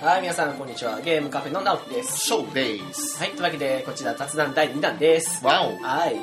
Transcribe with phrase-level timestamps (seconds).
[0.00, 1.00] はい、皆さん、こんにちは。
[1.00, 2.18] ゲームカフェの直樹です。
[2.20, 3.18] ショーです。
[3.18, 5.44] はい、というわけで、こちら雑談第2弾です。
[5.44, 5.76] わお。
[5.82, 6.14] はい。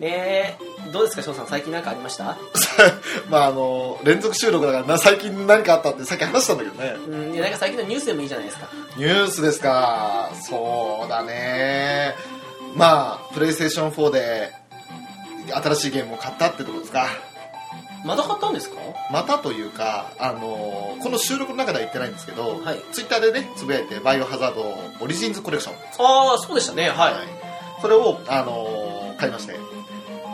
[0.00, 0.56] ね
[0.88, 2.36] え、どうですか、翔さん、最近なんかありました？
[3.28, 6.94] まああの、連続収録だからな、最近何かあったってさっき話したんだけどね。
[7.08, 8.68] うん、いや、なんか最近のニュースでもいいじゃないですか。
[8.96, 10.30] ニュースですか。
[10.40, 12.14] そうだね。
[12.74, 14.52] まあ、プレイステーション4で
[15.52, 17.06] 新しいゲームを買ったってとこですか。
[18.04, 18.76] また買ったんですか？
[19.10, 25.74] またというか、あの、この収録の中では言ってないんですけど、はいツイッターでね、つぶやいて、バイオハザードオリジンズコレクション。
[26.04, 26.88] ああ、そうでしたね。
[26.90, 27.14] はい。
[27.80, 29.54] それを、あの買いまして、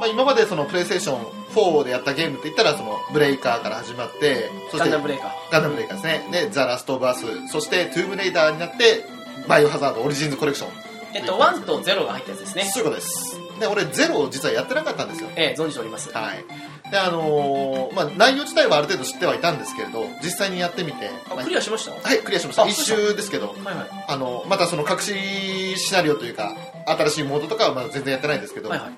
[0.00, 1.20] まあ、今までそのプレイステーション
[1.54, 5.30] 4でやったゲームって言ったらそのブレイカーから始まってそしてガンダムブレイカー。
[5.50, 9.04] ガンダムブレイカーですねでザ・ラスト・オブ・アスそしてトゥームレイダーになって
[9.48, 10.70] バイオハザードオリジンズコレクション
[11.14, 12.64] えっと、1と0が入ったやつですね。
[12.72, 16.12] そういうことですで俺ゼロを実はやってなかったんですよええ、存じております。
[16.12, 16.44] はい
[16.90, 21.90] であのーまあ、内容自体はある程度知ってはいたんですけれど実際にやってみて、あまあクリアしました？
[21.92, 22.62] ははいクリアしました。
[22.64, 23.76] あ一周ですけどいはい。
[24.08, 26.54] あのまたその隠しシナリオというか
[26.86, 28.88] 新しいモードとかはまだ全然やってないんですけど、はいは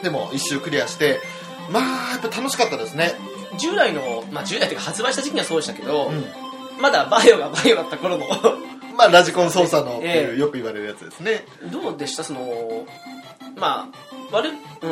[0.00, 0.02] い。
[0.02, 1.20] でも一周クリアして
[1.70, 3.12] まあやっぱ楽しかったですね。
[3.58, 6.24] 従来の、まあ従来っていうか発売した時期にはそうでしたけど、うん。
[6.80, 8.26] まだバイオがバイオだった頃の
[8.96, 10.38] まあラジコン操作のっていうええ。
[10.38, 11.44] よく言われるやつですね。
[11.70, 12.24] どうでした？
[12.24, 12.40] その
[13.56, 14.48] まあ悪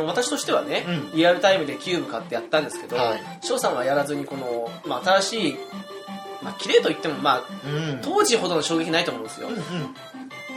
[0.06, 1.16] 私としてはね、うん。
[1.16, 3.20] リアルタイムでキューブ買ってやったんですけどはい。
[3.42, 5.56] 翔、さんはやらずにこの、まあ、新しい
[6.42, 8.00] まあ綺麗と言ってもまあうん。
[8.02, 9.62] 当時ほどの衝撃ないと思うんですよ、うんうん。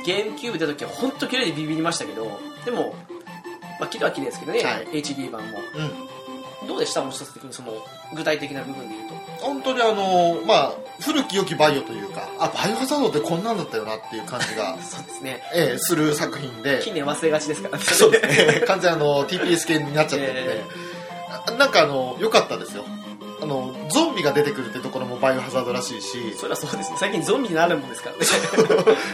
[0.06, 2.96] ゲームキューブ出た時は本当綺麗でビビりましたけどでも
[3.80, 4.88] まあ綺麗は綺麗ですけどね、はい。
[5.02, 5.60] HD 版も。
[5.76, 6.14] うん
[6.68, 7.02] どうでした？
[7.02, 7.74] もう一つ的にその
[8.16, 9.16] 具体的な部分で言うと。
[9.44, 15.44] 本当にあのまあ古き良きバイオというかあバイオハザードってこんなんだったよなっていう感じが、 そうですね。
[15.54, 16.80] ええする作品で。
[16.84, 17.84] 近年忘れがちですからね。
[17.84, 18.12] そう。
[18.12, 20.64] ですね完全にあの TPS 系になっちゃってるんで、え
[21.48, 22.86] あなんかあの良かったですよ。
[23.42, 26.34] あのゾンビが出てくるってところもバイオハザードらしいし。
[26.38, 26.98] それはそうですね。
[26.98, 28.26] 最近ゾンビになるもんですからね。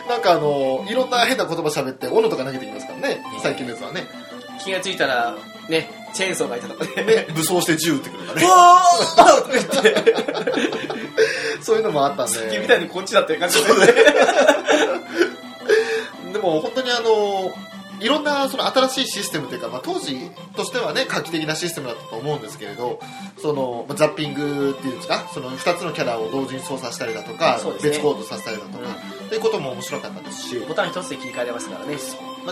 [0.07, 3.23] なんかあのいろんな変な言葉喋って斧とか投げてきますからね。
[3.41, 4.06] 最近のやつはね
[4.64, 5.36] 気がついたら
[5.68, 7.03] ねチェーンソーがいたとかね。
[7.03, 8.47] ね武装して銃撃ってくるからね。
[8.47, 9.96] わーとか言って。
[11.62, 12.40] そういうのもあったんで。
[12.52, 13.70] 君みたいにこっちだって感じで。
[16.34, 17.52] でも本当にあの
[18.00, 20.16] いろんなその新しいシステムというか、まあ、当時
[20.56, 23.00] としてはね画期的なシステムだったと思うんですけれど
[23.41, 25.28] そのまあザッピングっていうんですか？
[25.34, 27.64] その2つのキャラを同時に操作したりだとか、ね。
[27.81, 28.86] 別コードさせたりだとか、
[29.26, 31.97] っていうことも面白かったですし、ボタン一つで切り替えれますからね、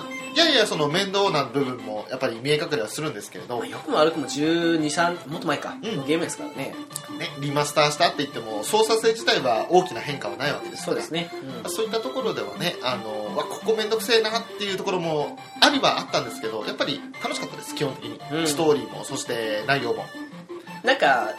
[0.02, 5.82] まあ、ややその面倒な部分もやっぱり見え隠れはするんですけれど、まあ、よくも悪くも12、3もっと前か、ん。
[5.82, 6.76] ゲームですからね。
[7.18, 11.32] ね、リマスターしたって言っても操作性自体は大きな変化はないわけですそうですね、
[11.64, 18.20] まあそういったところではね、あのわここめんどくせえなっていうところもありはあったんですけど、やっぱり楽しかったです、基本的に。
[18.32, 18.48] うん。
[18.48, 20.06] ストーリーも、そして内容も。
[20.84, 21.32] うん、なんか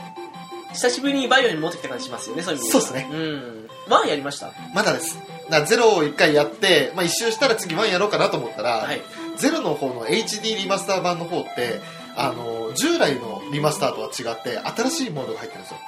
[0.72, 3.08] 久しぶりにバイオに戻ってきた感じしますよねそういう意味そうですね。
[3.10, 3.68] うん。
[3.88, 4.52] ワンやりました？
[4.74, 5.18] まだです。
[5.48, 9.00] だからゼロを一回やって、まあ、一周したら次ワンやろうかなと思ったら、はい。
[9.36, 11.80] ゼロの方の HD リマスター版の方って、
[12.16, 15.78] あの従来のリマスターとは違って、新しいモードが入ってるんですよ。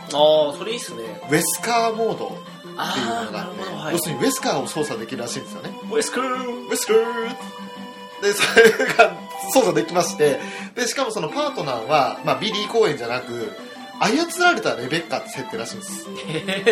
[0.48, 1.02] ああそれいいっすね。
[1.28, 3.94] ウェスカーモードっていうのがあって、はい。
[3.94, 5.70] 要するにウェスカーを操作できるらしいんですよね。
[5.90, 6.66] ウェスクー。
[6.66, 7.60] ウェスカー。
[8.22, 9.16] で、それが
[9.52, 10.38] 操作できまして、
[10.74, 13.52] で、しかもそのパートナーは、まあ、ビリー・コーエンじゃなく、
[14.00, 16.06] 操られたレベッカって設定らしいんです。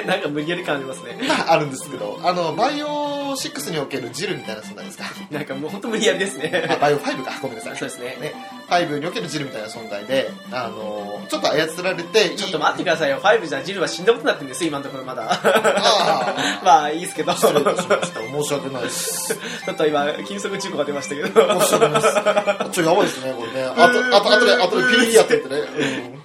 [0.06, 5.05] なんか無理やり感ありますねまあ、あるんですけど、あの、バイオ6におけるジルみたいな存在ですか？
[5.31, 7.77] なんかもう本当無理やりですあ、ねバイオ5か、ごめんなさい。
[7.77, 8.34] そうですねね、
[8.69, 18.21] 5におけるジルみたいな存在で、あの、ちょっと操られて、ちょっと待ってくださいよ5じゃジルは死んだことになってるんですよ今のところまだあ まあいいですけどち失礼しました。
[18.21, 19.39] 申し訳ないです。
[19.71, 22.71] っと今金属中古が出ましたけど申し訳ないです。
[22.73, 23.65] ちょやばいですね、これね。
[23.77, 25.61] あと、あと、あとで、あとでピリピリやってってね、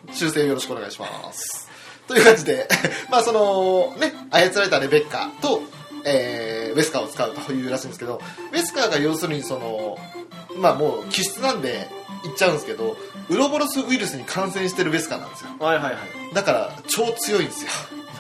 [0.08, 1.70] うん、修正よろしくお願いします。
[2.08, 2.68] という感じで、
[3.10, 5.62] まあその、ね、操られたレベッカと、
[6.04, 8.22] えー、ウェスカーを使うというらしいんですけど、
[8.52, 9.98] ウェスカーが要するにその、
[10.58, 12.98] まあもう気質なんで言っちゃうんですけど、
[13.30, 15.50] ウロボロスウイルスに感染してるウェスカーなんですよ。
[15.60, 15.96] はいはいはい
[16.34, 17.72] だから超強いんですよ。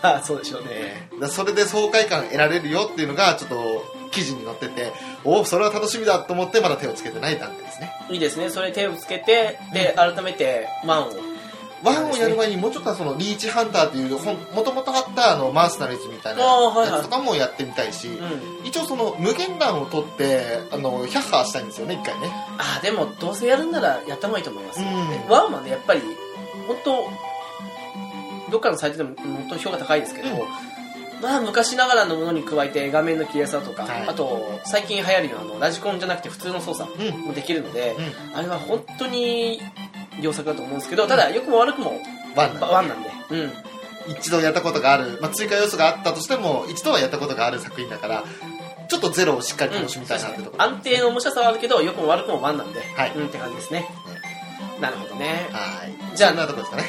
[0.01, 4.91] まあそうでしょうねだそれで爽快感得られるよっていうのがちょっと記事に載ってて、
[5.23, 7.91] おお、それは楽しみだと思ってまだ手をつけてない段階ですね。
[8.09, 11.32] いいですねそれ手をつけてで改めてワンを
[11.83, 14.11] ワンをやる前にもうちょっとはそのリーチハンターっていう
[14.55, 20.41] もともとあったあのマースナリズみたいなやつとかもやってみたいし、うん一応その無限弾を取って
[20.71, 22.31] あの100ハーしたいんですよね一回ね。
[22.57, 25.29] あでもどうせやるんならやった方がいいと思います、うん。
[25.29, 26.01] ワンはねやっぱり
[26.67, 30.39] 本当どっかのサイトでも本当評価高いですけど、うん。
[31.21, 34.07] まあ昔ながらのものに加えて画面の切れやすさとか、はい。
[34.07, 37.21] あと最近流行るようなあのラジコンじゃなくて普通の操作うん。
[37.21, 39.59] もできるので、うあれは本当に
[40.21, 41.99] 良作だと思うんですけどただ良くも悪くも
[42.35, 42.65] ワンなんで。
[42.65, 43.51] ワンなんで、うん、
[44.11, 48.23] 一度やったことがある、まあ、追加要素があったとしても一度はやったことがある作品だから
[48.87, 50.57] ちょっとゼロをしっかり楽しみたいなってとこ。
[50.57, 53.13] ろ、安定の面白さはあるけど良くも悪くもワンなんで、はい。
[53.15, 53.87] うんって感じですね。
[54.79, 55.47] なるほどね。
[55.51, 56.15] はい。
[56.15, 56.83] じゃあそんなとこですかね。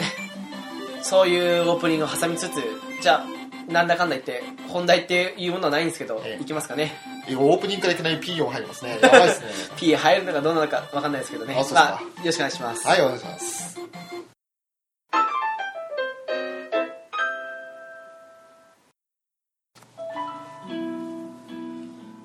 [1.02, 2.60] そういうオープニングを挟みつつ
[3.00, 3.26] じゃあ
[3.68, 6.42] なんだかんだ言って本題っていうものはないんですけど、ええ。
[6.42, 6.92] いきますかね。
[7.28, 8.98] オープニングからいきなり P4 入りますね。
[9.00, 9.46] やばいですね。
[9.76, 11.54] P 入るのかどうなのかわかんないですけどね。
[11.72, 13.80] まあ、よろしくお願いします、はいお願いします。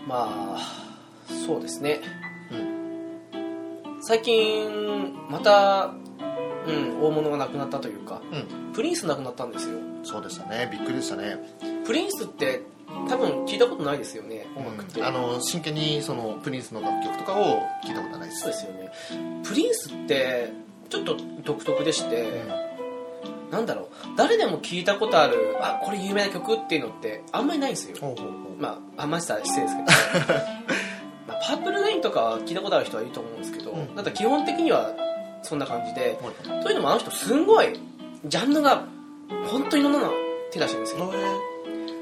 [0.08, 0.60] まあ
[1.46, 2.00] そうですね、
[2.52, 4.02] うん。
[4.02, 5.94] 最近また、
[6.66, 8.74] うん、大物がなくなったというかうん。
[8.74, 10.70] プリンスなくなったんですよそうでしたね。
[10.72, 11.38] びっくりでしたね。
[11.86, 12.62] プリンスって
[13.08, 15.06] 多分聞いたことないですよね音楽って、うん。
[15.06, 18.42] あの真剣にそのプリンスの楽曲とかを聞いたことないです。
[18.42, 18.92] そうですよね。
[19.44, 20.52] プリンスって
[20.90, 22.44] ちょっと独特でして、
[23.52, 23.86] なんだろう。
[24.16, 28.16] 誰でも聞いたことあるあこれ有名な曲っていうのってあんまりないんですよ。
[28.58, 30.40] まああんまりしたら失礼ですけど。
[31.28, 33.96] まあパープルレインとかは聞いたことある人はいると思うんですけど、うん。
[33.96, 34.92] なんか基本的には
[35.44, 36.20] そんな感じで。
[36.22, 36.64] はい。
[36.64, 37.80] というのもあの人すんごい
[38.26, 38.84] ジャンルが
[39.52, 40.12] 本当にいろんなの
[40.52, 41.12] 手出してるんですよ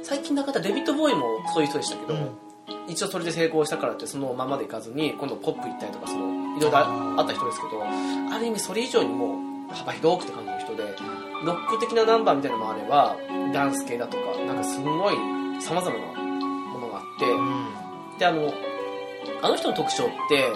[0.03, 2.37] 最近なかったデビッド・ボーイもそういう人でしたけど、うん。
[2.87, 9.37] 一応それで成功したからってそのままでいかずに今度ポップ行ったりとかそのいろいろああった人ですけどある意味それ以上にも
[9.73, 10.83] 幅広くって感じの人で
[11.45, 13.17] ロック的なナンバーみたいなのもあれば
[13.53, 15.15] ダンス系だとかなんかすごい
[15.61, 18.53] さまざまなものがあってであの
[19.41, 20.47] あの人の特徴って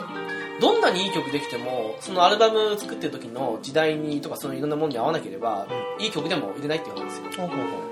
[0.62, 5.68] どんなにいい曲できてもそのアルバム作ってる時の時代にとかそのいろんなものに合わなければ
[6.00, 7.48] いい曲でも入れないって言われるんですよ。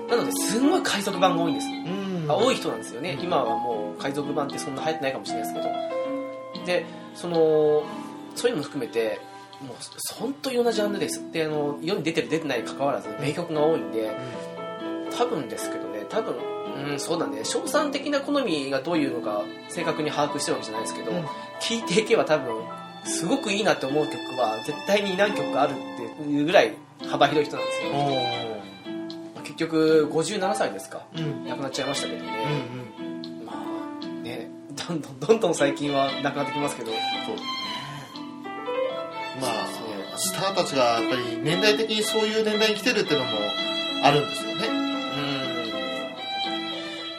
[0.08, 2.78] なのですんごい海賊版が多いんですう多い人なん。
[2.78, 5.64] ですよね、今はもう海賊版ってそんな流行ってないかもしれないです
[6.54, 6.66] けど。
[6.66, 7.82] でその
[8.36, 9.20] そういうのも含めて
[9.60, 9.76] もう
[10.18, 11.32] 本当にいろんなジャンルです。
[11.32, 14.10] であの世に出てる出てないに関わらず名曲が多いんで
[15.18, 16.36] 多分ですけどね多分
[16.90, 17.44] うんそうだね。
[17.44, 21.24] 賞賛的な好みがどういうのか正確に把握してるわけじゃないですけど、うん
[21.60, 22.64] 聴いていけば多分
[23.04, 26.74] すごくいいなって思う曲は絶対に何曲かあるっていうぐらい
[27.08, 27.94] 幅広い人なんですよ、お
[29.34, 31.02] まあ結局57歳ですか。
[31.14, 31.48] ーうん。
[31.48, 32.28] 亡くなっちゃいましたけどね、
[33.00, 33.06] うん
[33.38, 33.46] うん。
[33.46, 34.50] まあね
[34.88, 36.90] どんどんどんどん最近はなくなってきますけど。
[36.90, 37.00] そう。
[39.40, 39.66] まあ
[40.18, 43.30] スターたちがやっぱり年代的にそういう年代に来てるっていうのも
[44.02, 44.68] あるんですよね。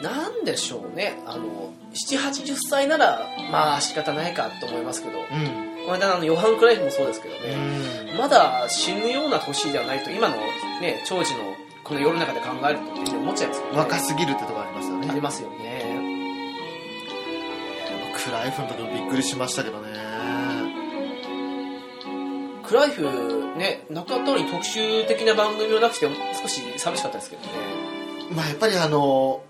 [0.00, 0.04] ん。
[0.04, 1.20] なんでしょうね。
[1.26, 5.20] あの780歳ならまあ仕方ないかと思いますけど。
[5.20, 5.26] うん。
[5.84, 7.56] この間のヨハン・クライフもそうですけどね、
[8.12, 8.16] うん。
[8.16, 10.36] まだ死ぬような年ではないと今の
[10.80, 13.78] ね長寿のこの世の中で考えるとって思っちゃいますよね。
[13.78, 15.08] 若すぎるってとこありますよね。
[15.10, 16.12] ありますよね。
[18.24, 19.88] クライフの時もびっくりしましたけどね。
[22.62, 23.02] クライフ
[23.58, 26.08] ね亡くなったのに特集的な番組をなくして
[26.40, 27.48] 少し寂しかったですけどね。
[28.30, 29.42] まあやっぱりあの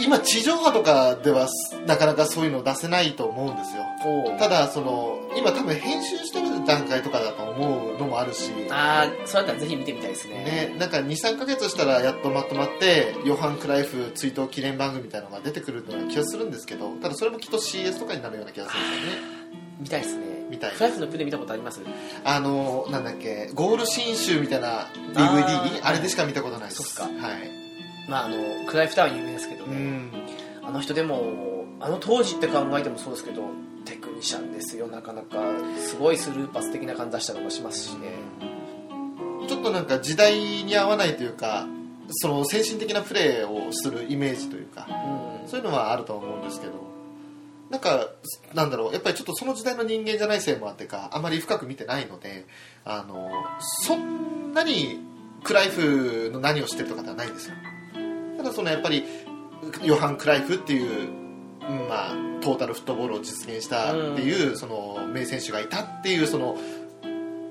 [0.00, 1.48] 今地上波とかでは
[1.86, 3.82] なかなかそういうの出せないと思うんですよ。
[4.38, 8.50] ただその今多分編集してる段階とかだと思うのもあるし。
[8.70, 10.34] ああそうだったらぜひ見てみたいですね。
[10.44, 19.36] ね、なんか23ヶ月したらやっとまとまってヨハン・クライフ追悼記念番組みたいなのが出てくるような気がするんですけどただそれもきっと CS とかになるような気がするんですよね。
[19.80, 20.24] 見たいですね。
[20.48, 21.80] 見たいフライフのプレイ見たことあります？
[22.24, 26.82] あのなんだっけゴール新集みたいな DVD あれでしか見たことないです。
[26.94, 27.26] そっか。
[27.26, 27.65] はい
[28.08, 28.36] まああの
[28.66, 30.10] クライフタワー有名ですけどね、うん。
[30.62, 33.42] あの人でもあの当時って考えてもそうですけど
[33.84, 34.86] テクニシャンですよ。
[34.86, 35.38] なかなか
[35.78, 38.10] すごいスルーパス的な感じ出したりもしますしね。
[39.48, 40.34] ちょっとなんか時代
[40.64, 41.66] に合わないというか
[42.10, 44.88] その先進的なプレーをするイメージというか
[45.42, 45.48] うん。
[45.48, 46.86] そういうのはあると思うんですけど。
[47.70, 48.10] なんか
[48.54, 48.92] なんだろう。
[48.92, 52.46] やっぱりちょっとその時代の人間じゃないせいもあってかあまり深く見てないので
[52.84, 55.00] あのそんなに
[55.42, 57.54] クライフの何を知ってるとかではないんですよ
[58.36, 59.04] ただそのやっぱり
[59.82, 61.08] ヨハン・クライフっていう、
[61.68, 66.56] うんまあ、トータルフットボールを実現したっていう、その名選手がいたっていうその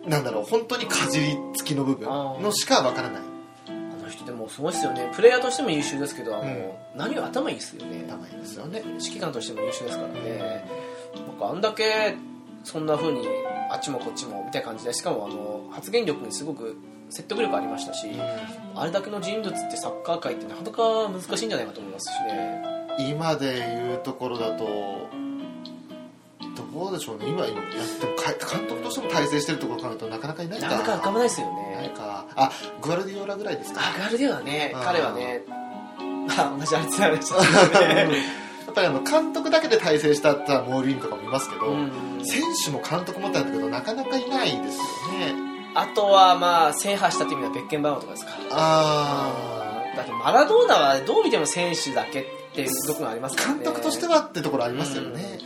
[0.07, 3.21] なんだろう本当にかじりつきの部分のしかわからない。
[3.67, 5.11] あの人でもすごいですよね。
[5.15, 6.71] プレイヤーとしても優秀ですけどうん。
[6.95, 8.05] 何より頭いいですよね。
[8.07, 8.83] 名前ですよね。
[8.85, 10.69] 指揮官としても優秀ですからね、
[11.15, 12.15] なんかあんだけ
[12.63, 13.27] そんな風に
[13.71, 16.77] あっちもこっちもみたいな感じでしかもあの発言力にすごく
[17.09, 18.07] 説得力ありましたし、
[18.75, 22.63] あれだけの人物ってサッカー界ってなかなか難しいんじゃないかと思いますしね。
[23.09, 25.09] 今でいうところだと
[26.75, 27.29] どうでしょうね。
[27.29, 30.67] 今やってもか監督としても体制してるところを考えるとなかなかいないか。
[30.67, 32.25] なかなか浮かばないですよないねか。
[32.35, 33.79] あグアルディオラぐらいですか。
[33.81, 35.43] あガルディオはね彼はね
[36.27, 38.09] ま あ同じあれつながりましたね。
[38.65, 41.91] やっぱりあの監督だけで体制したってのはモーリーンとかもいますけど、うん。
[42.25, 44.83] 選手も監督もってなんだけどなかなかいないですよ
[45.19, 45.44] ね
[45.75, 48.31] あとはまあ制覇したっていう意味ではベッケンバウアーとかですか。
[48.51, 53.55] あだってマラドーナはどう見ても選手だけっていうところがありますからね。
[53.63, 55.39] 監督としてはってところありますよね、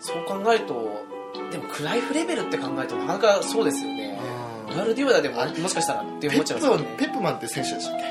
[0.00, 1.04] そう考えると
[1.50, 4.18] でもクライフレベルって考えるとなかなかそうですよね。
[4.68, 4.76] うん。
[4.76, 6.96] ガルディオラでももしかしたらってペ思っちゃいップマンますよね。
[6.98, 8.04] ペップマンって選手でしたっけ？
[8.04, 8.08] あ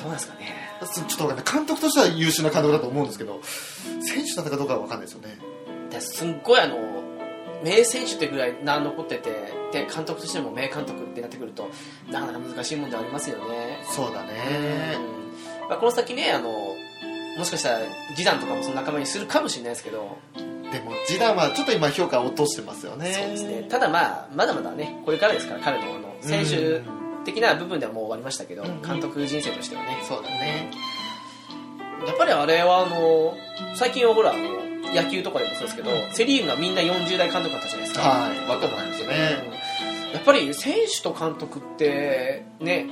[0.00, 0.54] あどうなんですかね。
[0.80, 1.54] ちょっとわかんない。
[1.54, 3.40] 監督としては優秀な監督だと思うんですけど
[4.00, 5.38] 選手だったかどうかは分かんないですよね。
[5.90, 6.76] ですんごいあの
[7.64, 11.68] 名選手ってぐらい名残っててで監督としても名監督ってなってくると
[12.10, 13.78] なかなか難しいもんでありますよね。
[13.84, 14.96] そうだね。
[14.96, 15.68] うん。
[15.68, 16.48] まあ、この先ねあの
[17.38, 17.80] もしかしたら
[18.16, 23.12] ジダンとかもその仲間にするかもしれないですけど、でもジダンはちょっと今評価を落としてますよね。
[23.12, 23.66] そうですね。
[23.68, 26.80] ただまあまだまだねこれからですから彼のあの選手
[27.24, 28.82] 的な部分ではもう終わりましたけど、うん。
[28.82, 29.98] 監督人生としてはね。
[30.08, 30.70] そうだね。
[32.06, 33.36] やっぱりあれはあの
[33.76, 38.38] 最近はほらあの野球とかでもそうですけど、うんセ・リーグがみんな40代監督だったじゃないですか、はい。
[38.48, 39.36] 若くないですよね。
[40.08, 40.12] うん。
[40.12, 42.86] やっぱり選手と監督ってね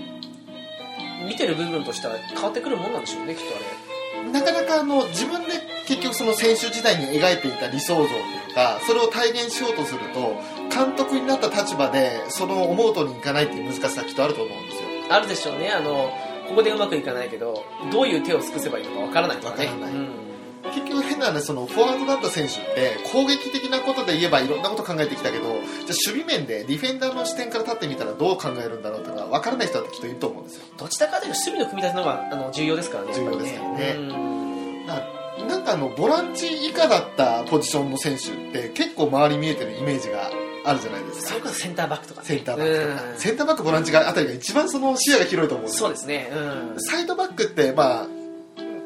[1.26, 4.30] 見てる部分としては変わってくるもんなんでしょうねきっとあれ。
[4.32, 5.48] なかなかあの自分で
[5.86, 8.16] 結局その選手時代に描いていた理想像とい
[8.50, 10.36] うかそれを体現しようとすると
[10.74, 14.88] 監督になった立場でその思う通りにいかないっていう難しさはきっとあると思うんですよ。
[15.08, 15.70] あるでしょうね。
[15.70, 16.10] あの
[16.48, 19.66] ここでうまくいかないけどどういう手を尽くせばいいのかわからないとかね。
[19.66, 19.94] わからない。
[19.94, 20.25] うん
[20.74, 25.60] 結局変な話そのフォワードだった選手って攻撃的なことで言えばいろんなこと考えてきたけどじゃあ
[26.10, 30.64] 守備面でディフェンダーの視点から立ってみたらどう考えるんだろうっていうのは分からない人だってきっといると思うんですよ。
[30.76, 33.14] どちらかというと守備の組み立ての方があの重要ですからね。
[33.14, 34.36] 重要ですからね
[35.48, 40.30] なんかあのボランチ以下だったポジションの選手って結構周り見えてるイメージが
[40.64, 41.28] あるじゃないですか。
[41.28, 42.26] それこそセンターバックとかね。
[42.26, 43.18] センターバックとかうん。
[43.18, 45.86] センターバックボランチがあたりが一番その視野が広いと思うんですよ。
[45.86, 46.30] そうですね。
[46.32, 46.80] うん。
[46.80, 48.06] サイドバックってまあ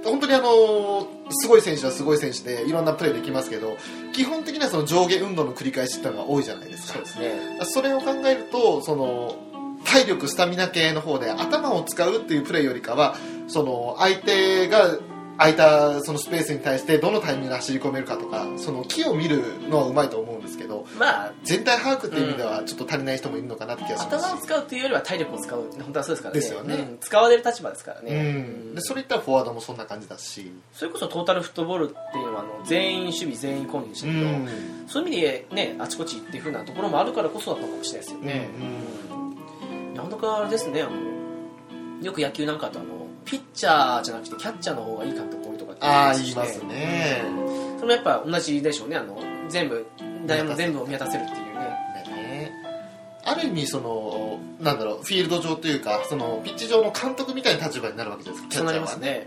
[0.05, 3.77] 本当にあのすごい選手はすごい選手でいろんなプレーできますけど
[4.13, 6.95] 基本的にはその上下運動の繰り返しっていうのが多いじゃないですか。
[6.95, 7.59] そうですね。
[7.65, 9.37] それを考えるとその
[9.85, 13.17] 体力スタミナ系の方で頭を使うっていうプレーよりかは
[13.49, 14.99] その相手が
[15.41, 24.27] 空いたそのスペースに対してどのタイミングで走り込めるかとかその木を見るのはうまいと思うんですけどまあ全体把握っていう意味ではちょっと足りない人もいるのかなって気がしますし。
[24.27, 26.41] 頭を使うっていうよりは体力を使う本当はそうですからね。
[26.41, 26.75] ですよね。
[26.75, 26.99] うん。
[27.01, 34.49] 使われる立場ですからね、うん、でそれ言ったらフォワードもそんな感じだし、それこそトータルフットボールっていうのはあの全員守備全員攻撃でしたけど、うん。
[34.89, 38.49] そういう意味でねあちこちっていう風なところもあるからこそだったのかもしれないですよね、
[39.95, 47.81] なかなかあれですねあのよく野球なんかだとあのピッチャーじゃなくてキャッチャーの方がいい監督多いとかってああ言いますすね、うん。
[47.81, 48.97] それもやっぱ同じでしょうね。
[48.97, 49.87] あの全部
[50.27, 51.53] 誰も全部を見渡せるっていうね。
[52.09, 52.53] ね。
[53.25, 58.99] ある意味そのなんだろうフィールド上というかそのピッチ上の監督みたいな立場になるわけじゃないですかキャッチャーは。
[58.99, 59.27] ね、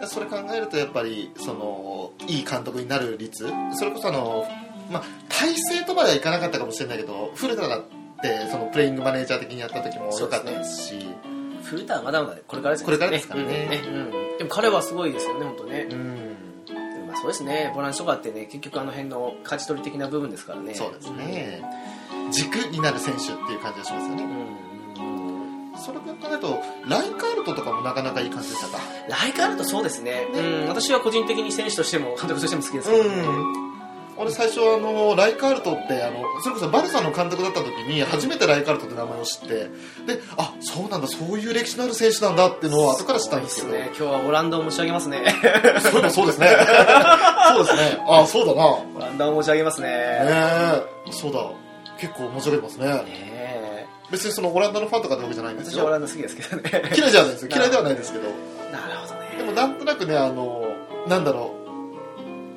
[0.00, 0.08] うん。
[0.08, 3.46] それ考えるとやっぱりそのいい監督になる率。
[3.74, 4.46] それこそあの、
[4.90, 7.82] まあ、体制とまではいかなかったかもしれないけど古田だっ
[8.22, 11.08] てそのプレイングマネージャー的にやった時も良かったですし
[11.70, 13.80] 古田はまだまだこれからですこれからですからね。
[13.86, 16.36] うんうんでも彼はすごいですよね本当ね、うん。
[17.06, 17.70] まあそうですね。
[17.74, 20.74] ボランチとかってね結局あの辺の勝ち取り的な部分ですからね。
[20.74, 21.62] そうですね。
[22.30, 24.26] 軸になる選手っていう感じがしますよね。
[25.76, 26.58] それを考えると
[26.88, 28.78] ライカールトとかもなかなかいい感じでしたか？
[29.08, 30.26] ライカールトそうですね。
[30.34, 30.68] うん。
[30.68, 33.69] 私は個人的に選手としても監督としても好きですけど、うん
[34.20, 39.70] 俺最初あのライカールトってあのそれこそバルサの監督だった時に初めてライカールトって名前を知ってで
[40.36, 43.86] あそうなんだそういう歴史のある選手なんだっていうのを後から知ったんですけね。
[43.86, 45.24] 今日はオランダを申し上げますね。
[45.90, 46.16] そうですね。
[46.16, 46.50] そうですね。
[48.06, 48.66] あそうだな。
[48.66, 49.88] オランダを申し上げますね。
[49.88, 51.12] ねえ。
[51.12, 51.40] そうだ。
[51.98, 52.86] 結構申し上げてますね。
[52.86, 53.86] ねえ。
[54.10, 55.78] 別にそのオランダのファンとかってわけじゃないんですよ。
[55.78, 56.92] 私はオランダ好きですけどね。
[56.94, 57.42] 嫌いじゃないです。
[57.46, 58.24] よ嫌いではないですけど。
[58.70, 59.20] なるほどね。
[59.38, 60.64] でもなんとなくねあの
[61.06, 61.59] なんだろう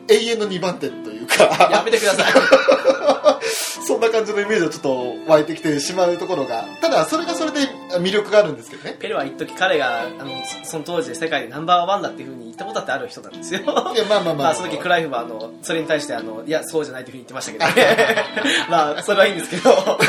[0.09, 1.69] 永遠の2番手というか。
[1.71, 2.33] やめてください。
[3.85, 6.65] そんな感じのイメージがちょっと湧いてきてしまうところが。
[6.81, 7.59] ただそれがそれで
[7.99, 8.95] 魅力があるんですけどね。
[8.99, 10.31] ペレは一時彼があの
[10.63, 13.61] その当時で世界でナンバーワンだっていうふうに言ったことだってある人なんですよ。
[13.61, 18.25] いやまあまあまあ、まあ、その時クライフはあのそれに対してあのいやそうじゃないというふうに言ってましたけどね
[18.69, 19.99] まあそれはいいんですけど。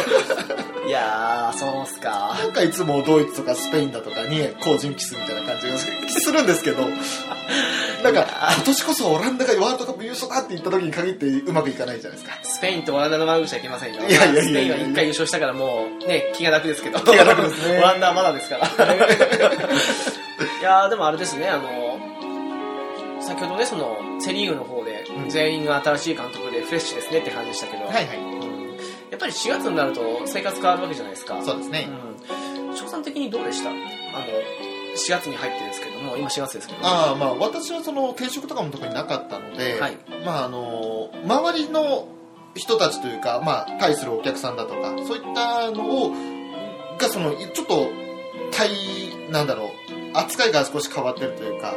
[0.87, 2.37] いやーそうっすか。
[2.39, 6.83] なんかいつもドイツとかスペインだとかに後陣キスみたいな感じがするんですけど
[8.05, 12.39] なんか今年こそオランダがワールドカップ優勝だって言った時に限ってうまくいかないじゃないですか。
[12.43, 14.01] スペインとオランダの悪口はいけませんよ。
[14.07, 17.01] いやいやいやスペインは一回優勝したからもうね気が楽ですけど。
[17.01, 18.99] 気が楽ですねオランダはまだですからい
[20.63, 21.99] やーでもあれですねあの
[23.23, 25.31] 先ほどねそのセ・リーグの方でうん。
[25.31, 28.19] 全員が新しい監督でフレッシュですねって感じでしたけど、はいはい。
[28.19, 28.55] うん
[29.11, 31.41] やっぱり4月になると生活変わるわけじゃないですか。
[31.41, 31.89] そうですね、
[32.69, 33.71] うん、翔さん的にどうでした？
[33.71, 33.79] あの
[34.95, 36.87] 4月に入ってですけども今4月ですけども。
[36.87, 39.97] ああまあ私はその転職とかも特になかったので、はい。
[40.25, 42.09] まああの周りの
[42.55, 46.13] 人たちというか、まあ、対するお客さんだとかそういったのを
[46.99, 47.89] がそのちょっと
[48.53, 48.71] 対
[49.31, 49.69] なんだろう
[50.15, 51.75] 扱いが少し変わってるというか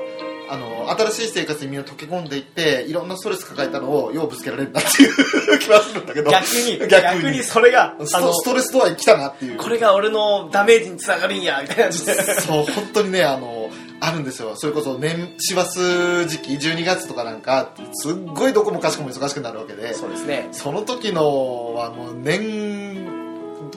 [0.49, 6.31] あの新しい生活にみんな溶け込んでいっていろんなストレス抱えたのをようぶつけられるなっていう気はするんだけど。
[6.31, 9.57] 逆に逆逆ににそれがあのストレス度合い来たなっていう。
[9.57, 11.91] これが俺のダメージにつながるんやみたいな。
[11.91, 14.55] そう本当にねあのあるんですよ。
[14.55, 15.79] それこそ年師走
[16.27, 19.93] 時期12月とかなんかすっごいどこもかしこも忙しくなるわけで。
[19.93, 20.49] そうですね。
[20.51, 23.16] その時のはもう年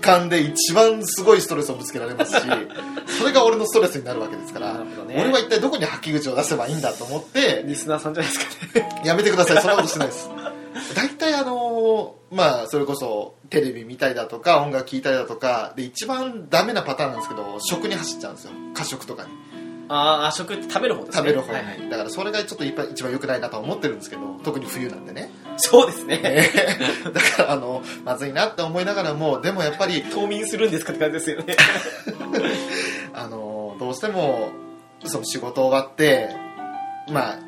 [0.01, 2.43] 間で一番すごいストレスをぶつけられますし
[3.19, 4.85] それが俺のストレスになるわけですから、ね。
[5.17, 9.03] 俺は一体どこに吐き口を出せばいいんだと思って リスナーさんじゃないですかね。
[9.05, 9.57] やめてください。
[9.59, 10.31] そんなことしてないです。
[10.95, 18.53] 大体あのまあそれこそテレビ見たりだとか音楽聴いたりだとかで一番ダメなパターンなんですけど食に走っちゃうんですよ。
[18.75, 19.29] 過食とかに
[19.93, 21.17] ああ食って食べる方ですね。
[21.17, 21.47] 食べる方。
[21.49, 21.91] に、はいはい。
[21.91, 25.31] だからそれがちょっと一番一番良くないなとは思ってるんですけど特に冬なんでね。
[25.57, 26.49] そうですね。
[27.13, 31.57] だからあのまずいなって思いながらもでもやっぱり冬眠するんですかって感じですよね。
[33.13, 34.51] あのどうしても
[35.05, 36.37] その仕事終わって
[37.09, 37.39] まあ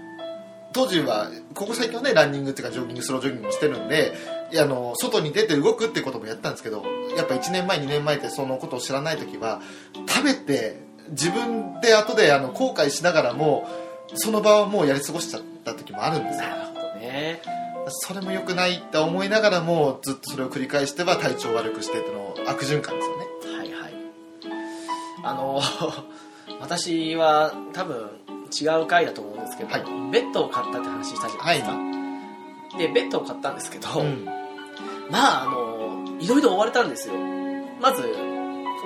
[0.72, 4.14] 当時はここ最近はねランニングっていうかジョギングスロージョギングもしてるんで
[4.60, 6.84] あの外に出て動くってこともやったんですけど
[7.16, 9.60] やっぱ1年前2年前ってそのことを知らない時は
[10.08, 13.68] 食べて自分で後であの後悔しながらも
[14.14, 16.48] その場はもうやり過ごしちゃった時もあるんですよ。
[16.48, 17.40] なるほどね。
[17.88, 23.26] それも良くないって思いながらもずっとそれを繰り返しては体調を悪くしてっての悪循環ですよね。
[23.58, 23.94] はいはい。
[25.24, 25.60] あの
[26.60, 28.10] 私は多分
[28.60, 29.82] 違う回だと思うんですけど、はい。
[30.10, 31.76] ベッドを買ったって話したじゃないですか、
[32.78, 34.28] でベッドを買ったんですけど、うん。
[35.10, 37.14] まああのいろいろ追われたんですよ。
[37.80, 38.02] まず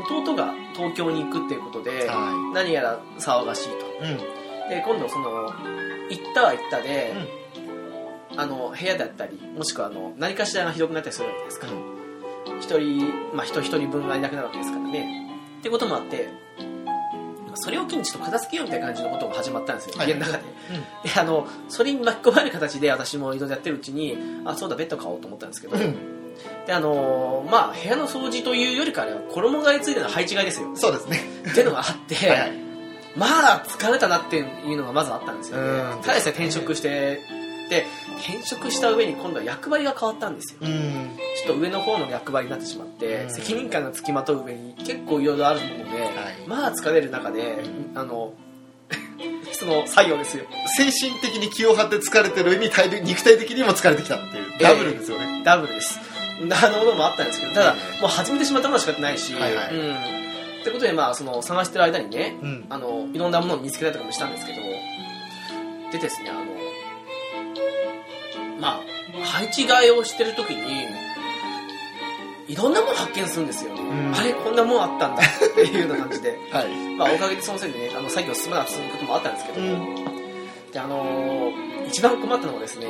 [0.04, 4.04] 弟が東京に行くっていうことでは何やら騒がしいと。
[4.04, 4.18] いうん。
[4.68, 5.52] で今度その
[6.10, 7.14] 行ったは行ったで、
[8.36, 11.66] あの部屋だったりもしくはあの何かしらがひどくなったりするわけですか。
[11.66, 11.72] ら
[12.60, 15.30] 一人、まあ、人一人分がいなくなるわけですからね。
[15.60, 16.28] ってこともあって
[17.54, 20.08] それを機にちょっと片付けようみたいな感じのことが始まったんですよ、はい。
[20.08, 20.44] 家の中で。
[21.04, 26.15] であのそれに巻き込まれる形で私もいろいろやってるうちにあそうだベッド買おうと思ったんですけど、うん
[26.66, 30.76] であのまあ部屋の掃除というよりかは衣替えついての配置替えですよ。
[30.76, 31.20] そうですね。
[31.50, 32.52] っていうのがあって、 はいはい。
[33.16, 35.62] まあ疲れたなっていうのがまずあったんですよね。
[35.62, 36.02] うん。
[36.02, 37.22] ただでさえ転職して
[37.70, 37.86] で
[38.20, 40.58] 転職した上に今度は役割が変わったんですよ。
[40.62, 41.16] うん。
[41.44, 43.30] ちょっと上の方の役割になってしまって、うん。
[43.30, 46.10] 責任感がつきまとう上に結構いろいろあるもので、
[46.46, 47.58] まあ疲れる中で、
[47.94, 48.32] あの
[49.52, 50.44] その作業ですよ。
[50.76, 54.46] 精神的に気を張って疲れてる上に体力肉体的にも疲れてきたっていう。
[54.60, 55.98] ダブルですよね、ダブルです
[56.42, 58.00] なるほどもあったんですけどただ、うん。
[58.00, 59.74] もう始めてしまったのは仕方ないし、はいはい。
[59.74, 59.94] うん。
[59.94, 59.98] っ
[60.64, 62.66] てことでまあその探してる間にね、うん。
[62.68, 64.58] あのいろんなものを見つけたりとかもしたんですけど
[65.92, 66.44] でですねあの
[68.60, 68.80] まあ
[69.24, 70.86] 配置替えをしてる時に
[72.48, 73.74] いろんなもの発見するんですよ。
[73.74, 74.14] ね、ん。
[74.14, 76.38] あれこんなもんあったんだっていうような感じで。
[76.52, 76.68] はい。
[76.96, 79.94] まあおかげでそのせいでねあの作業進まなくすることもあったんですけど、うん。
[80.72, 82.86] であのー一番困ったのがですね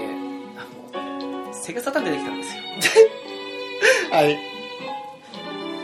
[0.56, 2.62] あのセガサタン出てきたんですよ
[4.10, 4.38] はい。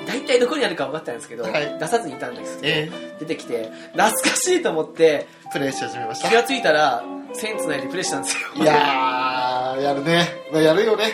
[0.06, 1.78] 大体どこにあるか分かったんですけど、はい。
[1.78, 6.28] 出さずにいたんですけど、え出てきて懐かしいと思ってー、プレイし始めました。
[6.28, 8.62] 気がついたら線つないでプレイしたんですよ。
[8.62, 10.28] いやーやるね。
[10.52, 11.12] まあやるよね。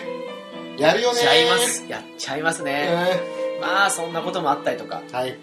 [0.78, 1.86] やるよねやっちゃいます。
[1.88, 5.02] やっちゃいますね、えまあそんなこともあったりとか。
[5.08, 5.38] ーはい。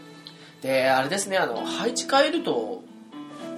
[0.61, 2.81] であれですねあの配置変えると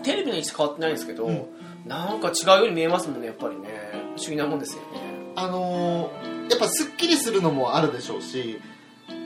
[0.03, 1.45] テレビの位置変わってないんですけど、うん。
[1.85, 3.69] なんか違うように見えますもんねやっぱりね。
[4.17, 4.87] 不思議なもんですよね。
[5.35, 8.59] あのー、やっぱすっきりするのもあるでしょうし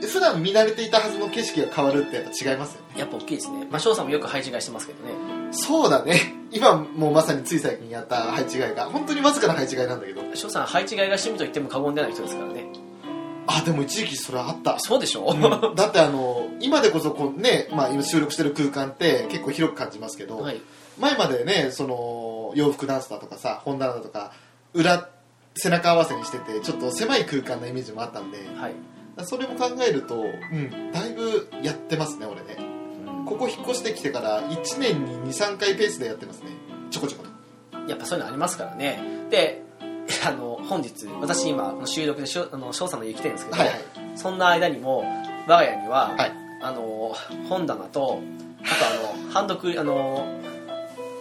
[0.01, 2.99] 普段見慣れていたはずの景色が変わるってやっぱ違いますよね。
[2.99, 3.67] やっぱ大きいですね。
[3.69, 5.13] まあ翔さんもよく配置替えしてますけどね。
[5.51, 6.19] そうだね。
[6.51, 10.35] 今もうまさについ最近やった配置換えが本当にわずかな配置換えなんだけど。
[10.35, 12.65] 翔さん配置換えが趣味と言っても過言ではない人ですからね。
[13.47, 14.79] あでも一時期それあった。
[14.79, 15.75] そうでしょ、うん。
[15.75, 20.61] だってあの今でこそこうね、まあ、今収録してる空間って結構広く感じますけど、はい。
[20.99, 24.33] 前までねその洋服ダンスだとかさ本棚だとか
[24.73, 25.09] 裏
[25.55, 28.73] 背中合わせにしててちょっと狭い空間なイメージもあったんではい。
[29.25, 32.57] それも考えると、うん、だいぶやってますね俺ね。
[33.25, 36.47] ここ引っ越してきてから1年に23回ペースでやってますね。
[36.89, 37.25] ちょこちょこ
[37.73, 37.79] と。
[37.89, 38.99] やっぱそういうのありますからね。
[39.29, 39.61] で
[40.25, 43.77] あの本日私今この収録でしょあの翔さんの家来てるんですけど、はいはい。
[44.15, 45.03] そんな間にも
[45.47, 46.31] 我が家には、はい。
[46.63, 47.15] あの
[47.49, 48.19] 本棚と
[48.63, 50.25] あとあのハンドクリあの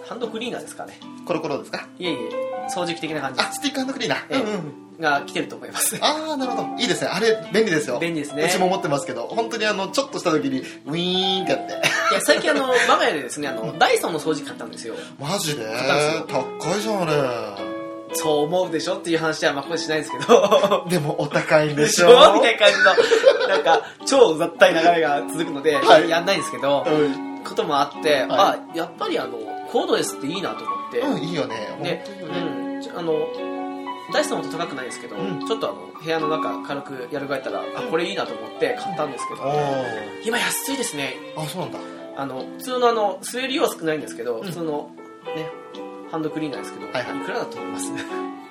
[0.07, 0.99] ハンドクリーナーですかね。
[1.27, 1.87] コロコロですか？
[1.99, 3.41] いえいえ掃除機的な感じ。
[3.41, 4.41] あスティッククリーナー、ええ。
[4.41, 5.97] うんうんが来てると思います。
[6.03, 6.69] ああなるほど。
[6.79, 7.09] いいですね。
[7.11, 7.99] あれ便利ですよ。
[7.99, 8.45] 便利ですね。
[8.45, 9.29] うちも持ってますけど。
[9.29, 11.73] 本当にあのちょっとした時にウィーンってやって。
[11.73, 14.95] いや最近あの我が家でですねあのダイソンの掃除機買ったんですよ。
[15.19, 15.65] マジで？
[16.29, 17.15] 高いじゃんあれ。
[18.13, 20.87] そう思うでしょっていう話はまあこれしないんですけど。
[20.91, 22.09] でもお高いんでしょ？
[22.09, 23.49] ょみたいな感じの。
[23.49, 26.11] なんか超うざったい流れが続くので、はい。
[26.11, 29.39] やんないんですけど、うん、こともあって、はあやっぱりあの
[29.73, 31.57] コードレスっていいなと思って、うん、いいよね。
[31.83, 32.60] でうん
[32.97, 33.29] あの
[34.13, 35.47] ダイソンほど高くないですけど、うん。
[35.47, 39.55] ちょっとあの部屋の中軽くやるがえたら、あこれいいなと思って買ったんですけど、お
[40.25, 41.15] 今安いですね。
[41.37, 41.79] ーあそうなんだ。
[42.17, 44.43] あの普通のあの据える量は少ないんですけど、ん。
[44.43, 44.91] 普通の
[45.37, 45.51] ね
[46.11, 47.19] ハンドクリーナーですけど、はいはい。
[47.19, 47.93] いくらだと思います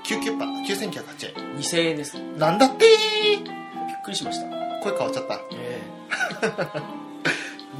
[0.04, 0.46] ？99パ。
[0.46, 2.86] ー9908 2000円ですびっ円なんだって
[4.04, 4.48] くりしました。
[4.82, 5.36] 声変わっちゃった。
[5.54, 5.82] え
[6.42, 7.00] え。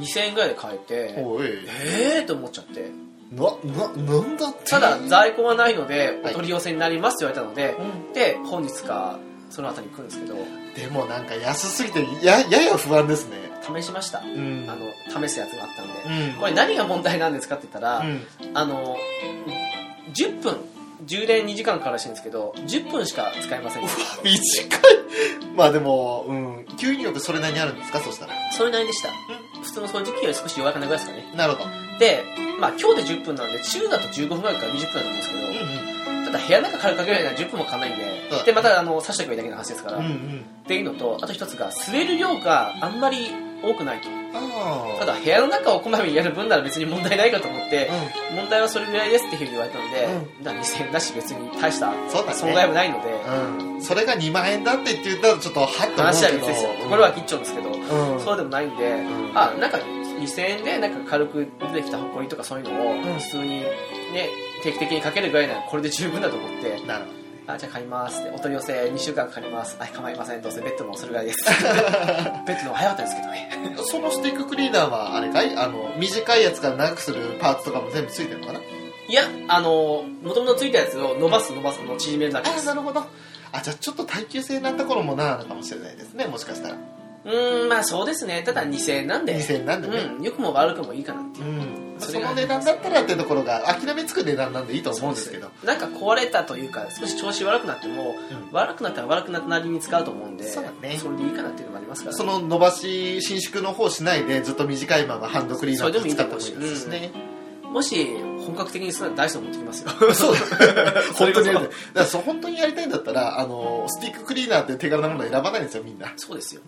[0.00, 1.46] 2000円ぐらいで買えておい。
[1.46, 2.90] ええー、と思っちゃって
[3.32, 4.70] なななんだって？
[4.70, 6.32] ただ在庫がないのではい。
[6.32, 8.12] お取り寄せになりますって言われたので、うん。
[8.12, 9.18] で本日か
[9.50, 10.34] その後に来るんですけど。
[10.74, 13.36] でもなんか安すぎてややや不安ですね。
[13.62, 14.20] 試しました。
[14.20, 14.66] うん。
[14.68, 16.40] あの試すやつがあったんで、うん。
[16.40, 18.26] これ何が問題なんですかって言ったら、うん。
[18.54, 18.96] あの
[20.14, 20.56] 10分
[21.06, 23.82] 充電2時間からしいんですけど10分しか使えません。
[23.82, 23.96] 短
[24.32, 24.80] い。
[25.56, 26.56] まあでもうん。
[26.78, 28.00] 吸引力それなりにあるんですか？
[28.00, 28.32] そしたら。
[28.52, 29.10] それなりでした。
[29.62, 31.36] 普通の掃除機より少し弱くなるぐらいですかね。
[31.36, 32.24] なるほどで、
[32.58, 35.50] まあ、今日で10分なんで中だと15分ぐらいから20分だと思うんですけど、う
[35.86, 38.44] んただ部屋の中軽くかけられない10分もかかんないんで、うん。
[38.44, 40.12] でまたあの刺しておけばいいだけの話ですから、うんうん。
[40.12, 43.30] うっんていうのとあと一つが吸える量があんまり
[43.62, 44.08] 多くないと。
[44.32, 47.90] あただ部屋の中をこまめにやる分なら別に問題ないかと思って
[48.30, 48.36] う、ん。
[48.36, 50.06] 問題はそれぐらいですっていうふうに言われたので、
[50.40, 52.34] うだから2000円だし別に大したそうだね。
[52.34, 53.10] 損害もないので、
[53.74, 58.20] うん、それが2万円だって言ったらちょっとはっと思う話はけど別ですよ、これは吉兆ですけど、うん。
[58.20, 59.32] そうでもないんで、ん。
[59.34, 59.78] あなんか
[60.20, 63.02] 2000円でなんか軽く出てきた埃とかそういうのをん。
[63.18, 63.66] 普通にね
[64.62, 67.06] 定期的にかけるぐらいならこれで十分だと思ってなる。
[67.46, 69.76] あじゃあ買いますお取り寄せ2週間かかります。
[69.80, 71.38] あ構いませんどうせベッドもそれぐらいです。
[72.46, 73.76] ベッドの早かったですけどね。
[73.84, 75.56] そのスティッククリーナーはあれかい？
[75.56, 78.60] あの短いやつから長くするパーツとかも全部ついてるのかな？
[78.60, 82.72] いやあのもともとついたやつを伸ばす伸ばすの縮めるだけです。
[82.72, 83.04] るほど。
[83.52, 86.76] あじゃあちょっと耐久性なところもなのかもしれないですねもしかしたら
[87.24, 88.42] うーんまあそうですね。
[88.44, 89.36] ただ2000円なんで。
[89.36, 89.98] 2000円なんでね。
[90.18, 91.46] うん良くも悪くもいいかなっていう。
[91.46, 92.00] うん。
[92.00, 95.50] その値段だったらってところが諦めつく値段なんでいいと思うんですけど。
[95.64, 98.52] なんか壊れたというか少し調子悪くなっても、うん。
[98.52, 100.96] 悪くなったら悪くなったなりに使うと思うんでそうだね。
[100.98, 107.10] それでいいかなっていうのもありますからその伸ばし伸縮の方しないでずっと短いままハンドクリーナーと使ってもいいですしね。
[107.70, 108.04] もし
[108.44, 109.90] 本格的にするならダイソン持ってきますよ。
[110.12, 110.34] そう
[111.14, 111.62] 本当にやりたい。
[111.62, 116.12] それこだからそう本当にやりたいんだったらあのスティッククリーナーって手軽なもの選ばないんですよみんな。
[116.16, 116.62] そそうですよ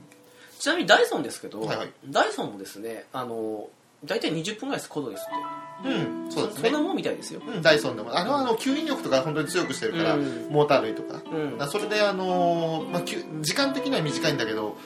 [0.62, 1.92] ちなみにダイソンですけど、はいはい。
[2.08, 3.68] ダイソンもですねあの
[4.04, 5.24] 大体20分ぐらいですコードレスっ
[5.82, 5.88] て。
[5.88, 6.70] うんそうですね。
[6.70, 7.42] そんなもんみたいですよ。
[7.44, 8.16] うんダイソンでも。
[8.16, 10.46] あのあの吸引力とか本当に強くしてるから、うん。
[10.50, 11.68] モーター類とか,、うん。
[11.68, 14.76] それであのーまあ、時間的には短いんだけど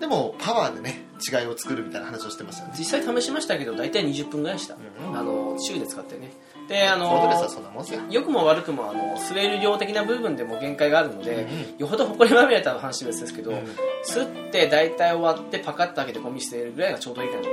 [0.00, 2.74] でもパワーでね違いを作るみたいな話をしてましたね。
[2.78, 5.18] 実際試しましたけど大体20分ぐらいでした、うん。
[5.18, 6.30] あの週で使ってね
[6.68, 8.00] であのよ。
[8.10, 13.58] 良くも悪くもあの吸える量的な部分でも限界があるので、うんよほど埃まみれた話は別ですけど、うん。
[14.04, 17.48] 吸って大体終わってパカッと開けてゴミ捨てるぐらいがちょうどいいかな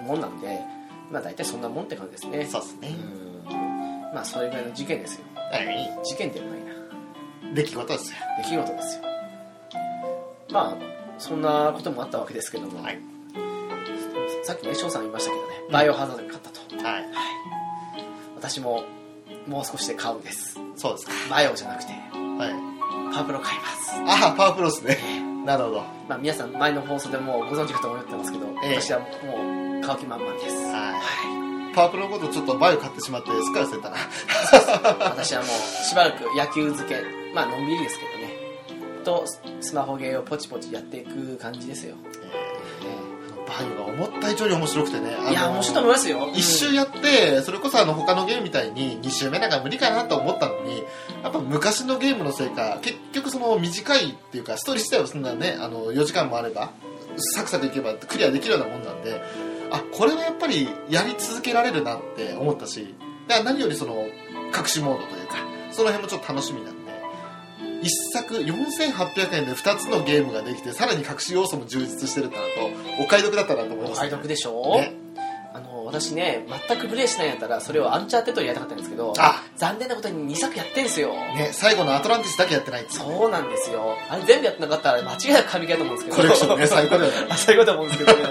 [0.00, 0.06] うん。
[0.06, 0.60] もんなんで
[1.10, 2.44] まあ大体そんなもんって感じですね。
[2.46, 2.96] そうですね、
[3.50, 4.14] うん。
[4.14, 5.24] まあそれぐらいの事件ですよ。
[5.34, 6.00] はい。
[6.04, 7.54] 事件ではないな。
[7.54, 8.16] 出来事ですよ。
[8.38, 9.04] 出来事ですよ。
[10.50, 10.76] まあ
[11.18, 12.98] そんなこともあったわけですけども、はい。
[14.42, 15.48] さっきね翔さん言いましたけどね。
[15.70, 17.55] バイオハザードに買ったと、はい
[18.36, 18.84] 私も
[19.46, 20.58] もう少しで買うんです。
[20.76, 21.12] そうですか。
[21.30, 21.92] バイオじゃなくて。
[21.92, 21.98] は
[23.10, 23.12] い。
[23.12, 24.24] パワプロ買います。
[24.24, 24.98] ああパワープロですね。
[25.44, 25.80] なるほど。
[26.08, 28.80] まあ皆さん前の放送でもうご存知かと思ってますけど、ええ。
[28.80, 30.56] 私はもう買う気満々です。
[30.66, 30.92] は
[31.32, 31.74] い。
[31.76, 33.96] パワープロのことちょっとバイオ買ってしまってすっかり忘れたな
[35.10, 37.02] 私はもうしばらく野球漬け
[37.34, 38.26] まあのんびりですけどね
[39.04, 39.24] と
[39.60, 41.94] スマホゲーをポチポチやっていく感じですよ、
[43.46, 45.16] バイオが思った以上に面白くてね。
[45.30, 46.28] いや面白いと思いますよ。
[46.34, 50.82] 一周やってそれこそあの他のゲームみたいに2周目なんか無理かなと思ったのに
[51.22, 56.72] やっぱ昔のゲームのせいか結局その短いっていうかストーリー自体はそんなねあの4時間もあれば
[57.16, 59.20] サクサクいけばクリアできるようなもんなんで
[59.70, 62.94] あこれはやっぱりやり続けられるなって思ったし
[63.28, 64.06] 何よりその
[64.56, 65.36] 隠しモードというか
[65.72, 66.85] その辺もちょっと楽しみなんで
[67.82, 72.48] 一作4800円で2つのゲームができてさらに隠し要素も充実してるってなる
[72.96, 75.05] とお買い得だったなと思います、お買い得でしょ、ね
[75.86, 79.42] 私ね全くプレイしないんやったらそれをアンチャーテッドでやりたかったんですけどあ。
[79.56, 81.14] 残念なことに2作やってんすよ。
[81.14, 83.96] ね、最後のアトランティスだけやってないってそうなんですよ。
[84.10, 86.16] あれ全部やってなかったら間違いなく神ゲーだと思うんですけど。
[86.16, 87.26] コレクションね最高だよね。
[87.30, 88.18] あ最高だと思うんですけど。
[88.18, 88.26] ね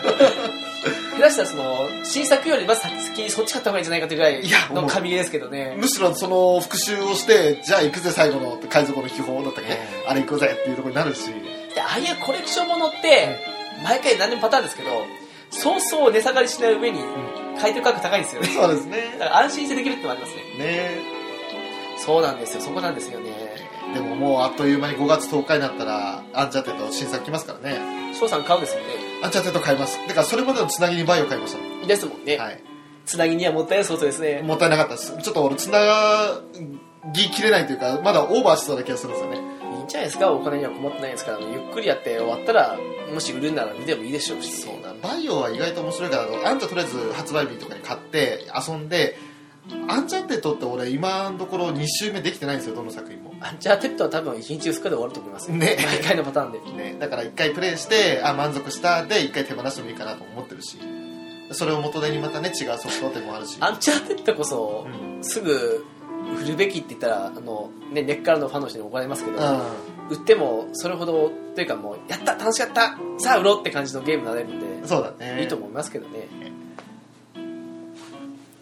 [1.18, 5.76] 下手したらその新作よりは先にそっち買った方がいいんじゃないかというぐらいの神ゲーですけどね。
[5.78, 10.06] むしろその復習をしてじゃあ行くぜ最後の海賊の秘宝だったっけ、ええ。
[10.08, 11.30] あれ行くぜっていうところになるし。
[11.74, 13.40] でああいうコレクションものって
[13.84, 14.90] 毎回何でもパターンですけど
[15.50, 17.00] そうそう値下がりしない上に
[17.60, 18.48] 買取価格高いんですよね。
[18.50, 19.16] そうですね。
[19.20, 20.44] だから安心してできるってのもありますね。
[20.58, 20.90] ね。
[21.98, 22.62] そうなんですよ。
[22.62, 23.32] そこなんですよね。
[23.94, 28.14] でももうあっという間に5月10日になったらアンチャーテッド新作来ますからね。
[28.14, 28.94] 翔さん買うんですもんね。
[29.24, 29.98] アンチャーテッド買います。
[30.08, 32.64] だからそれまでのつなぎにバイオ買いましたですもんね、はい。
[33.06, 34.42] つなぎにはもったいないそうですね。
[34.42, 35.18] もったいなかったです。
[35.22, 35.80] ちょっと俺つな
[37.14, 39.38] ぎきれないというかまだオーバーしてたような気がするんですよね。
[39.78, 40.32] いいんじゃないですか。
[40.32, 41.40] お金には困ってないですから。
[41.40, 42.78] ゆっくりやって終わったら
[43.14, 44.52] もし売るんなら見てもいいでしょうし。
[44.52, 49.18] そうだバイオは意外と面白いからあのアンチャとりあえず発売日とかに買って遊んで
[49.88, 53.34] アンチャーテッドって俺今のところ2周目できてないんですよどの作品も。
[53.40, 55.50] アンチャーテッドは多分1日2日で終わると思います。
[55.50, 55.78] よね。
[55.84, 56.60] 毎回のパターンで。
[56.60, 60.78] ね、だから1回プレイしてあ満足したで1回手放してもいいかなと思ってるし。
[61.52, 63.58] それを元手にまたね違うソフトってもあるし。
[63.60, 65.24] アンチャーテッドこそ、うん。
[65.24, 65.86] すぐ
[66.44, 69.62] 売るべきって言ったらあの、ね、根っからのファンの人に怒られますけど、うん。
[70.10, 75.42] 売ってもそれほどというかもうやった楽しかったさあ売ろうって感じのゲームになれるんで、そうだね。
[75.42, 76.28] いいと思いますけどね。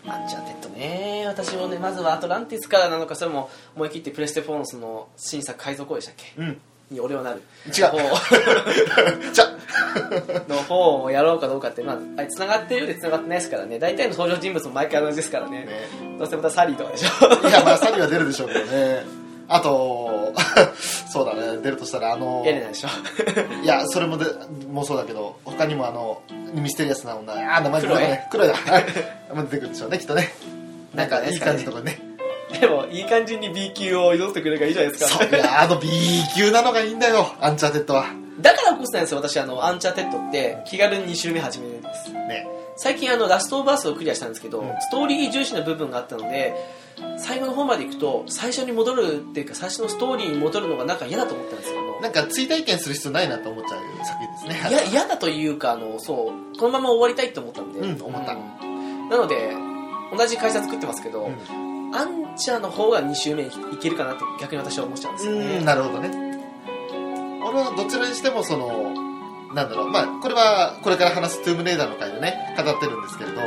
[0.06, 6.34] アンチャーテッドね私もねまずはアトランティスからなのかそれも思い切ってプレステ4のその新作海賊王でしたっけ？
[6.42, 6.62] うん。
[6.92, 7.42] に俺はなる。
[7.68, 7.84] 違う。
[7.94, 9.46] の方じゃ
[10.50, 13.80] の方をやろうかどうかってまああれ繋がってるようで繋がってないですからね。
[13.80, 15.60] 大体の登場人物も毎回同じですからね。
[15.66, 15.68] ね。
[16.20, 17.48] どうせまたサリーとかでしょ。
[17.48, 20.34] いやまあサリは出るでしょうけどねあと
[21.12, 22.88] そうだね出るとしたらあのエレナでしょ。
[23.64, 24.26] いやそれもで
[24.72, 26.22] もうそうだけど他にもあの
[26.54, 28.28] ミステリアスな女あ名前出てこない。
[28.32, 30.34] 黒いだ出てくるでしょうねきっとね。
[30.94, 32.00] なんかいい感じとかね。
[32.60, 35.90] でもいい感じに B 級を挑んでくれるからいいじゃないですかそういやあの B
[36.36, 38.06] 級なのがいいんだよアンチャーテッドは。
[38.40, 42.12] だからこそなんですよ私あのアンチャーテッドって気軽に2周目始めるんです。
[42.12, 42.48] ね。
[42.78, 44.68] 最近あのラストオブアスをクリアしたんですけど、うん。
[44.82, 46.56] ストーリー重視な部分があったので
[47.18, 51.84] 最後の方まで行くと最初に戻るっていうか最初のストーリーに戻るのがなんか嫌だと思ったんですけど。
[52.02, 54.70] なんか追体験する必要ないなと思っちゃう作品ですね。
[54.70, 59.54] いや嫌だというかあのそうこのまま終わりたいと思ったんで、うん思ったうんなので
[60.16, 61.96] 同じ会社作ってますけど、うん。
[61.96, 66.10] アンチャーの方が2周目いけるかなって逆に私は思っちゃうんですよね、うんなるほどね。
[67.46, 68.94] 俺はどちらにしてもその
[69.54, 73.42] なんだろうまあこれはこれから話すトゥームレイダーの回でね語ってるんですけれど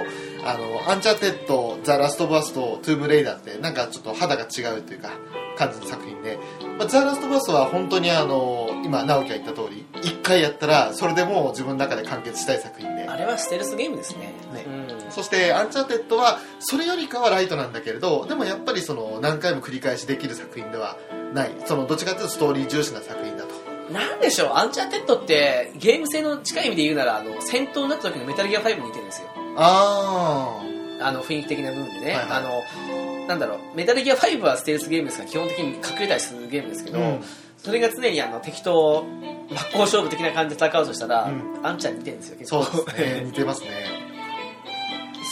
[0.47, 5.11] あのアンチャーテッドザ・ラスト・オブ・アスとトゥームレイダーってなんかちょっと肌が違うというか
[5.57, 6.39] 感じの作品で、
[6.79, 13.09] まあ、ザ・ラスト・オブ・アスは本当にあの今直樹が言った通り一回やったらそれでもう自分の中で完結したい作品で。
[13.09, 14.35] あれはステルスゲームですね。
[14.55, 14.65] ね。
[14.67, 15.11] うん。
[15.11, 20.97] そしてアンチャーテッドはそれよりかはライトなんだけれどでもやっぱりその何回も繰り返しできる作品では
[21.33, 21.51] ない。
[21.65, 23.67] そのどっちかというとストーリー重視な作品だと。
[23.93, 24.53] なんでしょう？
[24.55, 30.61] アンチャーテッドってゲーム性の近い意味で言うならあの戦闘になった時のメタルギア5に似てるんですよあ
[31.01, 32.27] あの雰囲気的な部分でね、はいはい。
[32.31, 37.21] あのなんだろうメタルギア5はステルスゲームですから基本的に隠れたりするゲームですけど、うん。
[37.59, 39.05] それが常にあの敵と
[39.51, 41.67] 真っ向勝負的な感じで戦うとしたら、うん。
[41.67, 43.69] アンチャーに似てるんですよ結構そうですね 似てますね。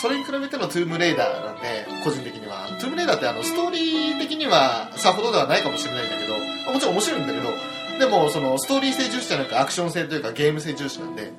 [0.03, 2.67] それに比べてのトゥームレイダーなんで個人的には。
[2.81, 6.35] トゥームレイダーってあのストーリー的にはさほどではないかもしれないんだけど
[6.73, 7.49] もちろん面白いんだけど
[7.99, 11.33] でもそのストーリー性重視じゃなくアクション性というかゲーム性重視なんで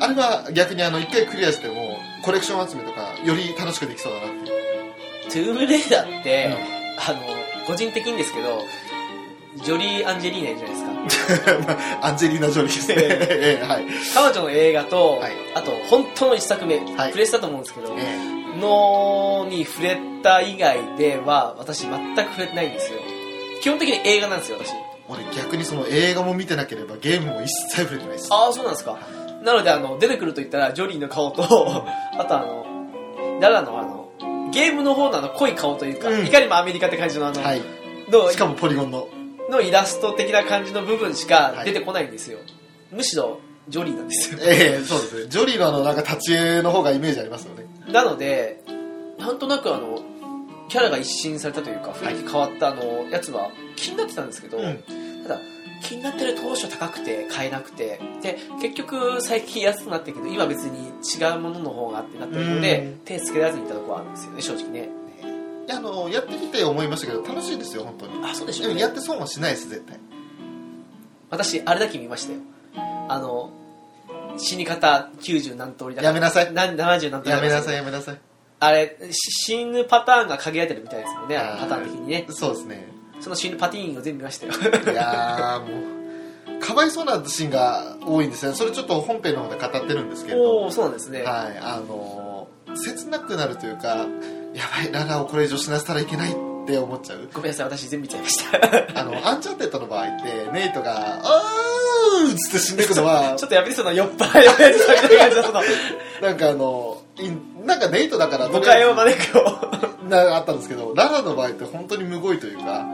[0.00, 4.50] あれは逆にあの1回クリアしてもコレクション集めとかより楽しくできそうだなって。
[4.50, 4.72] いう
[5.30, 6.56] トゥームレイダーって、
[7.08, 7.20] あの
[7.66, 8.60] 個人的にですけど
[9.56, 11.72] ジョリー・アンジェリーナじゃないですか。
[11.72, 12.96] ま あアンジェリーナ・ジョリーですね。
[12.98, 13.64] ええ。
[13.64, 13.84] はい。
[14.14, 15.32] 彼女の映画と、はい。
[15.54, 17.12] あと本当の一作目、はい。
[17.12, 22.98] プレスだと思うんですけど、えのに触れた以外では私全く触れてないんですよ。
[23.62, 24.72] 基本的に映画なんですよ私。
[25.08, 28.28] 俺逆にその映画も見てなければゲームも一切触れてないです。
[28.30, 28.98] ああそうなんですか
[29.44, 32.66] なのであの出てくると言ったらジョリーの顔とあとあの
[33.40, 34.02] ララのあの
[34.52, 36.26] ゲームの方のあの濃い顔というか、うん。
[36.26, 37.62] いかにもアメリカって感じのあの、はい。
[38.10, 39.08] のしかもポリゴンの。
[39.50, 42.38] のイラスト的な感じの部分しか出てこないんですよ、
[42.90, 44.38] むしろジョリーなんですよ。
[44.42, 45.30] ええそうですね。
[45.30, 47.66] ジョリーのあのなんか立ち絵の方がイメージありますよね。
[47.88, 48.62] なので
[49.18, 50.00] なんとなくあの
[50.68, 54.82] キャラが一新されたというか雰囲気変わったあのやつは気になってたんですけど、うん。
[55.24, 55.40] ただ
[55.82, 58.00] 気になってる当初高くて買えなくて。
[58.22, 62.98] で結局最近安くなってるけど今別に違うものの方がってなってるのでうん。
[63.04, 64.88] 手つけられずにいたところはあるんですよね正直ね。
[65.70, 68.24] あのやってみて思いましたけど楽しいですよ本当に。
[68.24, 68.74] あそうでしょうね。
[68.74, 69.98] でもやって損はしないです絶対。
[71.30, 72.38] 私あれだけ見ましたよ。
[73.08, 73.50] あの
[74.36, 76.52] 死に方90何通りだやめなさい。
[76.52, 78.18] な70何通りだやめなさいやめなさい。
[78.60, 82.26] あれし死ぬパターンが限られてるみたいですもんねパターン的にね。
[82.28, 82.91] そうですね
[83.22, 84.52] その死ぬパティーンを全部見ましたよ。
[84.52, 94.06] いやーもうかわいそうなシーンが多いんですねそれちょっと本編の方で語ってるんですけれどおおそうなんですね、はいあの切なくなるというか
[94.54, 96.34] やばいララをこれ以上死なせたらいけないっ
[96.66, 97.28] て思っちゃう。
[97.34, 99.00] ごめんなさい私全部見ちゃいました。
[99.00, 109.58] あのアンチャーテッドの場合ってネイトが「あー」っつって死んでいくのは ちょっとやめてその酔っ払いのやつみたいな感じなんかあのいなんかネイトだから誤解を招くよ
[110.08, 112.86] なあったんですけどララの場合って本当にむごいというか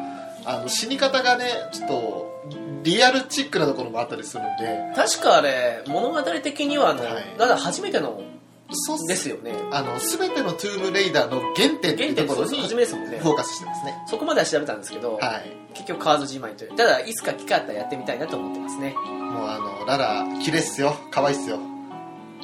[0.48, 2.42] あの死に方がねちょっと
[2.82, 4.94] リアルチックなところもあったりするんで。
[4.96, 7.58] 確かあれ物語的にはあの、はい。
[7.60, 8.22] 初めての
[8.70, 9.52] そうですよね。
[9.70, 13.18] あの全てのトゥームレイダーの原点って原いうところに初めですもんね。
[13.18, 13.94] フォーカスしてますね。
[14.06, 15.52] そこまでは調べたんですけど、はい。
[15.74, 16.76] 結局買わずじまいという。
[16.76, 18.94] ただいつか機会あったらやってみたいなと思ってますね。
[18.94, 20.96] もうあのララ綺麗っすよ。
[21.10, 21.77] 可愛いっすよ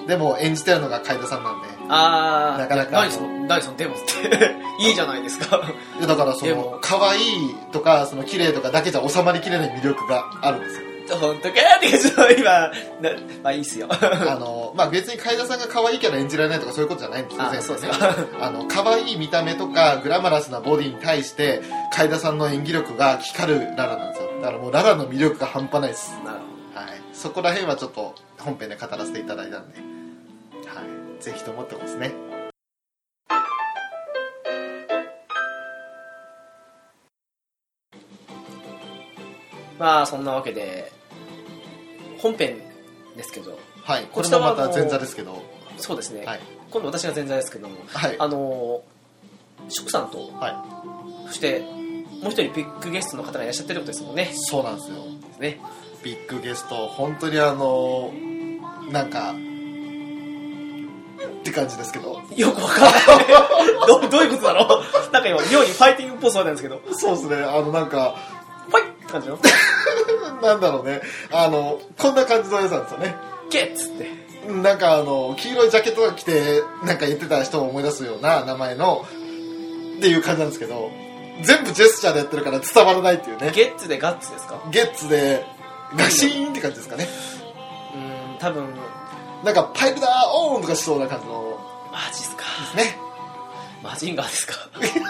[0.07, 1.69] でも演じてるのが海田さんなんで。
[1.89, 2.61] あー。
[2.61, 2.93] なかなか。
[2.93, 5.61] 何その何そのデモっていいじゃないですか。
[5.99, 7.23] い やだからその可愛い
[7.73, 10.85] とかその綺麗とかだけじゃ収まりきれない魅力があるんですよ。
[11.21, 11.55] 本当か？
[11.77, 12.71] って感じの今な
[13.43, 13.89] まあいいっすよ。
[13.93, 21.63] あのまあ別に海田さんが可愛いキャラ演じられないとかそういうことじゃないんですよあ全そうですか あの可愛い見た目とかグラマラスなボディに対して
[21.95, 24.31] 海田さんの演技力が光るララなんですよ。
[24.41, 26.19] だからもうララの魅力が半端ないです。
[26.25, 29.94] なるほはい、そこら辺はちょっと本編で語らせていただいたんで、はい、
[31.25, 32.13] ぜひと思ってますね。
[39.79, 40.93] どまあそんなわけで
[42.19, 42.59] 本編
[43.17, 43.59] ですけど。
[43.85, 45.43] はいここちらもまた前座ですけど。
[45.79, 46.41] そうですね、はい。
[46.71, 48.17] 今度私が前座ですけどもはい。
[48.19, 48.83] あの
[49.69, 50.65] シさんとは
[51.29, 51.61] そして
[52.23, 54.31] もう一人ビッグゲストの方がいらっしゃってることですもんね。
[54.31, 54.97] いそうなんですよ。
[55.41, 55.59] ね。
[56.03, 58.13] ビッグゲスト本当にあの
[58.91, 59.35] なんか
[61.45, 62.23] って感じですけど。
[62.35, 62.95] よくわかんない。
[63.87, 66.81] どどういうことだろうなんか今妙にファイティングっぽそうなんですけど。
[66.93, 67.37] そうですね。
[67.45, 68.17] あのなんか
[68.69, 69.39] ファイッって感じの？
[70.43, 71.03] なんだろうね。
[71.31, 73.15] あのこんな感じのやつなんですよね。
[73.51, 74.25] ゲッつって。
[74.51, 79.05] なんかあの黄色いジャケットが着てなんか言ってた人を思い出すような名前の
[79.99, 80.91] っていう感じなんですけど
[81.43, 83.53] 全部ジェスチャーでやってるから伝わらないっていうね。
[83.55, 84.57] ゲッツでガッツですか？
[84.71, 85.45] ゲッツで
[85.97, 87.09] ガシーンって感じですかね。
[87.95, 88.67] うーん多分
[89.45, 91.61] なんかパイルダーオーンとかしそうな感じの。
[91.93, 92.45] マジっすか。
[92.77, 92.97] ね。
[93.83, 94.55] マジンガーですか。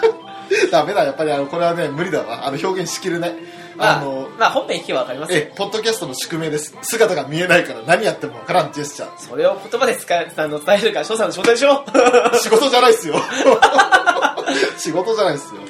[0.71, 2.45] ダメだやっぱりあのこれはね無理だわ。
[2.45, 3.35] あの表現しきれない。
[3.77, 5.39] まああのまあ本編聞けばわかりますよ。
[5.39, 6.75] えポッドキャストの宿命です。
[6.81, 9.17] 姿が見えないから何やってもわからんジェスチャー。
[9.17, 11.85] それを言葉で使えあの伝えるから翔さんの仕事でしょ。
[12.37, 13.15] 仕事じゃないっすよ。
[14.77, 15.61] 仕事じゃないっすよ。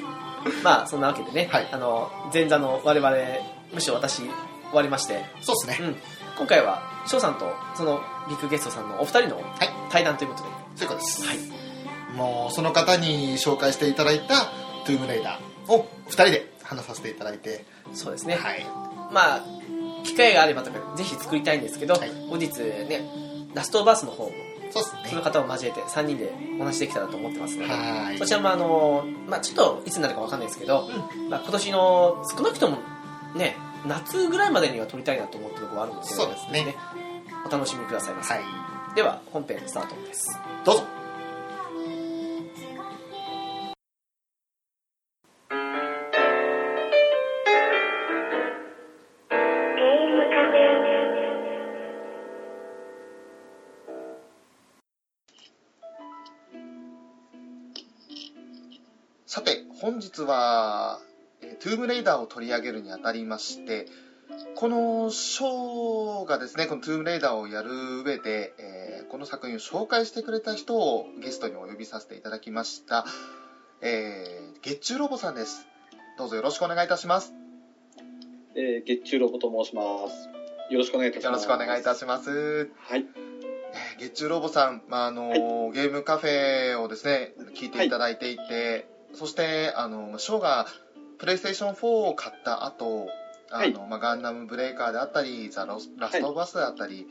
[0.63, 1.67] まあそんなわけでね、はい。
[1.71, 3.15] あの前座の我々
[3.71, 4.29] むしろ私終
[4.73, 5.77] わりまして、そうっすね。
[5.79, 5.95] うん、
[6.37, 9.45] 今回は翔さんとそのビッグゲストさんのお二人のはい。
[9.89, 11.37] 対談ということで、そういうことです、はい。
[12.15, 14.45] もうその方に紹介していただいた
[14.85, 17.65] トゥームレイダーを2人で話させていただいて。
[17.93, 18.65] そうですね、はい。
[19.11, 19.45] まあ
[20.03, 22.09] 機会があればとかぜひ作りたいんですけど、はい。
[22.29, 23.01] 後日ね
[23.53, 24.31] ラストバースの方も
[24.71, 25.01] そうっすね。
[25.09, 28.17] その方を交えて3人でお話できたらと思ってますので、はい。
[28.17, 30.89] そちらもあの、まあ、ちょっといつになるかわかんないですけど、
[31.29, 32.79] まあ、今年の少なくとも
[33.35, 36.75] ね夏ぐらいまでには撮りたいなと思ってるところがあるのでそうですね
[37.45, 38.43] お楽しみくださいませ、はい。
[38.95, 40.27] では本編スタートです。
[40.65, 40.83] どうぞ。
[59.27, 60.99] さて本日は
[61.41, 63.87] えートゥームレイダーを取り上げるにあたりまして
[64.55, 73.05] このショーがですねこのトゥームレイダーをやる上で、えーこの作品を紹介してくれた人をゲストにお呼びさせていただきました、
[73.79, 75.67] えー、月中ロボさんです
[76.17, 77.33] どうぞよろしくお願いいたします
[78.57, 80.29] えー、月中ロボと申します。
[80.71, 81.43] よろしくお願いいたしよろます。
[81.43, 83.05] しくお願いいたしますはい。
[83.05, 90.67] えー月中ロボさん、まああのゲームカフェをですね聞いていただいていて、そしてあのショーが
[91.19, 93.07] プレイステーション4を買った後
[93.55, 97.07] あの、まあ、ガンダムブレイカーであったりザロスラストオブアスであったり、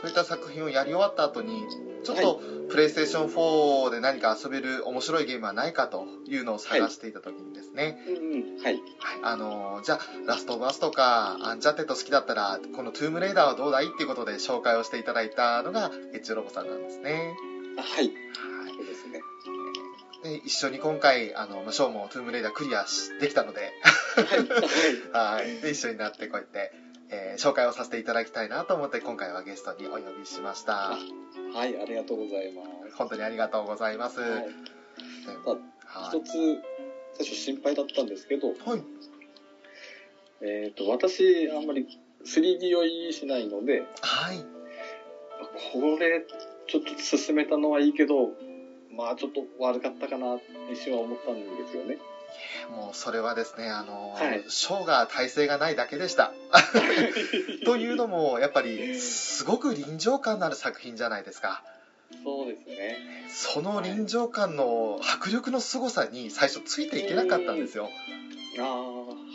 [0.00, 1.62] そういった作品をやり終わった後に
[2.04, 7.98] ちょっとプレイステーション4で何か遊べる面白いゲームはないかというのを探していた時にですね。
[8.62, 8.74] はい。
[8.74, 8.82] はい、
[9.22, 17.34] あのじゃあラストオブアスとかアンチャーテッド好きだったらこのトゥームレイダーはどうだいっていうことで紹介をしていただいたのが月中ロボさんなんですね
[17.78, 18.10] あはい。
[20.22, 20.40] はいそうですね。
[20.40, 23.72] で一緒に今回あのまあショーもトゥームレイダークリアしできたので
[25.12, 25.40] はい。
[25.40, 26.72] はいで一緒になってこうやって、
[27.10, 30.98] えー紹介をさせていただきたいなと思って今回はゲストにお呼びしました
[31.54, 32.94] はい、ありがとうございます。
[32.96, 34.42] 本当にありがとうございます、はい。
[34.42, 34.46] で
[35.44, 36.32] まあ、一つ、
[37.14, 38.82] 最初心配だったんですけど、はい
[40.42, 41.86] えっ、と、私、あんまり
[42.24, 44.44] 3D 酔いしないので、はい
[45.72, 46.24] これ、
[46.66, 48.30] ちょっと進めたのはいいけど、
[48.90, 50.38] まあちょっと悪かったかな、
[50.72, 51.98] 一瞬は思ったんですよね。
[52.68, 56.30] もうそれはですねあの、はいショーが体制がないだけでした
[57.64, 61.62] というのもやっぱりすごく臨場感のある作品じゃないですか
[62.24, 63.26] そうですね。
[63.28, 67.88] その臨場感の迫力の凄さに最初ついていけなかったんですよ
[68.58, 69.29] ああ、はい。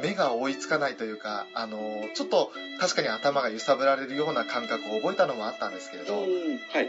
[0.00, 6.88] 目が追いつかないというか、あの、ちょっと確かに頭が揺さぶられるような感覚を覚えたのもあったんですけれど、はい、うん、はい。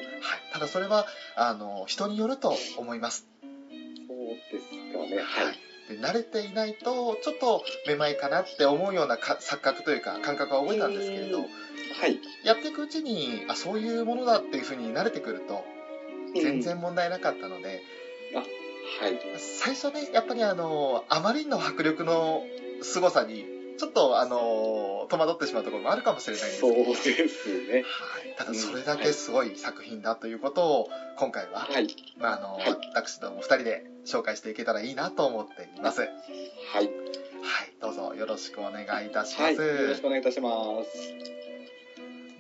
[0.54, 1.06] ただそれは、
[1.36, 3.26] あの、人によると思います。
[4.08, 5.22] そうですかね。
[5.22, 5.60] はい。
[5.90, 11.46] で慣れていないと、ちょっとめまいかなって思うようなか錯覚というか、感覚は覚えたんですけれど、は
[12.08, 12.20] い。
[12.44, 15.66] やっていくうちに、あ、そういうものだっていうふうに慣れてくると、
[16.36, 17.82] 全然問題なかったので、はい。
[19.38, 22.44] 最初ね、やっぱりあの、あまりの迫力の
[22.82, 23.46] 凄さに、
[23.78, 27.74] ちょっとあの、戸惑ってしまうところもあるかもしれないんですけど、そうですね。
[27.74, 31.88] はい、ただそれだけすごい作品だということを、今回は、はい。
[32.20, 36.02] まあ、あの、はい私ども二人で紹介していけたらいいなと思っています。
[36.02, 36.90] はい、はい。
[37.82, 39.60] どうぞよろしくお願いいたします。
[39.60, 39.82] はい。
[39.82, 40.52] よろしくお願いいたしま
[40.84, 41.32] す。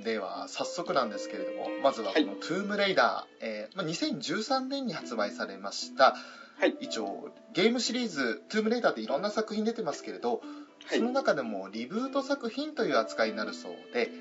[0.03, 6.15] では、早速なんですけれども、まずはこのトゥームレイダー、えーまあ、2013年に発売されました、
[6.61, 10.41] はい一応、ゲームシリーズ、トゥームレイダーっていろんな作品出てますけれど、
[10.85, 14.11] はいその中でもリブート作品という扱いになるそうで、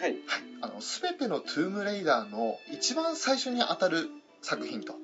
[0.00, 0.10] はい。
[0.10, 0.20] はい、
[0.60, 4.08] あの全てのトゥームレイダーの一番最初に当たる
[4.42, 4.94] 作品と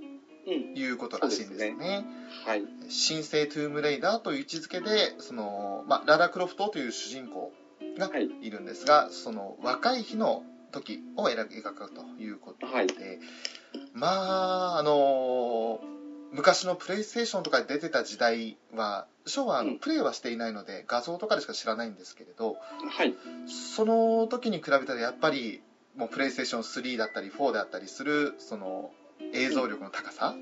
[0.47, 0.77] うん。
[0.77, 2.05] いうことらしいんですそうですね。
[2.45, 2.63] はい。
[2.89, 7.53] 新生トゥームレイダーという位置づけで、そのまあ、ララ・クロフトという主人公
[7.99, 8.29] がはい。
[8.43, 12.89] いるんですが、その若い日の時を描くということで、はい
[13.93, 14.09] ま
[14.77, 15.81] あ、あの
[16.33, 22.57] 昔のプレイステーションとかで出てた時代は、ショーはあのうんプレイはしていないので、画像とかでしか知らないんですけれど、
[22.89, 23.15] はい。
[23.47, 25.63] その時に比べたらやっぱり、
[25.97, 28.93] もうプレイステーション3だったり4であったりする、その
[29.33, 30.37] 映像力の高さ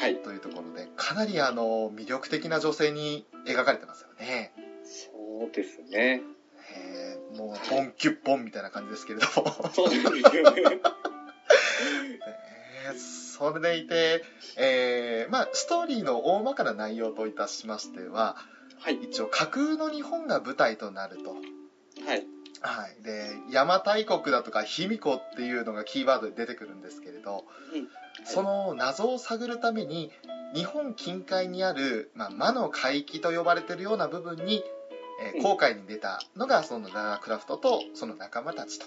[0.00, 0.16] はい。
[0.16, 4.52] というところで、かなりあの魅力的な女性に描かれてますよね。
[4.84, 6.22] そうですね。
[6.74, 9.70] えーもう、ボンキュッボンみたいな感じですけれども。
[9.74, 10.04] そうです
[10.36, 10.62] よね。
[12.86, 14.24] えーそれでいて、
[14.56, 18.36] えーまあ、ストーリーの大まかな内容といたしましては、
[18.80, 18.94] はい。
[18.94, 21.30] 一応架空の日本が舞台となると。
[21.30, 22.26] はい。
[22.60, 23.02] はい。
[23.02, 27.88] で、邪馬台国だとか卑弥呼っていうのがキーワードで出てくるんですけれど、うん
[28.24, 30.10] その謎を探るために、
[30.52, 34.64] 日本近海にある、まあ、魔の海域と呼ばれているような部分に、
[35.22, 38.86] えーうん航海に出たのがそのララクラフトとその仲間たちと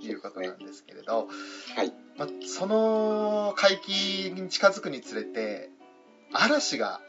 [0.00, 1.28] いうことなんですけれど、
[1.76, 1.92] はい。
[2.18, 5.70] まあ、その海域に近づくにつれて
[6.32, 7.00] 嵐が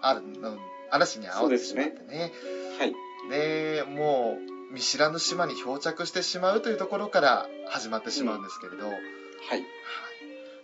[0.00, 0.56] あるの
[0.90, 2.32] 嵐に遭ってしまってね
[2.78, 2.94] はい。
[3.30, 4.38] でも
[4.70, 8.96] う見知らぬ島に漂着してしまうというところから始まってしまうんですけれど、はい
[9.48, 9.64] はい。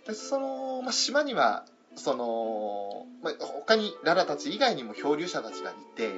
[0.07, 6.11] でその、まあ、島にはその、まあ、他にララたち以外にも漂流者たちがいて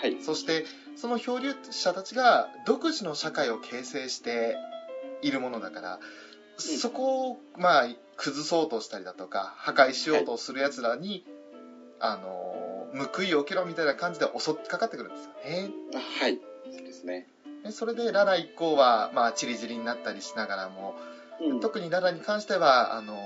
[0.00, 0.22] はい。
[0.22, 0.64] そして
[0.96, 4.56] その漂流者たちが独自の社会を形成して
[5.22, 5.98] いるものだから、
[6.58, 7.86] そこをまあ
[8.16, 11.24] 崩そうとしたりだとか破壊しようとするやつらに、
[12.00, 16.38] あの報いを受けろみたいな感じで襲ってかかってくるんですよねあはい。
[16.70, 17.26] そうですね。
[17.64, 20.94] でそれでララ一行はまあチリジリになったりしながらも
[21.40, 21.60] うん。
[21.60, 23.16] 特にララに関してはあの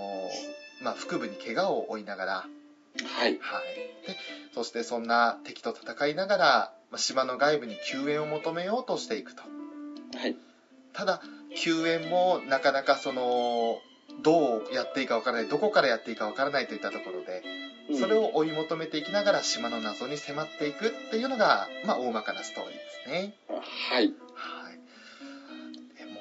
[0.83, 3.39] まあ、腹部に怪我を負いながらはい。
[3.41, 3.76] はい、
[4.07, 4.16] で
[4.55, 9.43] そしてそんな敵と戦いながら、まあ島の外部に救援を求めようとしていくと
[10.18, 10.37] はい。
[10.93, 11.22] ただ
[11.57, 13.81] 救援もなかなかその
[14.23, 17.43] どうやっていいかわからないどこからやっていいかわからないといったところで
[17.91, 23.35] うんそれを追い求めていきながら島の謎に迫っていくっていうのが、まあ、大まかなストーリーですね
[23.91, 24.13] はい。
[24.35, 24.79] はい
[25.99, 26.21] でも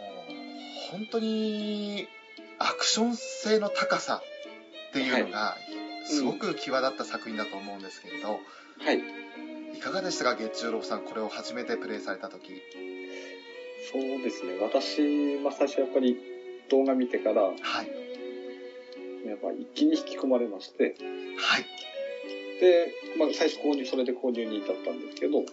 [0.92, 2.08] 本当に
[2.60, 4.22] アクション性の高さ
[4.90, 5.56] っていうのが
[6.06, 8.40] すごく際立った作品だと思うんですけれど、
[8.80, 9.02] はい。
[9.78, 12.62] いかがでしたか月中郎さんこれを初めてプレイされた時
[13.90, 14.58] そうですね。
[14.62, 15.02] 私、
[15.42, 16.16] まあ、最初やっぱり
[16.70, 17.52] 動画見てから、は
[17.84, 19.28] い。
[19.28, 20.94] やっぱ一気に引き込まれまして、
[21.38, 21.66] はい。
[22.60, 25.44] で、まあ、最初購入、それで購入に至ったんですけど、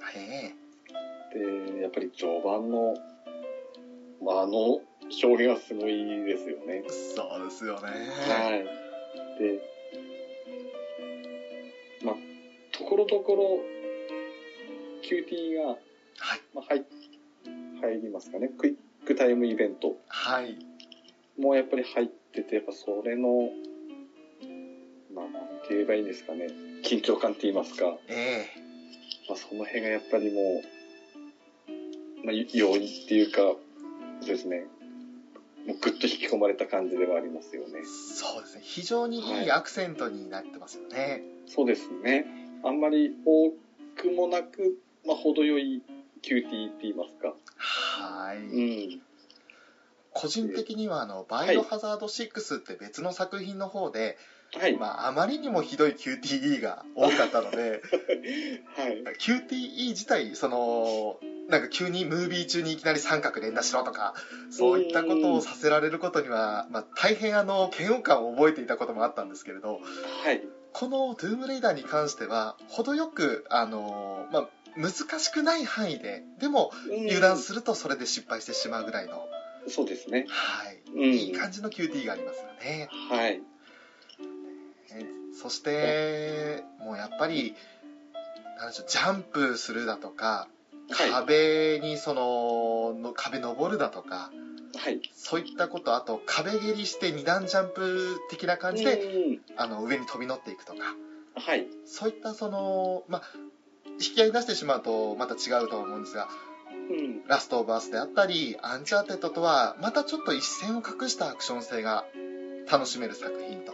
[1.33, 2.95] で、やっぱり序盤の、
[4.23, 4.81] まあ、あの
[5.23, 6.85] 表現はすごいですよね。
[6.89, 7.89] そうですよね。
[7.89, 9.43] はい。
[9.43, 9.61] で、
[12.05, 12.17] まあ、
[12.73, 13.61] ところどころ、
[15.03, 15.77] QT が、は
[16.37, 16.41] い。
[16.55, 16.85] まあ、入
[17.81, 18.51] 入りますかね。
[18.57, 20.59] クイックタイムイベントはい
[21.39, 23.51] もやっぱり入ってて、やっぱそれの、
[25.15, 25.33] まあ、なん
[25.63, 26.49] て言えばいいんですかね。
[26.83, 27.97] 緊張感って言いますか。
[28.09, 28.47] え
[29.29, 30.63] まあ、その辺がやっぱりも
[32.23, 33.41] う、まあ、要因っていうか、
[34.21, 34.65] そうですね。
[35.67, 37.85] もうぐっと引き込まれた感じではありますよねえ。
[37.85, 42.25] そうですね非常にいいアクセントになってますよね、そうですね。
[42.65, 43.53] あんまり多
[43.95, 45.83] くもなく、まあ、程よい
[46.23, 47.35] QT って言いますか。
[47.57, 49.03] はい、うん。
[50.13, 54.17] 個人的にはあの「バイオハザード6」って別の作品の方で、
[54.57, 54.77] はい。
[54.77, 57.83] まあ、あまりにもひどい QTE が多かったので、
[58.77, 59.03] はい。
[59.19, 64.15] QTE 自体、その、なんか急にムービー中にいきなり三角連打しろとか、
[64.51, 69.81] そういったことをさせられることには、まあ、大変あの、嫌悪感を覚えていたこともあったんですけれど、
[70.25, 70.43] はい。
[70.73, 74.49] このドゥームレイダーに関しては、程よく、あの、まあ、
[74.79, 76.71] 難しくない範囲で、でも、
[77.07, 79.29] 油断するとそれで失敗してしまうぐらいの、
[79.65, 79.71] る。
[79.71, 80.27] そうですね。
[80.29, 81.15] はい、うん。
[81.15, 82.89] いい感じの QT がありますよね。
[83.11, 83.43] はい。
[84.93, 87.55] えそして、もうやっぱり、
[88.59, 90.49] なんでしょう、ジャンプするだとか、
[90.91, 91.11] はい。
[91.11, 94.31] 壁にそのの壁登るだとか
[94.77, 95.01] はい。
[95.15, 100.95] そういったことあと壁蹴りして二段ジャンプ的な感じで、うんあの上に飛び乗っていくとか
[101.35, 101.67] はい。
[101.85, 103.23] そういったそのまあ
[104.01, 106.29] 引き合いに出してしまうとまた違うと思うんですが
[106.91, 107.27] うん。
[107.27, 112.05] ラストオブアスであったりアンチャーテッドとはまたちょっと一線を画したアクション性が
[112.71, 113.73] 楽しめる作品と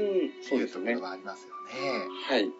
[0.00, 1.00] いうところ。
[1.00, 2.06] はありますよね。
[2.28, 2.50] はい。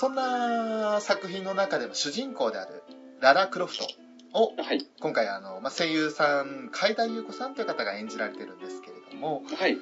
[0.00, 2.82] そんな作品の中でも主人公である
[3.20, 3.86] ララ・クロフト
[4.32, 4.84] をはい。
[5.00, 9.76] 今回あの、まあ、声優さん海田優子さんという方が演じられてるんですけれども、はい。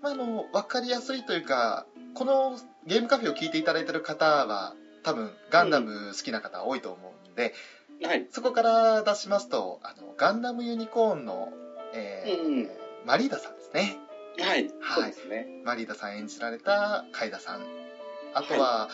[0.00, 2.58] まあ、あの分かりやすいというかこの
[2.88, 7.54] ゲームカフェを聞いていただいてる方は多分ガンダム好きな方多いと思うんで、
[8.02, 8.26] はい。
[8.30, 11.52] そこから出しますとあのガンダムユニコーンの、
[11.94, 12.68] えーうん
[13.04, 13.96] マリーダさんですね。
[14.38, 14.58] はい。
[14.58, 14.70] はい。
[14.94, 15.46] そうですね。
[15.64, 17.62] マリーダさん演じられた海田さん。
[18.34, 18.88] あとは、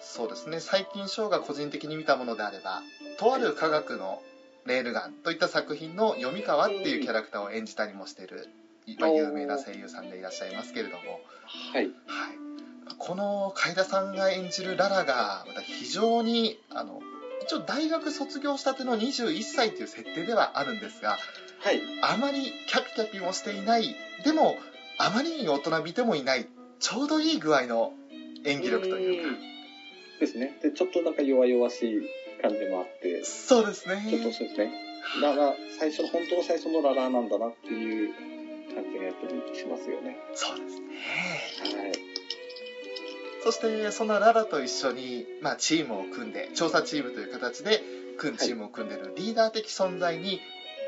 [0.00, 0.60] そうですね。
[0.60, 2.82] 最近ショーが個人的に見たものであれば
[3.18, 4.22] とある科学の
[4.66, 8.26] レールガンといった作品の読川っていうキャラクターを演じたりもしてい。
[8.26, 8.48] る、
[8.98, 11.20] まあ、有名な声優さんでいらっしゃいますけれども、
[11.72, 11.84] はい。
[11.84, 12.49] はい、
[12.98, 17.00] この海田さんが演じるララがまた非常にあの
[17.42, 21.18] 一応大学卒業したての21歳という設定ではあるんですが
[21.60, 21.80] はい。
[22.02, 24.56] あまりキャピキャピもしていないでも
[24.98, 26.46] あまりに大人びてもいない
[26.78, 27.92] ちょうどいい具合の
[28.44, 29.50] 演技力というかん
[30.20, 30.58] ですね。
[30.62, 32.00] で、ちょっとなんか弱々しい
[32.40, 34.72] 感じもあって、そうですちょっとねそうですね。
[35.20, 38.14] ララ、最初の、本当の最初のララなんだなっていう
[38.74, 40.18] 感じがやっぱりしますよね。
[40.34, 42.09] そうですねはい。
[43.42, 47.82] そしてそのララと一緒に、まあ、チームを組んで調査チームという形で
[48.18, 50.40] 組んチームを組んでいるリーダー的存在に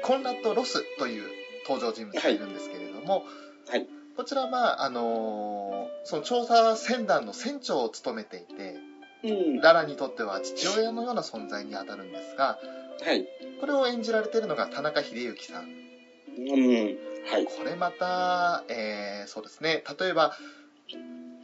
[0.03, 1.31] コンラッド・ロスという
[1.67, 3.25] 登場人物がいるんですけれども、
[3.69, 3.87] はい。
[4.17, 8.75] こちらは、まああのーその調査船団の船長を務めていて
[9.23, 9.61] うん。
[9.61, 12.59] ララにとっては父親のような存在にあたるんですが
[13.01, 13.25] はい。
[13.61, 16.99] これを演じられているのが田中秀幸さんうん。
[17.31, 17.45] はい。
[17.47, 20.37] これまた、えーそうですね例えば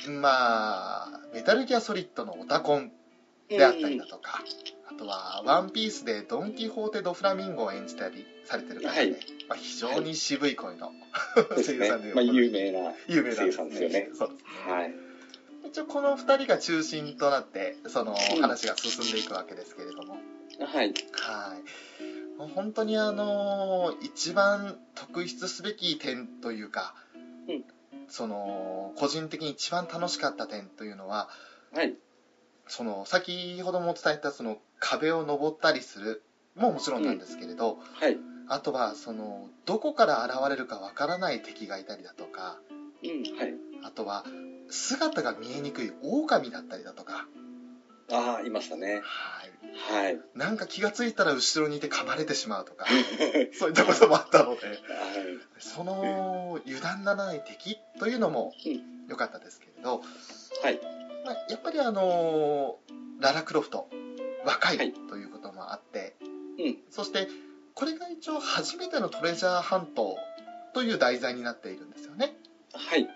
[0.08, 2.92] まあメタルギアソリッドのオタコン
[3.48, 4.42] であったりだとか、
[4.90, 9.10] あとは「ワンピースでドン・キホーテ・ド・フラミンゴを演じたりされてる方で、はい
[9.48, 10.92] まあ、非常に渋い声の
[11.56, 12.14] ですね声優さんで。
[12.14, 12.92] まあ、有名な。
[13.06, 14.94] 声優さんですよねそうですねはい。
[15.66, 20.18] 一応この2人が中心となってそのうん話が進んでいくわけですけれども、
[20.60, 20.94] はい。
[21.12, 26.94] はいもう本当にあの一番特筆すべき点というか、
[27.48, 27.64] うん
[28.08, 31.28] その個人的に一番楽しかった点というのは
[31.74, 31.94] はい。
[32.66, 36.22] その先ほども伝えたその壁を登ったりする
[36.54, 38.16] ももちろんなんですけれど、はい。
[38.48, 42.58] あとはそのどこから現れるかわからない敵がいたりだとか
[43.02, 43.36] うん。
[43.38, 43.54] はい。
[43.84, 44.24] あとは
[44.70, 47.26] 姿が見えにくい狼だったりだとか、
[48.10, 49.02] ああ、いましたね。
[49.04, 50.20] はい、はい。
[50.34, 52.86] なんか気がついたら後ろにいて噛まれてしまうとか
[53.52, 54.76] そういったこともあったのではい。
[55.58, 60.02] その油断ならない敵というのもうん良かったですけれど、
[60.62, 60.80] はい。
[61.24, 62.78] まあ、やっぱりあの
[63.20, 63.88] ララ・クロフト
[64.44, 66.14] 若はいいということもあって、
[66.58, 66.78] うん。
[66.90, 67.28] そして
[67.74, 70.16] これが一応初めてのトレジャーハント
[70.74, 72.34] という題材になっているんですよね
[72.72, 73.08] はい。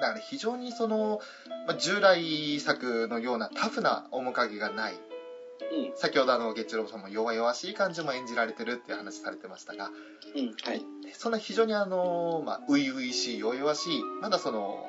[0.00, 1.20] だから非常にその、
[1.66, 5.92] まあ、従来作のようなタフな面影がないうん。
[5.96, 9.90] 先ほどあの月郎さんも弱々しい感じも演じられてるっていう話されてましたが
[10.34, 10.54] うん。
[10.68, 10.84] はい。
[11.12, 14.86] そんな非常にあの、まあ、初々しい弱々しいまだその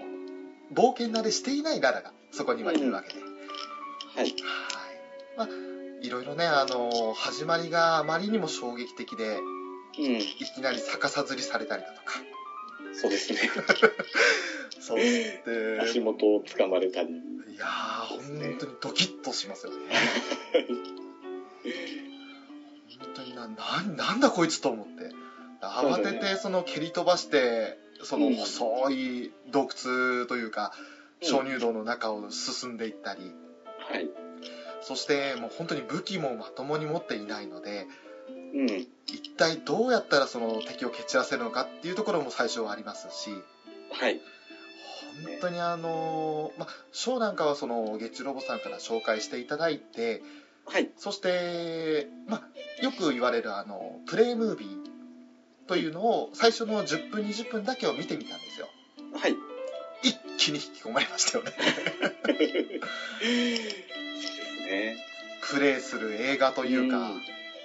[0.74, 3.28] 冒険慣れしていないララがそこにはいるわけで、は
[4.18, 4.18] い。
[4.18, 4.36] はい
[5.38, 5.48] まあ
[6.02, 9.40] いろいろねあの始まりがあまりにも衝撃的で
[9.98, 10.04] うん。
[10.18, 10.26] い
[10.56, 12.20] きなり逆さずりされたりだとか
[12.94, 13.40] そうですね。
[14.86, 17.10] そうで 足元を掴まれたり。
[17.10, 19.78] いやー本当にドキッとしますよね
[23.00, 25.10] 本当にななんなんだこいつと思って
[25.62, 30.74] 慌ててその蹴り飛ばしてそのうん細い洞窟というか
[31.22, 33.34] うん鍾乳洞の中を進んでいったり、
[33.78, 34.10] はい。
[34.82, 37.88] そしてもう本当に武器もまともに持っていないので
[38.54, 38.88] うん。
[39.08, 43.32] 一体どうやったらその敵を蹴散らせるのかっていうところも最初はありますし
[43.92, 44.20] はい。
[45.42, 50.22] 当にあのまあショーなんかはその月ロボさんから紹介していただいて
[50.68, 50.90] はい。
[50.98, 54.70] そして、まあ、よく言われるあのプレイムービー
[55.68, 58.68] というのを最初の10分20分だけを見てみたんですよ
[59.16, 59.36] はい。
[60.04, 61.52] 一気に引き込まれましたよね。
[65.42, 67.12] プレイする映画というか、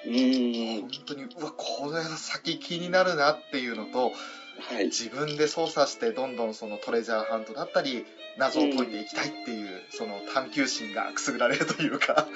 [0.07, 0.91] うーん本。
[1.07, 4.13] 当にうわこれ先気になるなっていうのと
[4.59, 4.87] はい。
[4.87, 8.05] 自分で操作してどんどんそのトレジャーハントだったり
[8.37, 12.27] 謎を解いていきたいっていう、その探求心がくすぐられるというか。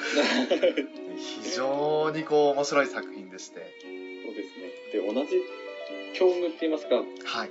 [1.42, 3.60] 非常にこう面白い作品でして。
[4.24, 4.72] そうですね。
[4.92, 5.42] で、同じ
[6.14, 7.50] 境遇って言いますか、はい。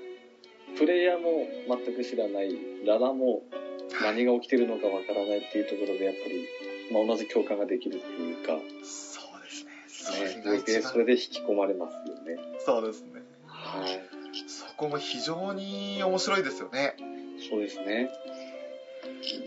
[0.77, 3.43] プレイヤーも全く知らない、ララも
[3.93, 4.15] はい。
[4.15, 6.47] 何が起きてるのかわからないっていうところで、やっぱり、
[6.91, 9.71] まあ、同じ共感ができるっていうか、そうですね。
[9.87, 12.37] それね、それで引き込まれますよね。
[12.59, 13.21] そうですね。
[13.45, 14.22] はい。
[14.83, 16.95] そこも非常に面白いですよね
[17.49, 18.09] そうですね。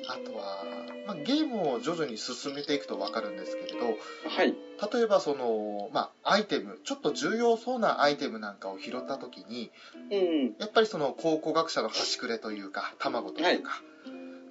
[0.08, 0.64] あとは、
[1.06, 4.54] まあ、ゲームを徐々に進めていくと分かるんですけれどはい。
[4.92, 9.70] 例えばその、まあ、アイテムちょっと重要そうなアイテムなんかを拾った時に
[10.10, 10.54] うん。
[10.58, 13.82] やっぱりその考古学者の端くれというか卵というか、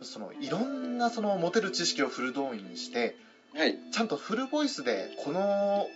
[0.04, 3.16] そのいろんなその持てる知識をフル動員にして
[3.56, 3.76] はい。
[3.92, 5.88] ちゃんとフルボイスでこの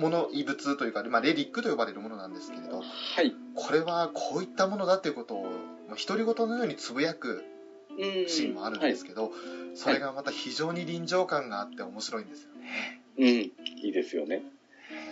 [0.00, 2.84] もの異物というか、まあ、レリックと呼ばれるものなんですけれどは
[3.22, 3.34] い。
[3.54, 5.44] これはこういったものだっていうことを
[5.88, 7.44] まあ独り言のようにつぶやく
[7.98, 8.28] うん。
[8.28, 9.32] シーンもあるんですけど、
[9.74, 12.68] それがまた非常に臨場感があって面白いんですよね。
[13.18, 13.30] はい。
[13.30, 13.40] うん。
[13.84, 14.42] いいですよね。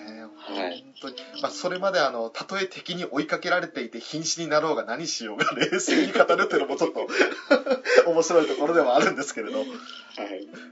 [0.09, 7.07] ねはい本当に、まあ、それまであのたとえ敵に追いかけられていて瀕死になろうが何しようが冷静に語るっていうのもちょっと
[8.11, 9.69] 面白いところではあるんですけれど、はい。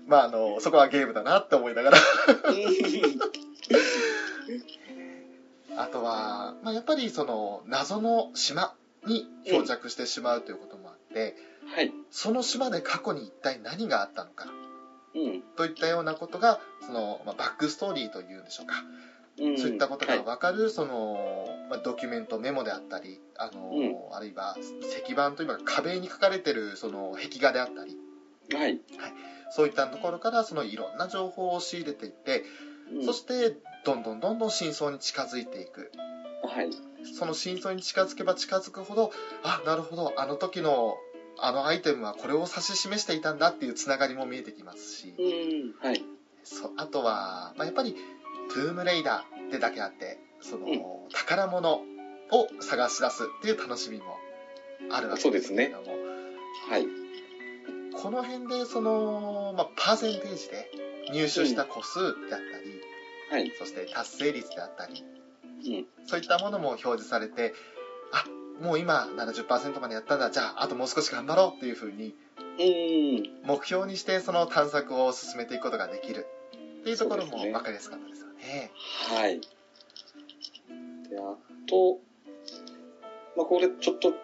[0.07, 1.99] まあ、あのそこはゲームだなって思いながら
[5.77, 8.75] あとは、まあ、やっぱりその謎の島
[9.07, 11.37] に漂着してしまうということもあって、
[11.67, 11.93] はい。
[12.11, 14.47] その島で過去に一体何があったのか
[15.15, 15.43] うん。
[15.57, 18.85] といったようなことがその、まあ、バックストーリーというんでしょうか、
[19.39, 19.59] うん。
[19.59, 20.25] そういったことがはい。
[20.25, 27.97] 分かるその、まあ、ドキュメントメモであったりあの、うあるいは石板というか壁に書かれてるその壁画であったり
[28.55, 28.79] はい。
[29.51, 32.45] そういったところからそのいろんな情報を仕入れていって、
[32.93, 35.91] うんそしてどんどんどんどん真相に近づいていく
[36.45, 36.71] はい。
[37.19, 39.13] その真相に近づけば近づくほど
[39.43, 40.97] あなるほどあの時の
[41.39, 45.75] あのアイテムはこれを指し示していたんだっていうつながりも見えてきますし、うん。
[45.81, 46.03] はい。
[46.45, 47.95] そあとは、まあ、やっぱり
[48.53, 50.81] トゥームレイダーってだけあってその、うん
[51.13, 51.81] 宝物
[52.31, 54.19] を探し出すっていう楽しみも
[54.91, 55.97] あるわけですけれども、
[56.69, 57.06] はい。
[58.03, 60.71] この辺でその、まあ、パーセンテージで
[61.13, 62.81] 入手した個数であったり、
[63.31, 63.53] はい。
[63.59, 65.05] そして達成率であったり
[65.67, 65.87] うん。
[66.07, 67.55] そういったものも表示されて
[68.13, 68.25] あ
[68.63, 72.15] もう今70%までやったんだじゃああともう少し頑張ろうっていうふうに
[72.59, 73.47] うん。
[73.47, 76.27] 目標にしてその探索を進めていくことができる
[76.81, 78.71] っていうところも分かりやすかったですよね。
[79.09, 79.41] はい。
[79.41, 81.37] で、あ
[81.69, 81.99] と、
[83.37, 84.15] まあ、これちょっと、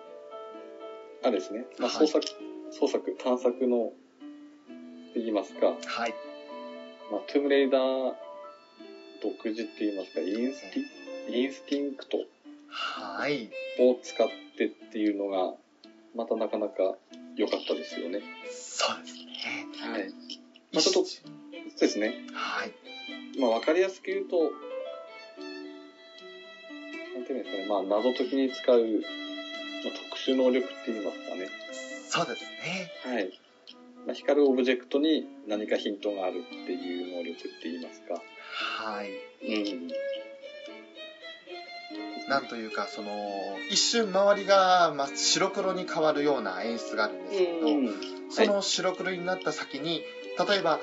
[1.24, 2.08] あれですね、まあ、はい
[2.72, 3.92] 創作、探索の、
[5.10, 6.14] って言いますか、はい。
[7.10, 8.14] まあ、トゥームレイダー
[9.22, 12.18] 独自って言いますか、 insti、instinct
[12.68, 13.50] はい。
[13.78, 15.54] を使ってっていうのが、
[16.14, 16.96] またなかなか
[17.36, 18.20] 良かったですよね。
[18.50, 19.66] そうですね。
[19.78, 20.08] はい。
[20.72, 21.22] まあ、ちょっと、一そ
[21.76, 22.14] うですね。
[22.32, 22.72] はい。
[23.38, 24.50] まあ、わかりやすく言うと、
[27.14, 28.86] なんていうんですかね、まあ、謎解きに使う、ま
[29.90, 31.48] あ、特殊能力って言いますかね。
[32.12, 32.90] そうですね。
[33.04, 33.30] はい。
[34.06, 38.20] まあ、光るオブジェクトに何かヒントがあるっていう能力って言いますか。
[38.52, 39.08] はい。
[39.46, 39.88] うん。
[42.28, 48.00] なんというか、その、一瞬周りが、まあ、白黒に変わるような演出があるんですけど、うん。
[48.30, 50.02] その白黒になった先に、
[50.46, 50.80] 例えば、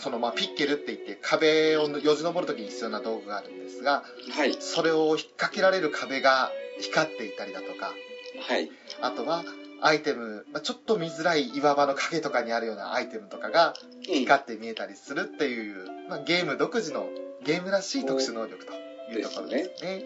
[0.00, 4.56] そのまあピッケルって言って壁をよじ登るときに必要な道具があるんですがはい。
[4.58, 7.94] それを引っ掛けられる壁が光っていたりだとか
[8.40, 8.68] はい。
[9.00, 9.44] あとは
[9.82, 13.74] アイテム、まあ、ちょっと見づらい岩場の影とかにあるようなアイテムとかが
[14.08, 14.14] うん。
[14.14, 17.08] 光って見えたりするっていう、まあ、ゲーム独自の
[17.44, 18.72] ゲームらしい特殊能力と
[19.12, 20.02] いうところですね。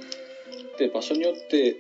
[0.79, 1.77] で、場所によって、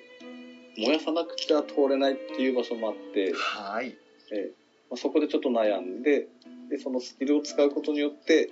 [0.76, 3.96] 燃やさなくちゃ通れないっていう場所もあって、はい
[4.30, 4.46] えー
[4.90, 6.26] まあ、そこでちょっと悩んで、
[6.68, 8.50] で、そのスキルを使うことによって、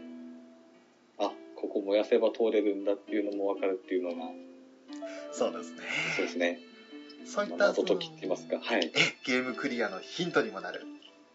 [1.18, 4.30] あ、ここ燃やせば通れるんだっていうのも分かるっていうのが、
[5.32, 5.82] そうですね。
[6.16, 6.60] そうですね。
[7.26, 8.58] そういったまあ謎解きって言いますか？
[8.60, 8.90] はい。
[8.94, 10.86] えゲームクリアのヒントにもなる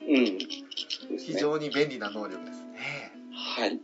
[0.01, 0.23] うん。
[0.25, 0.37] ね。
[1.17, 3.11] 非常に便利な能力ですね。
[3.33, 3.79] はい。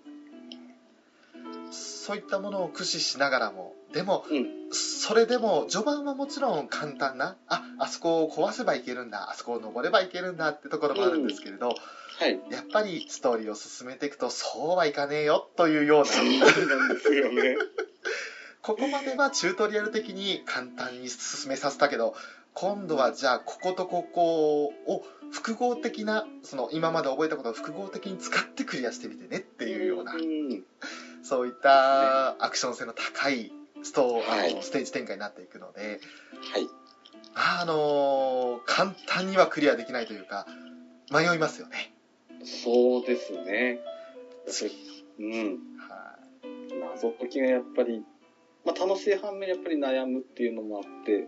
[1.72, 4.48] そういったものを駆使しながらもでもうん。
[4.72, 12.40] それでも序盤はもちろん簡単なああそこを壊せばいけるんだあそこを登ればいけるんだってところもあるんですけれど、はい。
[12.50, 17.58] やっぱりストーリーを進めていくとそうはいかねえよというようなそうなんですよね。
[18.66, 22.16] ここまではチュートリアル的に簡単に進めさせたけど
[22.56, 30.64] 今度はじゃあこことここを複合的なその今まで覚えたことを複合的に使ってクリアしてみてねっていうようなうん。
[31.22, 33.52] そういったアクション性の高い
[33.84, 36.00] ストー、はいあのステージ展開になっていくので、
[36.52, 36.68] はい。
[37.36, 40.48] あの簡単にはクリアできないというか
[41.12, 41.94] 迷いますよね。
[42.44, 43.80] そうですね。
[45.20, 45.60] うん。
[45.88, 46.18] は
[46.80, 48.04] 謎解きがやっぱり、
[48.66, 51.28] まあ、楽しい反面やっぱり悩むっていうのもあって、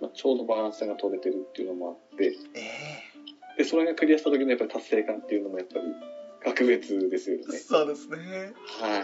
[0.00, 3.02] まあ、ちょうどバランスが取れてるっていうのもあって、い、え
[3.58, 5.84] で、それがクリアした時のやっぱり達成感っていうのもやっぱり
[6.44, 7.58] 格別ですよえね。
[7.58, 8.52] そうですね。
[8.80, 9.02] はい。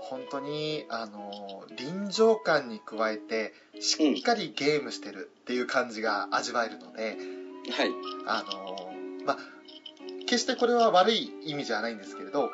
[0.00, 7.16] 本当にあの臨場感に加えてしっかりゲームしてるっていう感じが味わえるので、
[7.70, 7.90] はい。
[8.26, 8.92] あの
[9.24, 9.38] まあ
[10.26, 12.50] 決してこれは悪い意味じゃないんですけれど、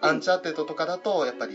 [0.00, 1.54] アンチャーテッドとかだとやっぱり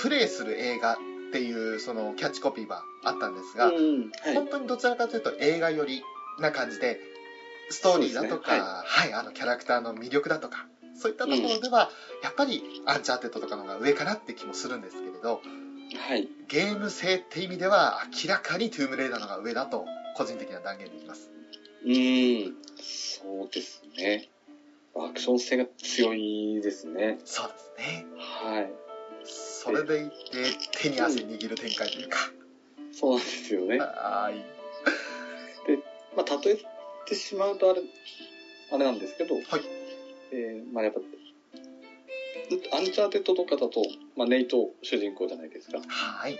[0.00, 0.96] プレイする映画っ
[1.32, 4.10] ていうそのキャッチコピーはあったんですが、うん。
[4.22, 4.34] はい。
[4.34, 6.02] 本当にどちらかというと映画寄り
[6.40, 6.98] な感じで
[7.70, 11.90] ストーリーだとか、そうですねはい、あのキャラクターの魅力だとかそういったところでは、
[12.22, 15.40] やっぱりアンチャーテッドとかの方が上かなって気もするんですけれど
[15.96, 16.28] はい。
[16.48, 19.86] ゲーム性って意味では明らかにトゥームレイダーの方が上だと
[20.16, 21.30] 個人的な断言できます
[21.84, 22.54] うん。
[22.80, 24.28] そうですね。
[24.94, 27.18] アクション性が強いですね。
[27.24, 28.89] そうですねはい。
[29.24, 32.30] それでいて手に汗握る展開というか、
[32.92, 33.78] そうなんですよね。
[33.78, 34.60] はい。
[36.16, 36.56] まあ、例え
[37.06, 37.82] てしまうとあれ、
[38.72, 39.44] あれなんですけど、はい。
[40.32, 41.00] えーまあやっぱ、
[42.76, 43.82] アンチャーテッドとかだと、
[44.16, 45.80] まあ、ネイト主人公じゃないですか。
[45.86, 46.36] はい。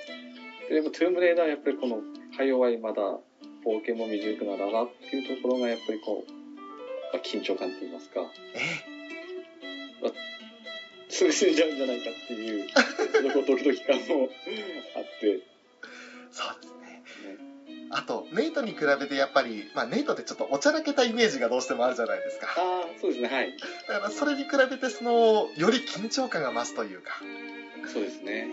[0.69, 2.03] でやっぱトゥームレイダーはやっぱりこの、
[2.37, 3.19] か弱いまだ、
[3.65, 6.33] 冒険も未熟なララっていうところがやっぱりこう、
[7.13, 9.01] まあ、緊張感といいますか、え
[10.09, 10.30] す
[11.25, 12.67] ぐ死んじゃうんじゃないかっていう、
[13.47, 14.29] ドキドキ感も
[14.97, 15.41] あって、
[16.31, 17.37] そうですね
[17.93, 23.53] あとネイトに比べてやっぱり、まあ、ネイトってちょっとおちゃらけたイメージがどうしてもあるじゃないですかああ、そうですね、はい。
[23.89, 27.21] だからそれに比べてそのより緊張感が増すというか
[27.93, 28.49] そうですね。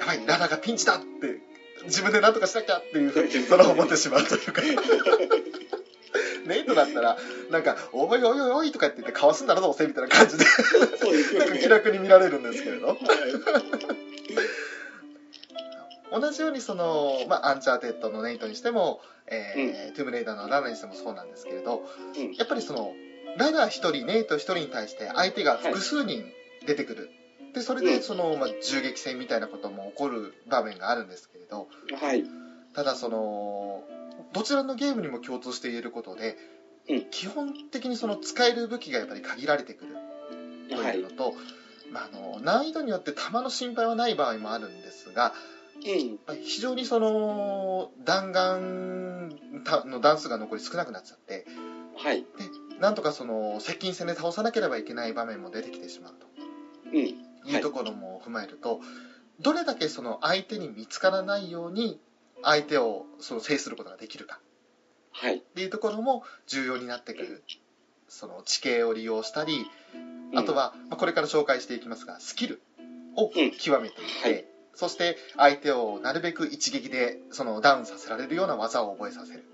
[0.00, 1.40] やばいララがピンチだって
[1.84, 4.62] 自分で何とかしなきゃっていうふうにそれを思ってしまうというか
[6.48, 7.16] ネイトだったら
[7.50, 11.58] なんか「おいおいおいおい」とかって言ってかわすんだろどうせみたいな感じでそうですよね。
[11.60, 12.98] 気楽に見られるんですけれどはい。
[16.10, 21.86] 同じようにその、まあ、アンチャーテッドのネイトにしても、えートゥームレイダーのララにしてもそうなんですけれど
[22.16, 22.32] うん。
[22.34, 22.94] やっぱりその
[23.36, 26.24] ララ1人ネイト1人に対して相手が複数人
[26.66, 27.10] 出てくる、
[27.54, 31.68] でそれうんでその、まあ、銃撃戦みたいなことも起こる場面があるんですけれど
[32.00, 32.24] はい。
[32.74, 33.82] ただその
[34.32, 36.36] どちらのゲームにも共通して言えることで、
[36.88, 39.94] うん基本的にその使える武器がやっぱり限られてくる
[40.70, 41.10] とはいいうの。
[41.10, 41.34] と、
[41.92, 45.34] まあ、あの難易度によって弾の心配はない場合もあるんですが
[45.84, 46.42] うん。
[46.42, 51.44] 非常にその弾丸たの弾数が残り少なくなっちゃって
[51.96, 52.24] はい。
[52.80, 56.14] なんとかその接近戦で倒さなければいけない場面も出てきてしまう
[56.86, 57.28] うん。
[57.44, 58.80] というところも踏まえると、
[59.40, 62.00] どれだけその相手に見つからないように
[62.42, 64.40] 相手をその制することができるか
[65.12, 65.36] はい。
[65.36, 67.42] っていうところも重要になってくる
[68.08, 69.66] その地形を利用したり
[70.34, 72.62] あとは、まあ、これから紹介していきますがスキル
[73.16, 74.44] をうん極めていって、はい
[74.78, 79.44] そして相手をなるべく一撃でそのダウンさせられるような技を覚えさせる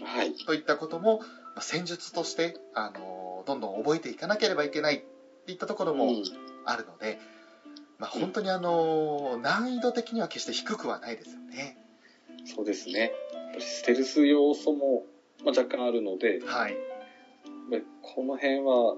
[0.00, 0.06] うん。
[0.06, 0.32] はい。
[0.32, 5.00] といったことも、まあ戦術として、あのどんどん覚えていかなければいけないっ
[5.44, 6.22] ていったところもうん
[6.64, 7.18] あるので、
[7.98, 11.76] まあ、本当に、あの難易度的には決して低くはないですよね。
[12.44, 13.00] そうですね。
[13.00, 13.10] やっ
[13.52, 15.04] ぱりステルス要素も、
[15.44, 16.76] まあ、若干あるので、はい、
[18.14, 18.94] この辺は、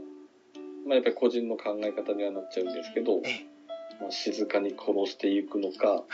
[0.87, 3.47] まあ、やっぱり個人の考え方にはなっちゃうんですけど、ええ
[4.01, 6.05] まあ、静かに殺していくのか、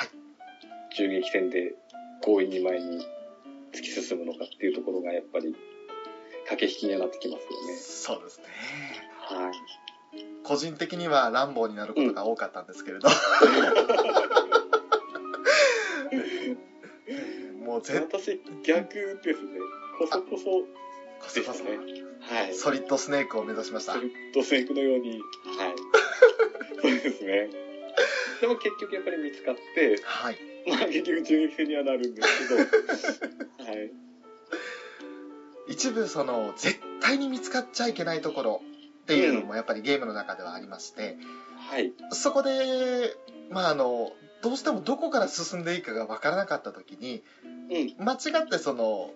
[0.96, 1.74] 銃撃戦で
[2.22, 3.04] 強引に前に
[3.72, 5.54] 突き進むのかっていうところがやっぱり
[6.48, 7.76] 駆け引きにはなってきますよね。
[7.76, 8.44] そうですね。
[9.18, 9.52] はい。
[10.44, 13.08] 個人的には乱暴になることが多かったんですけれど、
[17.62, 19.60] もう絶私、逆ですね。
[19.98, 21.78] こそこそこそこそね。
[22.20, 22.54] はい。
[22.54, 24.00] ソリッドスネークを目指しましたソ。
[24.00, 25.20] リッドスネークのように、はい。
[26.80, 27.48] そうですね。
[28.40, 30.36] でも結局やっぱり見つかって、はい。
[30.66, 32.56] まあ結局銃撃戦にはなるんですけど、
[33.70, 33.92] はい。
[35.68, 38.62] 一部その絶対に見つかっちゃいけないところ
[39.02, 41.16] っていうのもやっぱりゲームの中ではありまして、
[41.72, 41.94] はい。
[42.10, 43.16] そこで、
[43.50, 44.12] まああの、
[44.42, 47.22] どうしてもどこから進んでいいかがわからなかった時に、
[47.70, 48.04] うん。
[48.04, 49.10] 間違ってその、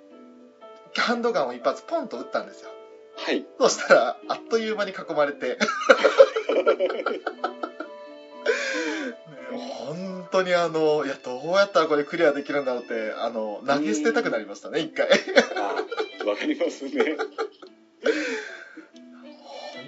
[0.97, 2.71] ハンドガンを一発ポンと撃ったんですよ。
[3.19, 3.45] はい。
[3.61, 5.59] そしたら、あっという間に囲まれて、
[9.53, 15.09] 本当にあの、いや、どうやったらこれクリアできるんだろうって、あの、投げ捨てたくなりましたね、一回。
[15.57, 15.75] あ
[16.27, 17.17] わかりますね。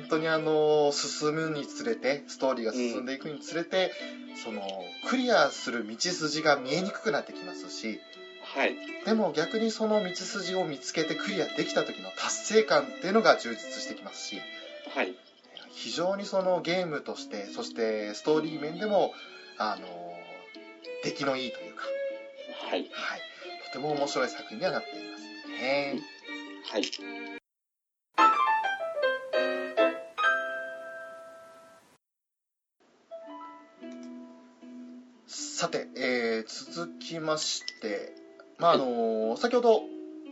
[0.09, 3.93] 本当にあの、進むにつれて、ストーリーが進んでいくにつれて、
[4.43, 4.63] その、
[5.07, 8.01] クリアする道筋が見えにくくなってきますし、
[8.43, 8.75] はい。
[9.05, 14.41] でも逆にその道筋を見つけてクリアできた時の達成感っていうのが充実してきますし、
[14.95, 15.15] はい。
[15.75, 19.13] 非常にそのゲームとしてそしてストーリー面でも
[19.59, 19.87] あの
[21.05, 21.83] 出来のいいというか、
[22.69, 22.89] はい。
[22.91, 23.21] はい、
[23.67, 25.25] とても面白い作品にはなっています
[25.63, 26.01] ね
[26.71, 26.83] はい。
[35.59, 38.13] さて、えー続きまして、
[38.59, 39.81] まああの先ほど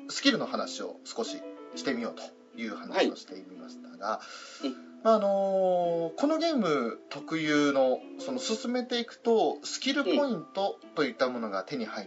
[0.08, 1.42] スキルの話を少し
[1.74, 2.22] してみようと
[2.56, 4.20] いう話をしてみましたが、
[4.62, 4.70] うん
[5.02, 12.06] まああのこのゲーム特有のその進めていくとスキルポイントといったものが手に入っ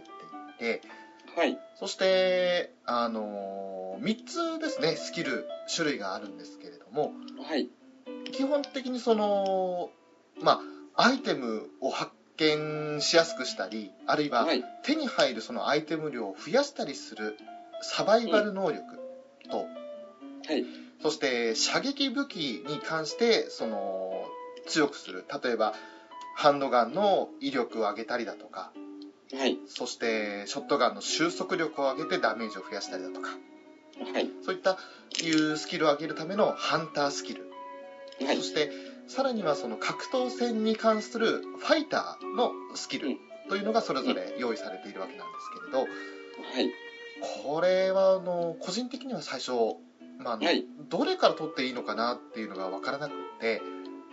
[0.58, 0.88] ていって、
[1.36, 1.58] はい。
[1.78, 7.12] そして、あの3つですねスキル種類があるんですけれども
[7.46, 7.68] はい。
[8.32, 9.90] 基本的にその
[10.40, 10.62] ま
[10.96, 14.64] あアイテムを発見しやすくしたりあるいははい。
[14.82, 17.36] 手に入るそのアイテム量を増やしたりする
[17.82, 18.98] サバイバル能力
[19.50, 19.64] と、は
[20.54, 20.64] い。
[21.02, 24.26] そして射撃武器に関してその
[24.66, 25.74] 強くする例えば
[26.36, 28.72] ハンドガンの威力を上げたりだとか
[29.32, 29.58] はい。
[29.66, 33.30] そしてショットガンの収束力を上げてダメージを増やしたりだとか
[34.12, 34.30] はい。
[34.44, 34.78] そういった
[35.22, 37.50] いうスキルを上げるためのハンタースキル、
[38.24, 38.42] はいそ。
[38.42, 38.70] して
[39.10, 43.18] さらにはその格闘戦に関するファイターのスキルうん。
[43.48, 45.78] というのがそれぞれ用意されているわけなんですけれど。
[45.80, 45.84] は
[46.60, 46.70] い。
[47.44, 49.50] これはあの個人的には最初、
[50.20, 50.64] まあはい。
[50.88, 53.60] どれから取っていいのかなっていうのが分からなくって。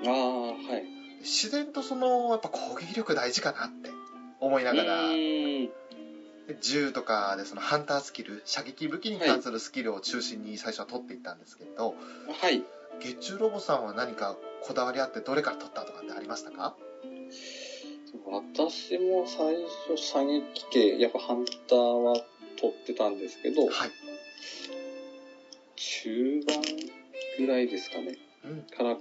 [0.07, 0.83] ああ、はい。
[1.19, 3.91] 自然とそのやっぱ攻撃力大事かなって
[4.39, 5.01] 思いながら。
[6.61, 11.93] 銃とかでそのハンタースキル射撃武器に関するスキルを中心に最初は取っていったんですけれど、
[12.41, 12.63] はい。
[12.99, 16.75] 月中ロボさんは何かこだわりあってどれから取ったとかってありましたか？
[18.29, 19.55] 私も最
[19.87, 22.15] 初射撃系、やっぱハンターは
[22.59, 23.91] 取ってたんですけど、はい、
[25.75, 26.61] 中盤
[27.39, 28.17] ぐらいですかね。
[28.43, 28.97] うん、から、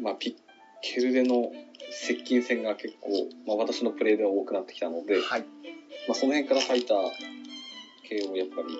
[0.00, 0.34] まあ、ピッ
[0.82, 1.52] ケルでの
[1.90, 3.10] 接近戦が結構、
[3.46, 5.46] まあ、私のプレイでは多くなってきたので、はいま
[6.10, 6.98] あ、その辺からファイター
[8.08, 8.78] 系をやっぱり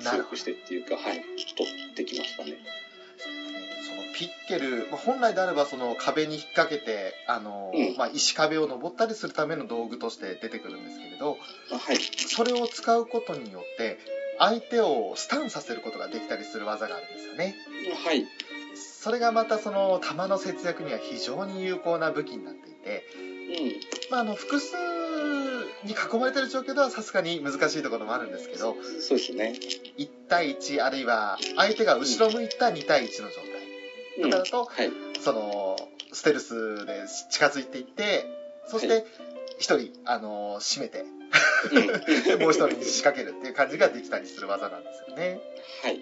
[0.00, 1.22] 強くしてっていうか、はい、
[1.56, 2.58] 取ってきましたね。
[4.14, 11.38] ピッケル、まあ、本来であればその壁に引っ掛けてあの、うんまあ、石壁を登ったりするための道具として出てくるんですけれど
[11.70, 11.96] あはい。
[12.16, 13.98] それを使うことによって
[14.38, 17.54] 相手をスタンさせることができたりする技があるんですよね
[18.04, 18.24] はい。
[18.74, 23.04] それがまたその弾の節約には非常に有効な武器になっていて、
[24.08, 24.76] うまあ、あの複数
[25.84, 28.76] に囲まれてる状況ではさすがに難しいところもあるんですけどん。
[29.00, 29.54] そうですね。
[29.98, 33.51] 1対1あるいは相手が後ろ向いた2対1の状態
[34.18, 34.30] うん。
[34.30, 34.90] だとはい。
[35.20, 35.76] その
[36.12, 38.26] ステルスで近づいていって
[38.66, 39.06] そしはて
[39.60, 41.04] 1人あの締めて
[41.72, 41.86] うん。
[42.42, 45.40] もう1人に仕掛けるっていう感じができたりする技なんですよね
[45.82, 46.00] はい。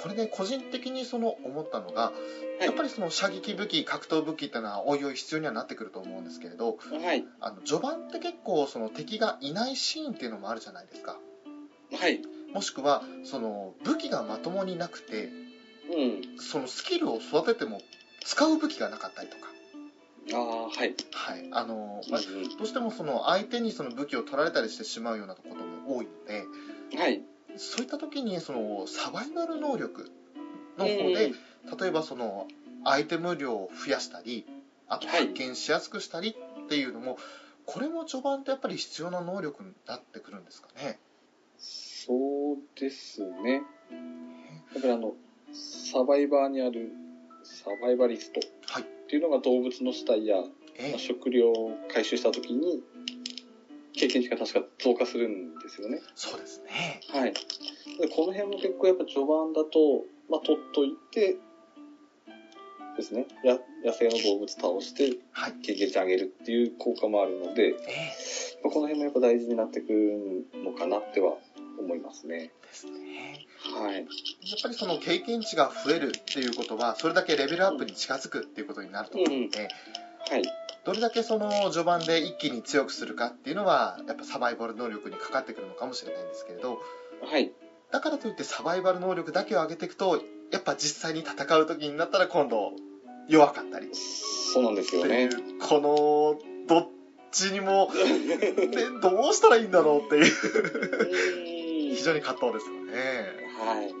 [0.00, 2.12] これで個人的にその思ったのがは
[2.60, 7.24] いやっぱりその射撃武器格闘武器っていうのはおいおい必要にはなってくると思うんですけれどはい。
[7.40, 11.18] あの序盤って結構その敵がいないシーンっていうのもあるじゃないですか
[11.92, 12.20] はい。
[12.52, 15.47] もしくはその武器がまともになくてうん。
[16.40, 17.80] そのスキルを育てても
[18.24, 19.48] 使う武器がなかったりとか
[20.32, 20.94] ああ、はい。
[21.12, 22.20] はいあの、ま
[22.58, 26.44] どうしてもその相手にその武器を取られたりしてしまうようなことも多いので
[26.96, 27.20] はい。
[27.56, 30.10] そういった時にそのサバイバル能力
[30.76, 31.30] の方うんで
[31.80, 32.46] 例えばその
[32.84, 34.46] アイテム量を増やしたり
[34.86, 37.18] あとはい発見しやすくしたりっていうのも、
[37.66, 40.98] これも序盤ってやっぱり必要な能力になってくるんですかね？
[41.58, 43.62] そうですね。
[44.72, 45.14] やっぱりあの、
[45.52, 46.92] サバイバーにある
[47.44, 50.44] サバイバリストはいっていうのが動物の死体や
[50.76, 52.80] ええ食料を回収したときに、
[53.94, 56.00] 経験値が確か増加するんですよね。
[56.14, 57.34] そうですねはい。
[57.98, 61.36] でこの辺も結構やっぱ序盤だと、まあ、取っといて、
[62.96, 63.26] ですね。
[63.44, 67.74] や野生の動物倒してはい経験値上げるっていう効果もあるので、ええ
[68.62, 71.36] まあこの辺もやっぱ大事になってくるのかなっては
[71.78, 72.50] 思いますね。
[72.62, 73.94] ですねはい。
[73.96, 74.04] やっ
[74.62, 79.68] ぱりその経験値が増えるっていうことは、それだけレベルアップに近づくっていうことになると思うので、
[80.30, 80.42] はい。
[80.84, 86.80] どれだけその序盤で一気に強くするかっていうのは、やっぱサバイバル能力にかかってくるのかもしれないんですけれど、
[87.22, 87.50] はい。
[87.90, 92.72] だからといってサバイバル能力だけを上げていくと、やっぱ実際に戦う時になったら今度
[93.28, 93.88] 弱かったり。
[93.94, 95.26] そうなんですよね。
[95.26, 96.88] う、この、どっ
[97.32, 98.52] ちにも、 ね、
[99.02, 101.47] どうしたらいいんだろうっていう、
[101.98, 103.26] 非常に葛藤ですよね。
[103.58, 103.92] はい。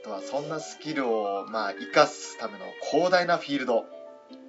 [0.00, 3.84] あとはそんなスキルを、まあ、生かすための広大なフィールド。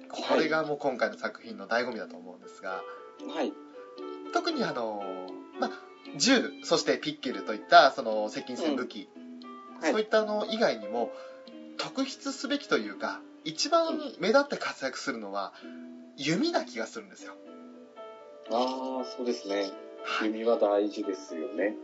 [0.08, 2.84] これがもう今回の作品の醍醐味だと思うんですが、
[3.28, 3.52] はい。
[4.32, 5.02] 特にあの、
[5.58, 5.70] まあ、
[6.16, 9.08] 銃、そしてピッケルといった、その、接近戦武器、はい
[9.90, 11.10] そういったの以外にも、
[11.76, 15.52] 特筆すべきというか、一番目立って活躍するのは、
[16.16, 17.34] 弓な気がするんですよ。
[18.50, 19.72] ああ、そうですね。
[20.04, 20.28] はい。
[20.28, 21.74] 弓は大事ですよね。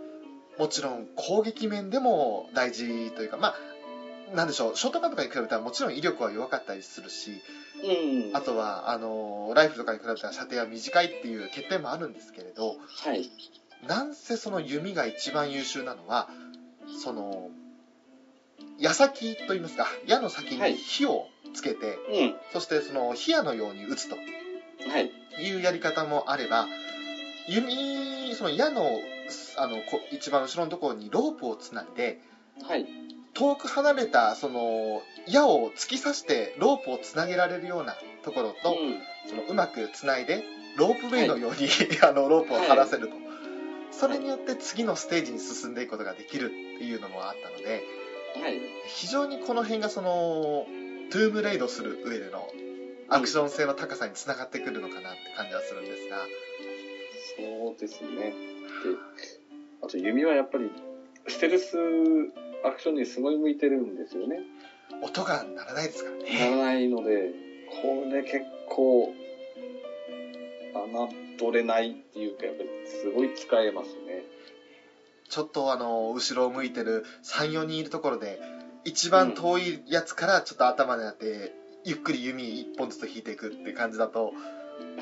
[0.58, 7.40] もちろん攻撃面でも大事というか、まあ、なんでしょう、ショートガンとかに比べたらもちろん威力は弱かったりするし、
[7.82, 8.36] うん。
[8.36, 13.28] あとは、あの、ライフルとかに比べたら射程は短いっていう欠点もあるんですけれど、はい。
[13.86, 16.28] なんせその弓が一番優秀なのは、
[17.02, 17.50] その、
[18.78, 22.34] 矢先といいますか、矢の先に火をつけて、うん。
[22.52, 25.10] そしてその火矢のように撃つとはい。
[25.42, 26.66] いうやり方もあれば、
[27.50, 29.00] 弓、その矢の、
[29.56, 32.20] あの、こ一番後ろのところにロープをつないで、
[32.62, 32.86] はい。
[33.34, 38.76] 遠く離れたその矢を突き刺してロープをつなげられるようなところと、
[39.28, 40.44] そのうまくつないで
[40.76, 41.68] ロープウェイのように、
[42.02, 43.16] あのロープを張らせると、
[43.90, 46.48] それによって次のステージに進んでいくことができるっ
[46.78, 47.84] ていうのもあったので
[48.36, 48.42] うん。
[48.42, 48.60] はい。
[48.86, 50.66] 非常にこの辺がその
[51.10, 52.48] トゥームレイドする上での
[53.08, 56.26] アクション性の高さにつながってくるのかなって感じはするんですが、
[57.40, 58.10] そうですね。
[58.20, 58.34] で、
[59.82, 60.70] あと弓はやっぱり、
[61.28, 61.76] ステルス
[62.64, 64.40] アクションにすごい向いてるんですよね。
[65.02, 67.30] 音が鳴らないですからなねらないので、
[67.82, 69.14] これ結構、
[71.38, 74.24] 侮れないっていうか、やっぱりすごい使えますね。
[75.30, 78.40] ちょっとあの後ろを向いてる34人いるところで
[78.84, 81.52] 一番遠いやつからちょっと頭になって
[81.84, 84.34] ゆっくり弓1本ずつ引いていくって感じだと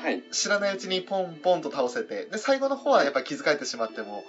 [0.01, 0.23] はい。
[0.31, 4.23] 知らないうちにポンポンと倒せてで最後の方はやっぱり気づかれてしまっても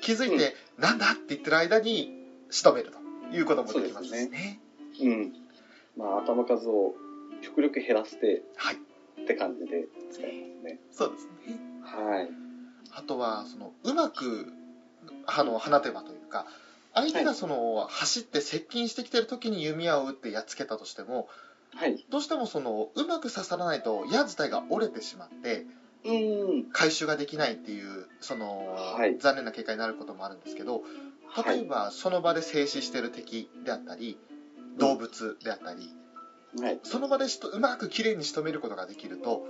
[0.00, 2.10] 気づいて、なんだって言ってる間に
[2.50, 5.32] 仕留めるということもできますねですうん。
[5.96, 6.94] まあ、頭数を
[7.42, 10.78] 極力減らしてはいって感じで使いますね。
[10.90, 12.28] そうですねはい。
[12.94, 14.52] あとはそのうまく
[15.26, 16.46] あの放てばというか
[16.94, 21.26] 相手がその、走って接近してきてる時に弓矢を撃ってやっつけたとしても
[21.74, 21.96] はい。
[22.08, 25.64] どうしてもそのうまく刺さらないと矢自体が折れてしまって
[26.04, 26.64] うん。
[26.72, 30.82] 回収ができないっていうその、はい残念な結果になることもあるんですけど
[31.46, 34.16] 例えばその場で静止してる敵であったり
[34.76, 35.90] 動物であったり、
[36.60, 36.78] はい。
[36.82, 39.46] その場でしとうまくきれいに仕留めることができると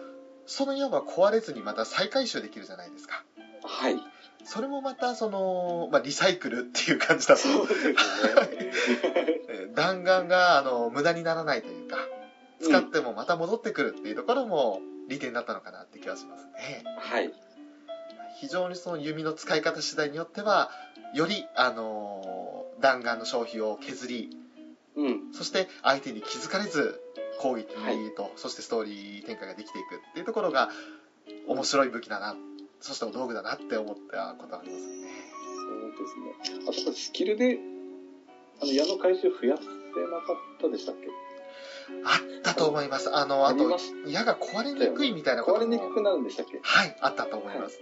[0.47, 3.25] その矢は壊れずにまた再回収できるじゃないですか
[3.65, 3.97] はい。
[4.45, 7.95] それもまたその、まあ、リサイクルっていう感じだとそうですね。
[9.49, 11.97] え ー弾丸があの無駄にならないというか
[12.61, 17.33] 使ってもまた戻ってくるっていうところも利点になったのかなって気がしますねはい。
[18.41, 20.71] 非常にその弓の使い方次第によっては
[21.15, 24.37] より、あのー弾丸の消費を削り
[24.97, 25.33] うん。
[25.33, 27.01] そして相手に気づかれず
[27.39, 27.97] 攻撃と、はい
[28.37, 30.71] そしてストーリー展開ができていくっていうところが
[31.47, 32.35] 面白い武器だな
[32.83, 35.09] そして道具だなって思ったことがありますね。
[35.57, 36.61] そうですね。
[36.69, 37.59] あとこれスキルで、
[38.61, 41.09] あの、矢の回収増やせなかったでしたっけ？
[42.05, 43.15] あったと思います。
[43.15, 45.65] あのあと矢が壊れにくいみたいなことも。
[45.65, 46.59] 壊れにくくなるんでしたっけ？
[46.63, 47.79] はいあったと思います、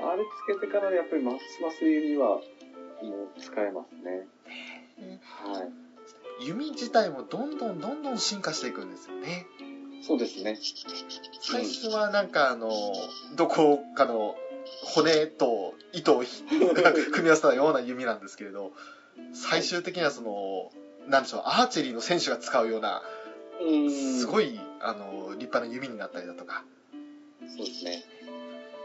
[0.00, 2.42] あれつけてからやっぱりますます弓はも
[3.36, 4.28] う使えますね。
[5.20, 6.46] はい。
[6.46, 9.46] 弓自体もどんどんどんどん進化していくんですよね
[10.02, 10.58] そうですね。
[11.40, 12.70] 最初はなんかあの
[13.34, 14.36] どこかの
[14.82, 18.72] 骨と糸をひ組み合わせたような弓なんですけれど
[19.32, 20.72] 最終的にはその
[21.08, 23.02] なんでしょうアーチェリーの選手が使うような
[23.60, 23.90] うん。
[23.90, 24.54] すごい。
[24.54, 26.64] いあの立派な弓になったりだとか
[27.56, 28.02] そうですね。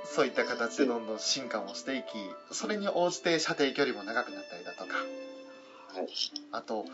[0.06, 2.06] そういった形でどんどん進化もしていき
[2.52, 5.27] それに応じて射程距離も長くなったりだとかはい。
[6.52, 6.86] あと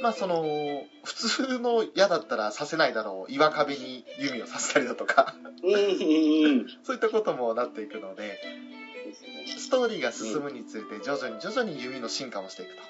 [0.00, 5.34] まあその普通の矢だったら刺せないだろう岩壁に弓を刺したりだとか。
[6.84, 8.38] そういったこともなっていくので。
[9.56, 12.82] ストーリーが進むにつれて徐々に徐々に弓の進化もしていくと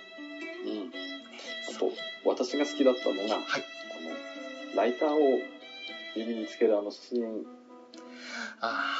[0.66, 0.92] うん。
[1.74, 1.92] あと、
[2.24, 3.64] 私が好きだったのが、はい
[4.72, 5.40] あの、ライターを
[6.14, 7.46] 指につけるあのシーン
[8.60, 8.98] あ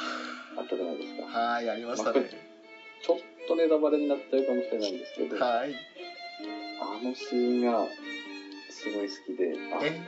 [0.57, 1.23] あったじゃないですか。
[1.27, 2.29] あはいありましたね
[3.05, 5.75] ちょっとネタバレになっちゃうかもしれないんですけど、はい。
[6.81, 7.87] あのシーンが
[8.69, 9.99] すごい好きで、あ、え？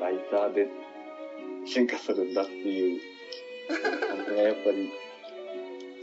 [0.00, 0.68] ライターで
[1.66, 3.00] 進化するんだっていう
[3.68, 4.90] 感じがやっぱり、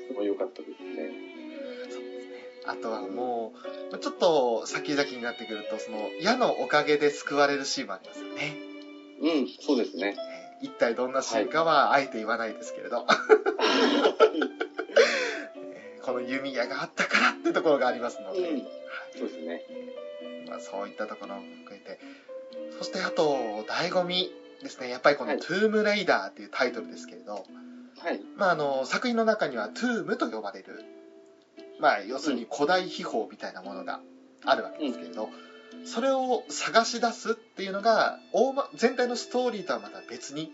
[0.08, 1.12] すごい良かったですね。
[2.66, 3.54] あとはも
[3.92, 8.58] う、ちょっと先々になってくると、その、矢のおかげで救われるシーンもありますよね。
[9.22, 10.16] うん、そうですね。
[10.18, 13.06] えー一体どんなシーンかはあえて言わないですけれど、
[15.70, 18.68] えーこの弓矢があったからってところがありますので、うん
[19.18, 19.62] そうですね。
[20.48, 22.00] まあ、そういったところも含めて、
[22.78, 24.90] そしてあと、醍醐味ですね。
[24.90, 27.46] やっぱりこのはいトゥームレイダーっていうタイトルですけれど、
[28.00, 28.22] はい。
[28.36, 30.86] まあ、あの、作品の中には tomb と呼ばれる、
[31.80, 34.00] まあ、要するに古代秘宝みたいなものが
[34.46, 35.30] あるわけですけれど、
[35.86, 40.52] それを探し出すっていうのが、大ま、全体のストーリーとはまた別に、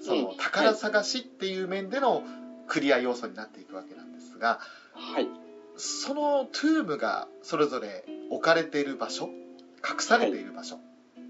[0.00, 2.22] その、うん宝探しっていう面での
[2.68, 4.60] クリア要素になっていくわけなんですが、
[4.94, 5.28] はい。
[5.76, 9.28] そのトゥームがそれぞれ置かれている場所、
[9.88, 10.78] 隠されている場所、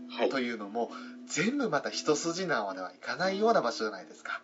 [0.09, 0.29] はい。
[0.29, 0.91] というのも
[1.27, 4.41] 全部また一筋縄ではいかないような場所じゃないですか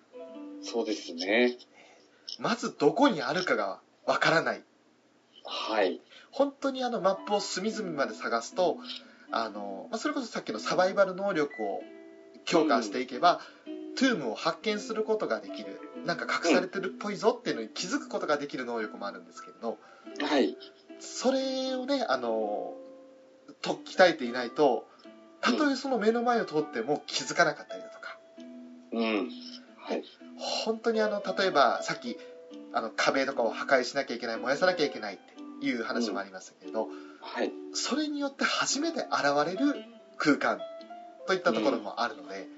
[0.60, 1.56] そうですね。
[2.38, 4.62] まずどこにあるかがわからない
[5.44, 6.00] はい。
[6.30, 8.78] 本当にあのマップを隅々まで探すと
[9.30, 11.82] あの、まあ、それこそさっきのサバイバル能力を
[12.44, 13.40] 強化していけば、
[13.96, 19.78] トゥームを発見することができるなんか隠されてるっぽいぞっていうのに気づくことができる能力もあるんですけれど
[20.20, 20.56] はい。
[21.00, 22.74] それをねあの
[23.60, 24.86] と鍛えていないと
[25.40, 28.18] たとえその目の前を通っても気づかなかったりだとか
[28.92, 29.30] うん。
[29.76, 30.02] はい。
[30.36, 32.16] 本当にあの例えばさっき
[32.72, 35.18] あの壁とかを破壊しなきゃいけない燃やさなきゃいけないっ
[35.60, 36.88] ていう話もありましたけれど、
[37.20, 37.52] はい。
[37.72, 39.84] それによって初めて現れる
[40.18, 40.58] 空間
[41.26, 42.48] といったところもあるので、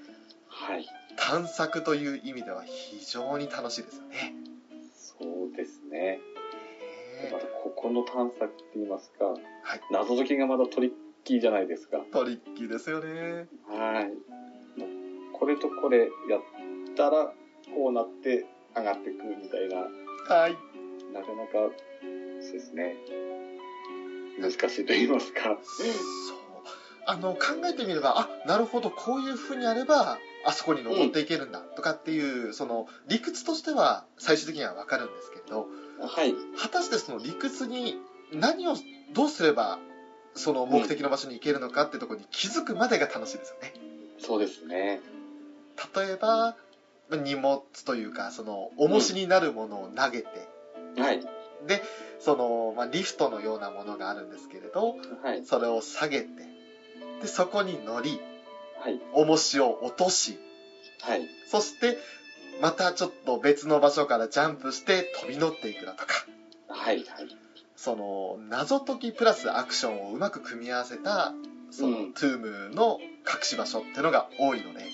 [0.47, 0.85] はい。
[1.17, 4.33] 探索という意味では非常に楽しいですよね。
[4.95, 6.19] そうですね。
[7.23, 9.39] へまたここの探索って言いますか、はい
[9.91, 10.91] 謎解きがまだトリッ
[11.23, 11.97] キーじゃないですか。
[11.97, 13.47] ートリッキーですよね。
[13.67, 14.11] はい。
[15.33, 16.09] これとこれやっ
[16.95, 17.33] たら、
[17.73, 18.45] こうなって
[18.75, 19.77] 上がってくみたいな、
[20.33, 20.55] はい。
[21.13, 21.73] なかなか、
[22.39, 22.95] そうですね。
[24.39, 25.57] 難しいと言いますか。
[25.63, 26.37] そう。
[27.07, 35.67] あの、考えてみれば、あ、なるほど、こういう風にやれば、あそこに登っていけるんだ、とかっていう、その、理屈としては最終的にはわかるんですけれど、
[35.99, 36.33] はい。
[36.57, 37.97] 果たしてその理屈に
[38.33, 38.75] 何を
[39.13, 39.79] どうすれば
[40.35, 43.73] その目的の場所に行けるのかってところに気づくまでが楽しいですよね
[44.19, 44.99] そうですね。
[45.95, 46.55] 例えば
[47.09, 50.27] まあ荷物というかその重しになるものを投げて、
[50.97, 51.21] はい。
[51.67, 51.81] で
[52.19, 55.45] その、まあ、リフトのようなものがあるんですけれどはい。
[55.45, 56.27] それを下げて
[57.21, 58.19] でそこに乗り
[58.79, 58.99] はい。
[59.13, 60.37] 重しを落とし
[61.01, 61.27] はい。
[61.47, 61.97] そして
[62.61, 66.25] またちょっと別の場所からジャンプして飛び乗っていくだとか
[66.67, 66.97] はい。
[66.97, 67.05] はい。
[67.75, 71.33] その謎解きプラスアクションをうまく組み合わせた
[71.71, 74.85] その、うんトゥームの隠し場所っていうのが多いので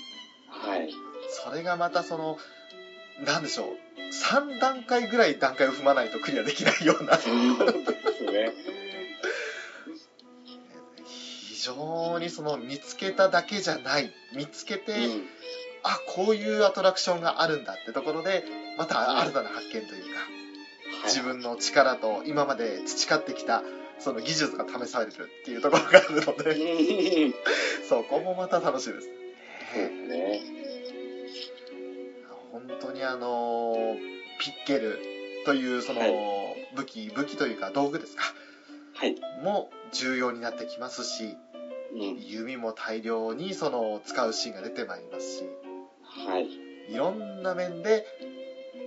[0.49, 0.89] はい。
[1.29, 2.38] それがまたその
[3.25, 3.67] なんでしょう
[4.11, 7.73] 3段階ぐらい段階を踏まないとクリアできないようなそうで
[8.17, 8.51] すね。
[11.62, 15.28] 非常にその見つけただけじゃない見つけて、うん。
[15.84, 18.43] あこういうアトラクションがあるんだってところで
[18.78, 20.20] また新たな発見というか、
[21.05, 23.64] 自分の力と今まで培ってきた
[23.99, 26.43] その技術が試されるっていうところがあるのはい。
[26.43, 27.34] でうん
[27.88, 29.09] そこもまた楽しいです
[29.74, 30.42] そうですね。
[32.51, 33.97] 本当にあの
[34.39, 35.00] ピッケル
[35.46, 36.12] というそのはい
[36.75, 38.24] 武器、武器というか道具ですか
[38.96, 39.16] はい。
[39.43, 41.50] も重要になってきますしうん。
[41.93, 45.43] 弓も大量にその使うシーンが出てまいりますし
[46.04, 46.47] はい。
[46.92, 48.05] いろんな面で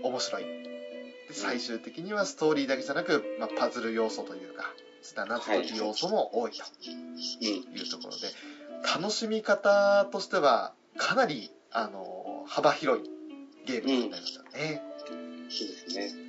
[0.03, 4.73] 面白いで最終的にはストーリーだけじゃなく、まあ、パズル要素というか
[5.27, 7.49] 謎解き要素も多いとうん。
[7.49, 8.29] いうところで、
[8.97, 13.05] 楽しみ方としてはかなりあの幅広い
[13.67, 14.83] ゲームになりますよね、
[15.51, 16.25] そうですね。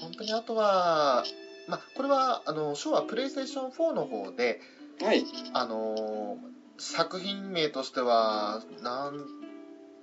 [0.00, 1.24] 本当にあとは、
[1.68, 4.60] まあ、これはあの昭和プレイステーション4の方で
[5.00, 5.24] はい。
[5.52, 6.38] あの
[6.78, 9.24] 作品名としてはなん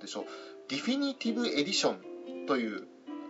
[0.00, 0.24] でしょう
[0.68, 2.86] ディフィニティブエディションという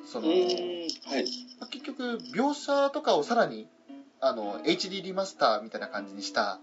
[0.06, 0.34] その、うん。
[0.34, 1.24] はい。
[1.60, 3.66] まあ結局描写とかをさらに
[4.20, 6.60] あの HD リマスターみたいな感じにした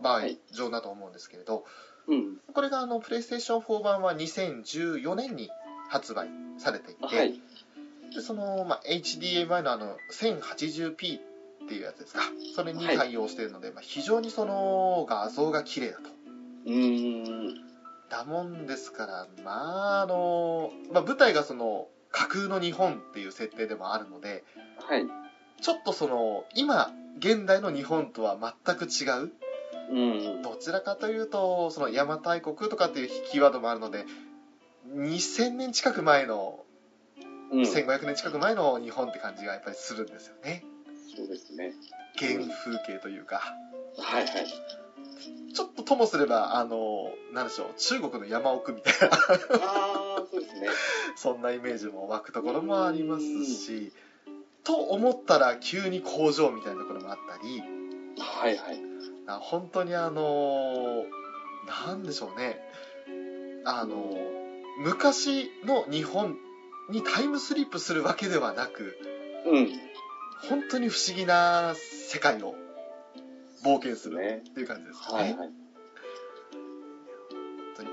[0.00, 1.64] 場合はい上だと思うんですけれど、
[2.08, 2.36] うん。
[2.52, 5.50] これがあのプレイステーション4版は2014年に
[5.88, 6.28] 発売
[6.58, 7.40] されていて、はい。
[8.14, 11.20] でその、まあ、HDMI のあの 1080p
[11.70, 12.22] っていうやつですか
[12.56, 16.10] それにはい対応しているので、まあ、非常にその画像が綺麗だと
[16.66, 17.54] うーん。
[18.10, 24.42] だもんですからまああの、まあ、舞台がその架空の日本っていう設定でもあるので
[24.88, 25.06] はい。
[25.62, 26.90] ちょっとその今
[27.20, 29.30] 現代の日本とは全く違う
[29.92, 30.42] うん。
[30.42, 34.06] どちらかというとその邪馬台国とかっていうキーワードもあるので
[34.88, 36.64] 2000年近く前の
[37.52, 37.60] うん。
[37.62, 40.64] 1500年近く前の日本って感じがやっぱりするんですよね
[41.16, 41.72] そうですね。
[42.18, 42.32] 原
[42.64, 43.40] 風景というか
[43.98, 44.46] はいはい。
[45.54, 49.18] ちょっとともすればあのなんでしょう中国の山奥みたいなあ
[50.20, 50.68] あ、そうですね。
[51.16, 53.92] そんなイメージも湧くところもありますし
[54.62, 57.60] と思ったら急に工場みたいなところもあったり
[58.18, 58.80] はいはい。
[59.26, 61.04] あ本当にあの
[61.86, 62.58] なんでしょうね
[63.64, 64.16] あの
[64.78, 66.36] 昔の日本
[66.90, 68.96] にタイムスリップするわけではなく
[69.46, 69.68] うん。
[70.48, 72.54] 本当に不思議な世界を
[73.64, 74.42] 冒険するね。
[74.48, 75.50] っていう感じですよね、はいはい。
[77.76, 77.88] 当に。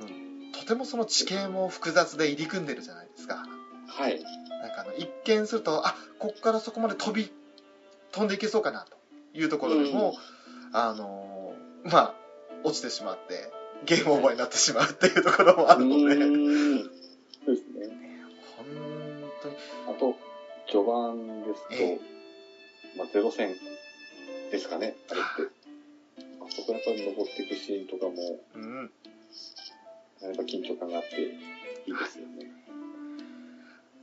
[0.00, 3.44] うん、とてもその地形も複雑で入り組んでるじゃないですか。
[3.88, 4.22] はい。
[4.62, 7.32] なんかあの一見するとあこっからそこまで飛び
[8.12, 8.96] 飛んでいけそうかなと
[9.38, 10.14] いうところでも、
[10.72, 12.14] あのーまあ
[12.62, 13.50] 落ちてしまって
[13.86, 16.16] ゲームオーバーになってしまうっていうところもあるので、
[20.70, 22.00] 序盤ですと、ええ
[22.96, 23.50] まあ、ゼロ戦
[24.50, 25.52] ですかね、あれって。
[26.40, 28.90] あそこやっぱり登っていくシーンとかも、うん
[30.22, 32.50] やっぱ緊張感があって、いいですよね。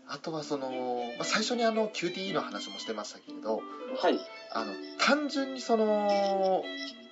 [0.08, 0.70] あとはその、
[1.18, 3.62] まあ、最初にあの QTE の話もしてましたけれど
[4.02, 4.18] はい。
[4.54, 6.64] あの単純にその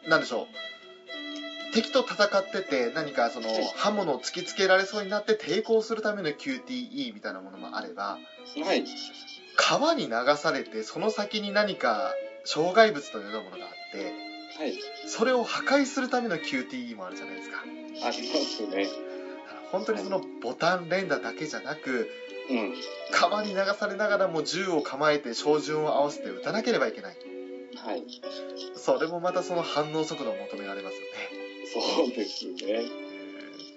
[0.07, 8.17] なんでしょう敵と戦ってて何かそのはい刃物を突きつけられそうになって抵抗するための QTE みたいなものもあれば
[8.63, 8.85] はい。
[9.55, 12.13] 川に流されてその先に何か
[12.43, 14.73] 障害物というようなものがあってはい。
[15.07, 18.87] それを破壊するための QTE もあるじゃないですかありますね。
[19.71, 22.09] 本当にそのボタン連打だけじゃなく
[22.49, 22.73] うん。
[23.11, 27.17] 川に流されながらも銃を構えて照準を合わせて撃たなければいけない
[27.75, 28.03] はい。
[28.77, 31.07] それもまたその反応速度を求められますよね
[31.73, 32.85] そうですね。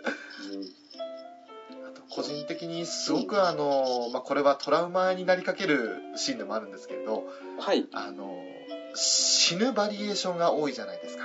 [0.05, 0.88] あと
[2.11, 7.25] 個人的にすごくあの、まあ、これはトラウマになりかけるシーンでもあるんですけれど
[7.57, 7.63] うん。
[7.63, 7.87] はい。
[7.93, 8.43] あの
[8.95, 11.25] 死ぬバリエーションが多いじゃないですか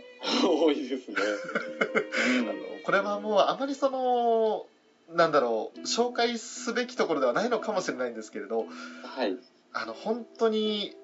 [0.46, 1.16] 多いですね。
[2.40, 2.54] あの
[2.84, 4.66] これはもうあまりその
[5.08, 8.66] なんだろう紹介すべきところではないのかもしれないんですけれど
[9.02, 9.36] はい。
[9.72, 10.94] あの本当に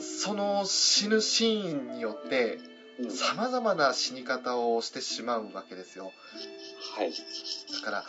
[0.00, 2.77] その死ぬシーンによってうん
[3.10, 6.12] さまざまな死に方をしてしまうわけですよ
[6.96, 7.12] はい。
[7.72, 8.04] だから、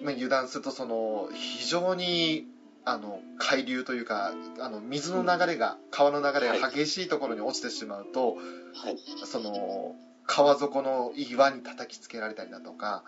[0.00, 2.44] まあ、油断するとその非常に
[2.84, 8.36] あの海流というかあの水の流れが川の流れが激しいところに落ちてしまうと、
[8.74, 8.96] はい。
[9.24, 9.94] その
[10.26, 13.02] 川底の岩に叩きつけられたりだとか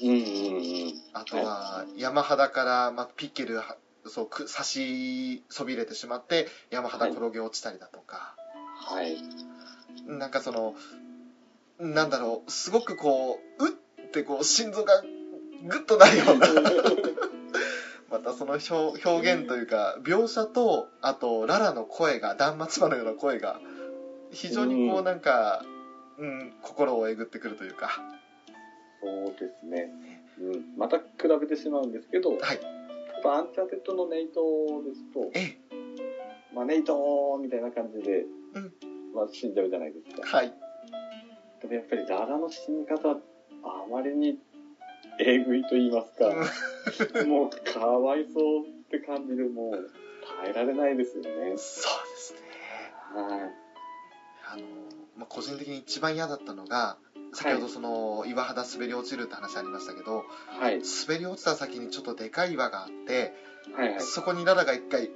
[0.00, 0.92] うんうんうん。
[1.12, 3.76] あとは山肌から、まあ、ピッケルは
[4.06, 8.34] そうく差しそびれてしまって山肌転げ落ちたりだとか、
[8.76, 9.16] はい。
[10.06, 10.74] なんかその
[11.78, 15.02] なんだろうすごくこううってこう心臓が
[15.64, 16.48] グッとなるような。
[18.10, 23.58] またその表表現というか描写とあとララの声が断末魔のような声が
[24.32, 25.04] 非常にこううん。
[25.04, 25.64] なんか、
[26.18, 28.02] うん、心をえぐってくるというか。
[29.02, 29.90] そうですね。
[30.38, 30.78] うん。
[30.78, 31.04] また比
[31.40, 32.60] べてしまうんですけど、はい。
[33.24, 34.40] アンチャーテッドのネイト
[34.84, 35.56] ですと、え
[36.54, 38.24] まあ、ネイトみたいな感じで、
[38.54, 38.72] うん
[39.14, 40.36] まあ、死んじゃうじゃないですえか。
[40.36, 40.52] はい
[41.62, 43.16] でもやっぱりララの死に方、あ
[43.88, 44.36] まりに
[45.20, 49.90] えぐいと言いますか、もうかわいそうって感じでもう
[50.40, 51.30] 耐えられないですよね。
[51.30, 52.40] そうですね
[53.14, 53.50] は
[54.52, 54.62] あの、
[55.16, 56.96] まあ、個人的に一番嫌だったのが
[57.32, 60.24] 先ほどその岩肌滑り落ちるって話ありましたけど、
[60.58, 60.62] い。
[60.62, 60.80] はい。
[61.06, 63.32] 滑り落ちた先にちょっとでかい岩があって、
[63.74, 64.00] はいはい。
[64.00, 65.12] そこにララが一回「うっ!」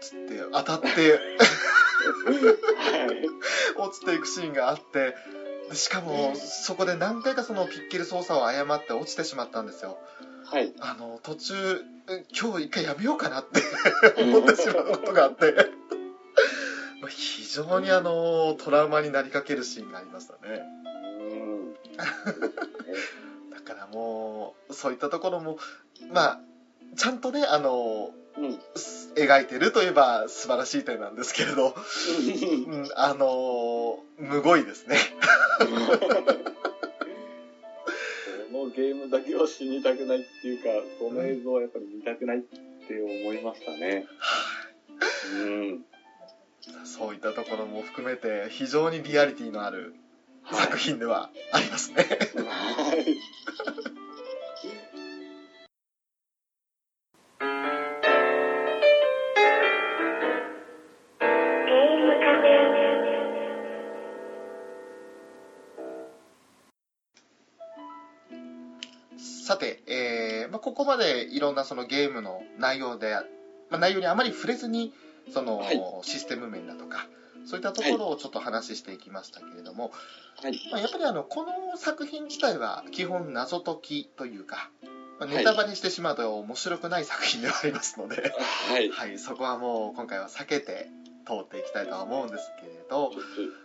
[0.00, 1.20] つって当たってはい。
[3.76, 5.14] 落ちていくシーンがあって
[5.70, 9.98] でしかもそこで何回かそのピッケル操作を誤って落ちてしまったんですよ。
[10.44, 10.72] はい。
[10.80, 13.60] あの途中え今日一回やめようかなって
[14.22, 15.52] 思ってしまうことがあって。
[17.00, 20.62] まあ非常にあのトラウマになりかけるシーンがありましたね。
[21.20, 21.74] うん。
[23.52, 25.58] だからもうそういったところも
[26.10, 26.40] まあ
[26.96, 28.10] ちゃんとねあの
[29.16, 31.74] 描いてるといえば素晴らしい点なんですけれど、
[32.68, 34.96] うん、あのむごいですね
[35.58, 35.78] この
[38.70, 44.06] ゲームだけは死にたくないっていうか、その映像はやっぱり見たくないって思いましたね。
[45.32, 45.84] うん。
[46.84, 49.94] そういったところも含めて非常にリアリティのある
[50.52, 52.04] 作品ではありますね。
[52.04, 53.16] はい。
[70.88, 73.14] までいろんなそのゲームの内容で、
[73.70, 74.92] まあ、内容にあまり触れずに
[75.32, 77.06] その、はいシステム面だとか
[77.44, 79.90] そういったところをちょっと話していきましたけれども、
[80.42, 80.52] はい。
[80.70, 84.70] まあ、やっぱりあのこの作品自体は基本謎解きというか、
[85.18, 88.32] まあ、はいネタバレしてしまうと面白くない作品ではありますので、
[88.70, 88.90] はい。
[88.90, 90.88] はい、そこはもう今回は避けて
[91.26, 93.12] 通っていきたいとは思うんですけれど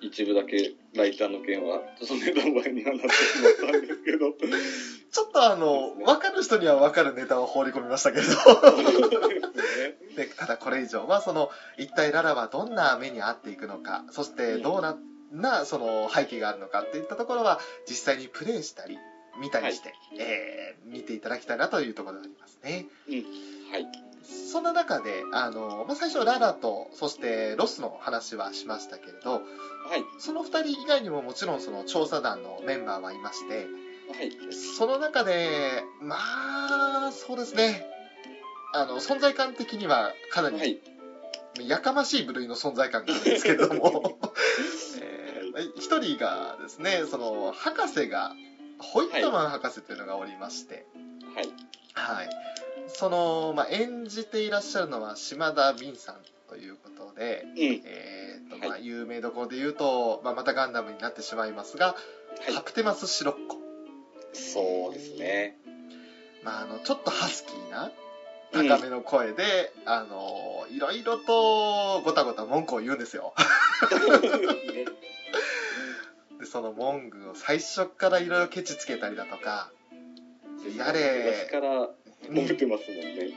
[0.02, 4.34] 一部だけライターの件は、ちょっとネタバレにはなってしまったんですけど。
[5.14, 8.34] ちょっとあのそうですね分かる人には分かるネタを放り込みましたけれど。
[8.34, 8.36] ね
[10.18, 14.96] でただこれ以上はその一体ララはどんな目に遭っていくのかそしてどうな
[15.32, 17.60] なその背景があるのかっていったところは
[17.90, 19.00] 実際にプレイしたり
[19.40, 22.86] 見たりして、えー見ていただきたいなというところでありますね。
[23.72, 23.88] はい。
[24.24, 29.42] そんな中であの、まあ、最初ララとそしてロスの話はしましたけれどはい。
[30.20, 33.66] その2人以外にももちろんその調査団のメンバーはいまして
[34.12, 34.54] はい。
[34.54, 36.16] その中でま
[37.08, 37.86] あそうですね
[38.74, 40.80] あの存在感的にはかなりはい。
[41.68, 44.18] やかましい部類の存在感があるんですけれども、
[45.02, 48.36] えー一人がですねその博士が
[48.80, 50.88] ホイットマン博士というのがおりまして、
[51.36, 51.54] はい。
[51.94, 52.30] はい
[52.88, 56.18] その、まあ、演じていらっしゃるのは島田敏さん
[56.50, 57.82] ということで、うん。
[57.86, 61.96] えーとまあ、有名どころで言うと、まあ、またガンダムになってしまいますが、は
[62.50, 63.58] いハプテマス・シロッコ、
[64.34, 65.56] そうですね。
[66.44, 67.92] まあ、あのちょっとハスキーな
[68.52, 73.34] 高めの声で、あのいろいろとごたごた文句を言うんですよ。
[74.74, 74.86] ね
[76.40, 79.72] でその文句を最初からいろいろケチつけたりだとか
[80.78, 81.48] やれ。
[81.48, 81.90] 昔から
[82.30, 83.16] ね覚えてますもんね。
[83.16, 83.32] ね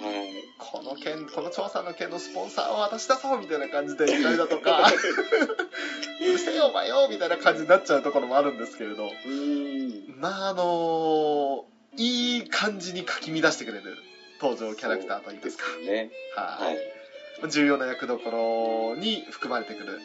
[0.00, 0.32] はい。
[0.58, 4.88] この件この調査の件のスポンサーは私だぞみたいな感じで言ったりだとか
[6.20, 10.20] うるせえよお前よみたいな感じになっちゃうところもあるんですけれどうーん。
[10.20, 11.66] まああの
[11.96, 13.96] いい感じにかき乱してくれる
[14.40, 16.10] 登場キャラクターといいますかね。
[16.34, 17.48] ははいい。
[17.50, 20.00] 重要な役どころに含まれてくる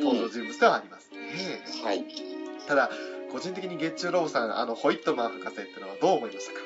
[0.00, 2.04] 登場人物ではありますね、はい。
[2.66, 2.90] ただ
[3.30, 6.60] 個人的に月中ロボさんあのホイットマン博士っていうのはどう思いましたか？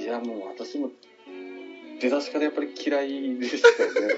[0.00, 0.90] いや、もう私も、
[2.00, 4.14] 出だしからやっぱり嫌いでしたよね。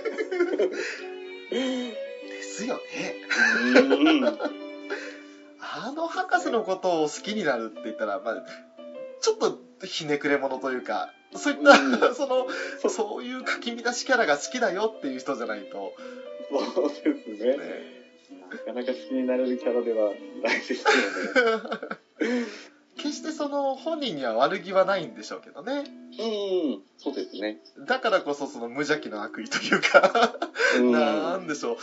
[1.50, 3.14] ですよね
[3.74, 4.38] うーん。
[5.58, 8.44] あの博士のことを好きになるって言ったら、まあ、
[9.20, 12.46] ちょっとひねくれ者というかそういった、うん その
[12.88, 15.94] そういうかき乱しキャラが好きだよっていう人じゃないと、
[16.50, 17.56] そうですね。
[17.56, 18.02] ね、
[18.50, 20.84] なかなか好きになれるキャラではないですよね。
[22.96, 25.84] 決してその本人には悪気はないんでしょうけどね
[26.18, 26.82] うん。
[26.98, 27.58] そうですね。
[27.86, 30.36] だからこそその無邪気な悪意というか
[30.76, 30.92] うん。
[30.92, 31.76] なんでしょう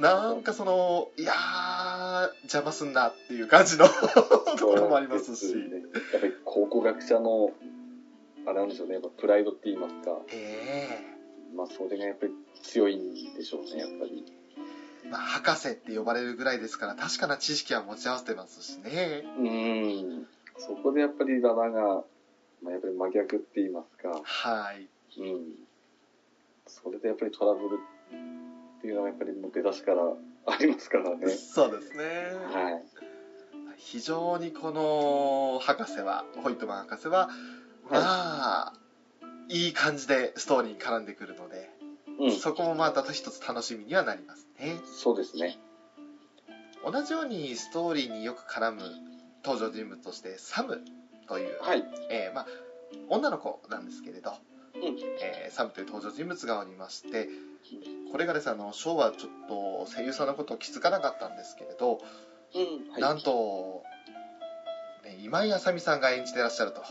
[0.00, 3.86] なんかそのいやー邪魔すんなっていう感じの
[4.58, 5.82] ところもありますしすね
[6.12, 7.52] やっぱり考古学者の、
[8.46, 10.18] あれなんでしょうね、やっぱプライドって言いますか。
[10.32, 11.00] え
[11.54, 12.32] まあ、それがやっぱり
[12.62, 14.24] 強いんでしょうね、やっぱり。
[15.04, 20.26] えまあ、博士って呼ばれるぐらいですから確かな知識は持ち合わせてますしねうん。
[20.58, 22.04] そこでやっぱりララが、
[22.62, 24.20] まあ、やっぱり真逆って言いますか。
[24.22, 25.40] はいうん。
[26.66, 27.78] それでやっぱりトラブル
[28.78, 30.02] っていうのはやっぱりもう出だしから
[30.46, 31.28] ありますからね。
[31.28, 32.84] そうですね、はい。
[33.76, 37.30] 非常にこの博士はホイットマン博士は
[37.90, 38.72] まあ
[39.48, 41.70] いい感じでストーリーに絡んでくるので、
[42.20, 42.36] うん。
[42.38, 45.58] そこもまた一つ楽しみにはなりますねそうですね。
[46.84, 48.82] 同じようにストーリーによく絡む
[49.44, 50.80] 登場人物としてサム
[51.28, 51.82] という、はい。
[52.10, 52.46] えーまあ、
[53.08, 54.34] 女の子なんですけれど、
[54.74, 54.96] うん。
[55.20, 57.28] えーサムという登場人物がおりまして
[58.10, 62.00] これがですねあのショーはちょっと声優さんのことを気づかなかったんですけれど、
[62.54, 62.90] うん。
[62.90, 63.00] はい。
[63.00, 63.82] なんと、
[65.04, 66.82] ね、今井あさみさんが演じてらっしゃると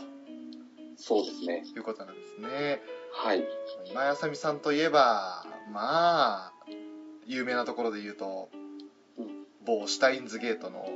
[0.96, 1.62] そうですね。
[1.74, 2.80] いうことなんですね
[3.12, 3.44] はい。
[3.90, 6.52] 今井あさみさんといえばまあ
[7.26, 8.48] 有名なところで言うと、
[9.18, 9.30] うん
[9.66, 10.88] 某シュタインズゲートの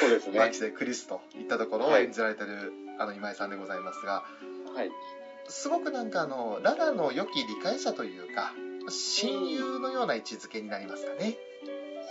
[0.00, 0.38] そうですね。
[0.38, 4.24] マキセ・クリスといったところを演じられてる、あの今井さんでございますが
[4.74, 4.90] はい。
[5.46, 8.54] すごくなんかあのララの良き理解者というか
[8.88, 11.36] 親友のような位置づけになりますかね、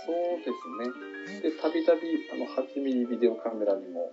[0.06, 1.50] そうですね。
[1.50, 2.00] で、たびたび、
[2.32, 4.12] あの、8ミリビデオカメラにも、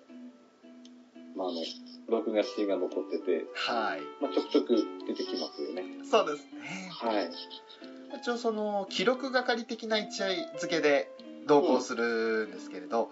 [1.38, 1.62] まあ、あの、
[2.10, 4.76] 録画シーンが残ってて、はいまあ、ちょくちょく
[5.08, 5.84] 出てきますよね。
[6.10, 7.30] そうですねはい。
[8.20, 11.12] 一応その記録係的な位置づけで
[11.46, 13.12] 同行するんですけれど、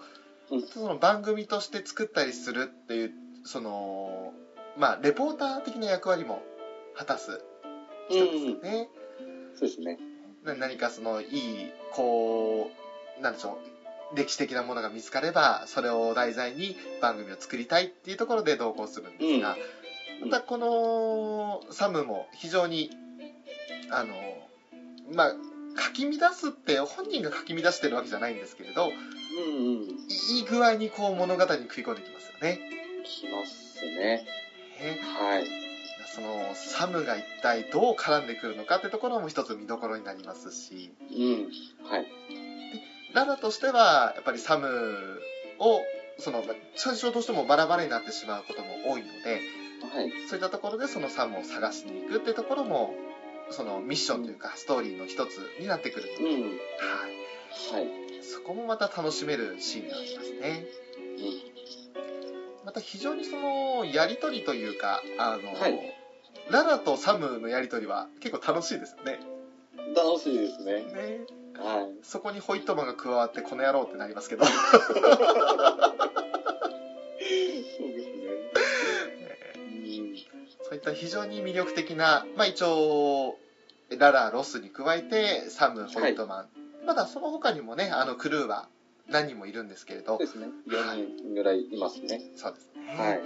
[0.50, 3.12] うんその番組として作ったりするっていう
[3.46, 4.32] その
[4.78, 6.44] まあレポーター的な役割も
[6.96, 7.42] 果たす
[8.12, 8.90] 人ですかね、
[9.56, 9.98] そうですね。
[10.44, 12.70] な何かそのいいこ
[13.20, 13.75] うなんでしょう
[14.16, 19.86] 歴史的なものが見つかればそれを題材に番組を作りたいっていうところで同行するんですが、うん
[20.22, 22.90] またこのサムも非常に
[23.92, 24.16] あの
[25.14, 25.32] まあ
[25.76, 28.92] かき乱すって本人がかき乱してるわけじゃないんですけれど
[29.38, 29.90] うんうん。
[30.30, 32.60] いい具合にこう物語に食い込んできますよね。
[33.04, 34.26] きますね。
[34.80, 35.46] ねはい。
[36.14, 41.52] そのサムが一体どう絡んでくるのかってところも一つ見どころになりますしうん。
[41.90, 42.06] はい。
[43.16, 45.22] ララとしてはやっぱりサム
[45.58, 45.82] を
[46.20, 46.44] その
[46.76, 49.42] 最初どうしてもバラバラになってしまうことも多いので
[49.94, 50.12] はい。
[50.28, 52.94] そういったところでそのサムを探しに行くってところも
[53.52, 56.42] そのミッションというかストーリーの一つになってくるので、うん。
[56.44, 56.52] はい、
[57.74, 58.24] はい。
[58.24, 60.66] そこもまた楽しめるシーンがありますね
[61.18, 62.66] うん。
[62.66, 65.96] また非常にそのやり取りというかあの、はい
[66.50, 69.20] ララとサムのやり取りは結構楽しいですよね
[69.96, 70.74] 楽しいですね。
[70.74, 71.88] ねはい。
[72.03, 74.64] そこにホイットマンが加わってこの野郎ってなりますけどそうで
[77.64, 77.88] すね。
[79.56, 79.60] う
[80.14, 80.15] ん。
[80.64, 83.38] そういった非常に魅力的な、まあ、一応
[83.98, 86.48] ララロスに加えてサムホイットマン、
[86.86, 88.68] まだその他にもねあのクルーは
[89.07, 90.48] 何人もいるんですけれどそうですね。
[90.68, 92.22] 4人ぐらいいますね。
[92.36, 93.22] そうですね、はい。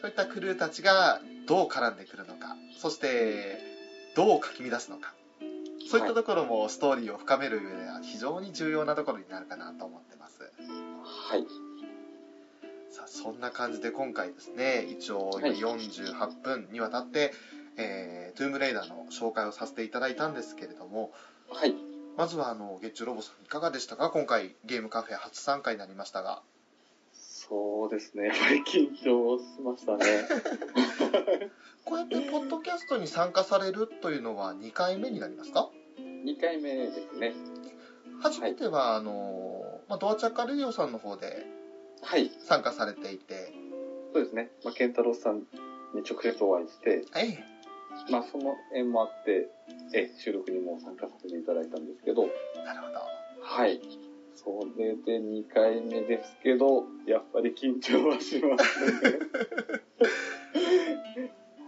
[0.00, 3.58] そういったクルーたちがどう絡んでくるのかそして
[4.14, 5.14] どうかき乱すのか
[5.90, 11.44] そういったところもストーリーを深める上では非常に重要なところになるかなと思ってますはい。
[12.90, 17.32] さあそんな感じで今回ですね一応今はい48分にわたって、
[17.76, 21.12] えートゥームレイダーの紹介をさせていただいたんですけれども
[21.50, 21.74] はい。
[22.16, 24.10] まずはあの月中ロボさんいかがでしたか？
[24.10, 26.42] 今回ゲームカフェ初参加になりましたが
[27.12, 28.32] そうですね。
[28.66, 30.06] 緊張しましたね。
[31.84, 35.68] こうやってポッドキャストに参加されるというのは2回目になりますか？
[36.24, 37.34] 2回目ですね。
[38.22, 41.44] 初めては、あのまあ、ドアチャッカレディオさんの方で
[42.02, 42.30] はい。
[42.40, 43.52] 参加されていて
[44.14, 44.48] そうですね。
[44.64, 45.44] まあ、ケンタロウさんに
[46.08, 47.44] 直接お会いして、ええ
[48.10, 49.48] まあ、その縁もあって、
[49.92, 52.28] え、収録にも参加させていただいたんですけど、
[52.64, 53.00] なるほど
[53.42, 53.80] はい。
[54.34, 59.18] それで2回目ですけど、やっぱり緊張はしますね。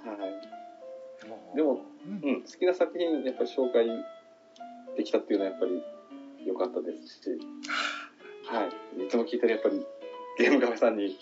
[0.05, 1.57] はい。
[1.57, 3.87] でもうんうん、好きな作品、やっぱり紹介
[4.97, 5.83] できたっていうのはやっぱり
[6.47, 7.31] 良かったですし、
[8.47, 8.65] は
[8.99, 9.05] い。
[9.05, 9.85] いつも聞いたらやっぱり
[10.39, 11.17] ゲームカフェさんに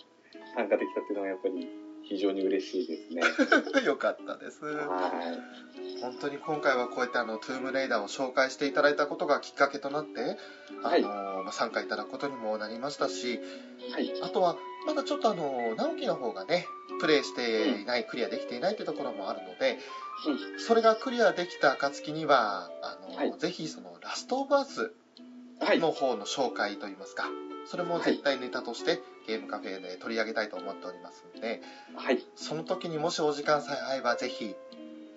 [0.54, 1.68] 参加できたっていうのはやっぱり
[2.08, 3.22] 非常に嬉しいですね。
[3.84, 5.12] よかったですは
[6.00, 10.36] 本当に今回はこうやってあのトゥームレイダーを紹介していただいたことがきっかけとなって、
[10.82, 13.92] はいあのまあ参加いただくことにもなりましたしい。
[13.92, 14.12] はい。
[14.22, 14.56] あとは
[14.86, 16.66] まだちょっとあの直樹の方がね
[17.00, 19.78] プレイしていない、クリアできていないというところもあるので、
[20.58, 24.92] それがクリアできた暁にはあの、はいぜひそのラストオブアス
[25.60, 25.78] はい。
[25.78, 27.30] の方の紹介といいますか、
[27.66, 31.62] それも絶対ネタとしてゲームカフェで取り上げたいと思っておりますので
[31.96, 32.24] はい。
[32.36, 34.54] その時にもしお時間さえ合えばぜひ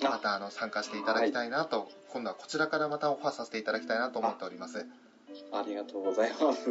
[0.02, 4.86] まあ、たあの参加していただきたいなと、今度はこちらからまたオファーさせていただきたいなと思っております
[5.52, 6.66] ありがとうございます。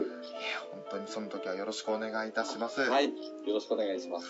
[0.71, 3.07] 本当にその時はよろしくお願いいたします、はい。
[3.07, 3.11] よ
[3.49, 4.29] ろしくお願いします。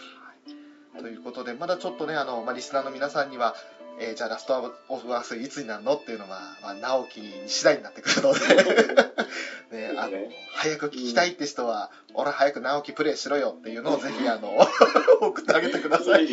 [0.99, 3.55] ということでまだちょっとねあの、まあ、リスナーの皆さんには
[3.99, 8.41] えーじゃあラストオブアースいつになるのっていうのは、まあ、直樹に次第になってくるので。
[9.73, 10.31] ね、あのね。
[10.55, 14.57] 早く聞きたいって人は、俺早く直樹プレイしろよっていうのをぜひあの
[15.21, 16.27] 送ってあげてください。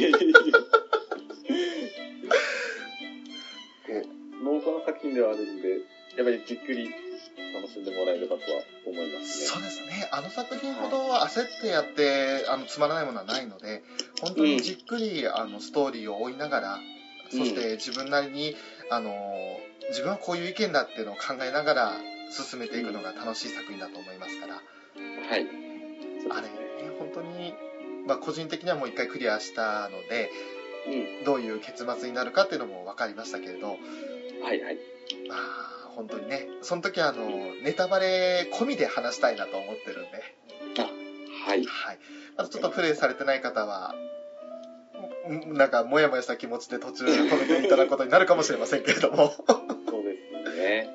[4.43, 5.69] 農家の作品ではあるんで、
[6.15, 6.93] やっぱりじっくり
[7.53, 9.45] 楽しんでもらえればとは思いますね。
[9.47, 10.09] そうですね。
[10.11, 13.83] あの作品ほど焦ってやってあのつまらないものはないので
[14.21, 16.79] 本当にじっくり、あのストーリーを追いながら
[17.37, 18.55] そして自分なりに
[18.89, 19.11] あの
[19.89, 21.93] 自分はこういう意見だっていうのを考えながら
[22.29, 24.61] 進めていくのが楽しい作品だと思いますから、は
[25.37, 25.47] い。
[26.29, 26.53] あれね
[26.99, 27.53] 本当に、
[28.07, 30.31] まあ、個人的にはもう一回クリアしたので
[30.87, 31.23] うん。
[31.25, 33.75] どういう結末になるかっていうのも分かりましたけれどは
[34.53, 34.77] いはい。
[35.27, 37.27] まあ本当にねその時はあの
[37.63, 40.23] ネタバレ込みで話したいなと思ってるんで
[40.79, 41.65] あ、はい。
[41.65, 41.99] はい、
[42.37, 44.12] まずちょっとプレイされてない方は、ん
[45.29, 49.31] なんか、もやもやした気持ちで途中で止めていただくことになるかもしれませんけれども、
[49.87, 50.89] そうですね。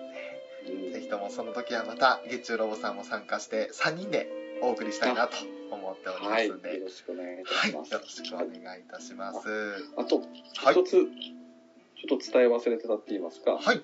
[0.69, 4.29] う んぜひともその時はまた、月中ロボさんも参加して、3人で
[4.61, 5.37] お送りしたいなと
[5.71, 6.49] 思っておりまはい。
[6.49, 7.93] よすんで、ろしくお願いいたはい、します。
[7.93, 8.49] よろしくお願
[8.79, 9.85] いいたします。
[9.97, 13.83] あと、はい一つ、ちょっと伝え忘れてたって言いますか、はい、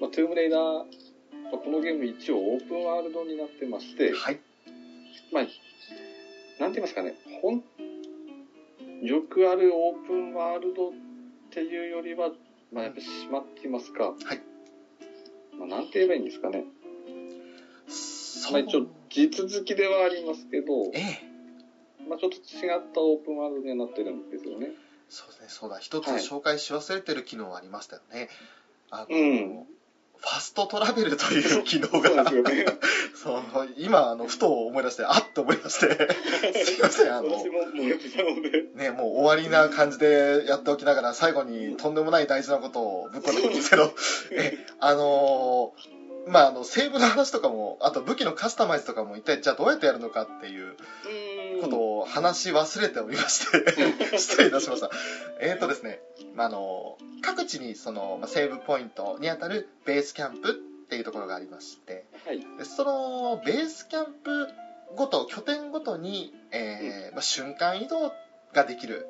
[0.00, 0.84] まあ、トゥームレイダー、ま
[1.54, 4.38] あこのゲーム一応オープンワールドになってまして、はい、
[5.32, 5.42] まあ、
[6.60, 7.64] なんて言いますかね、ほん、
[9.02, 10.92] よくあるオープンワールドっ
[11.50, 12.30] ていうよりは、
[12.72, 14.40] まあ、やっぱ島って言いますか、はい。
[15.58, 16.64] まあ、なんて言えばいいんですかね。
[18.50, 21.20] まあ一応地続きではありますけど、ええ。
[22.08, 24.72] まあちょっと違ったオープンワールドにはなってるんですよね。
[25.08, 25.78] そうですねそうだ。
[25.78, 26.22] 一つはい。
[26.22, 28.28] 紹介し忘れてる機能ありましたよね、
[28.90, 29.66] あの、うん
[30.18, 32.66] ファストトラベルという機能がですよね。
[33.14, 33.42] その
[33.76, 36.08] 今あのふと思い出してあっと思い出して
[36.64, 37.28] すいませんあの。
[38.74, 43.92] ね、もう終わりな感じでやっておきながら最後にとんでもない大事なことをぶっ込んでくるんですけど
[44.32, 45.96] えあのー
[46.28, 50.74] まああのセーブの話とかもあと武器のカスタマイズとかも一体じゃあどうやってやるのかっていう
[51.54, 53.74] うんことを話し忘れておりまして
[54.18, 54.90] 失礼いたしました
[55.40, 56.00] えーとですね、
[56.34, 60.54] まあ、あの各地にその、まあ、セーブポイントにあたるベースキャンプっ
[60.88, 62.40] ていうところがありましてはい。
[62.58, 64.48] でそのベースキャンプ
[64.94, 68.12] ごと拠点ごとに、えーまあ、瞬間移動
[68.52, 69.06] ができる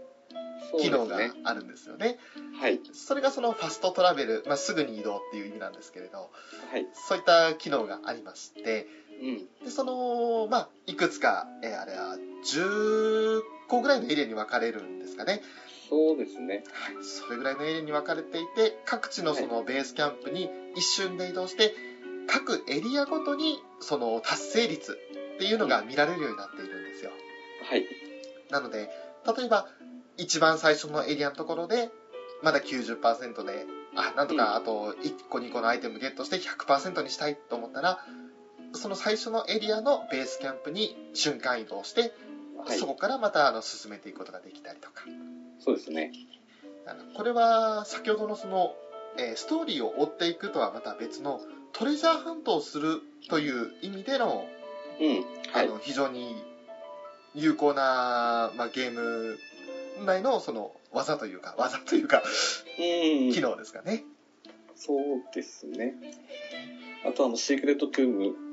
[0.80, 1.30] 機能がね。
[1.44, 2.18] あるんですよね
[2.58, 2.80] はい。
[2.92, 6.30] それがそのファストトラベル、まあ、すぐに移動っていう意味なんですけれど
[6.70, 6.86] はい。
[7.08, 8.86] そういった機能がありまして
[9.20, 9.64] うん。
[9.64, 15.42] でその、まあ、いくつか、えーあれは10個ぐらいのエリアに分かれるんですかね
[15.88, 16.64] そうですね。
[16.72, 21.74] はい、それぐらいのエリアに分かれていて各地のそのベースキャンプに一瞬で移動して
[22.26, 24.98] 各エリアごとにその達成率
[25.36, 27.10] っていうのが見られるようになっているんですよ
[27.68, 27.84] はい。
[28.50, 28.90] なので
[29.36, 29.66] 例えば
[30.16, 31.90] 一番最初のエリアのところで
[32.42, 37.98] まだ90%であなんとかあと1個2個のアイテムゲットして100%にしたいと思ったら
[38.76, 42.12] その最初のエリアのベースキャンプに瞬間移動して、
[42.64, 42.86] はいそ。
[42.86, 45.04] こからまたあの進めていくことができたりとか
[45.58, 46.12] そうですね。
[46.86, 48.74] あのこれは先ほどのその、
[49.18, 51.40] えーストーリーを追っていくとはまた別の
[51.72, 54.46] トレジャーハントをするという意味での,、
[55.00, 55.06] うん。
[55.52, 55.66] はい。
[55.66, 56.36] あの非常に
[57.34, 59.38] 有効な、まあ、ゲーム
[60.04, 62.22] 内のその技というか技というか
[62.78, 62.82] う
[63.30, 63.32] ん。
[63.32, 64.04] 機能ですかね、
[64.74, 64.98] そう
[65.34, 65.94] ですね。
[67.06, 68.45] あとはもうシークレットトゥーム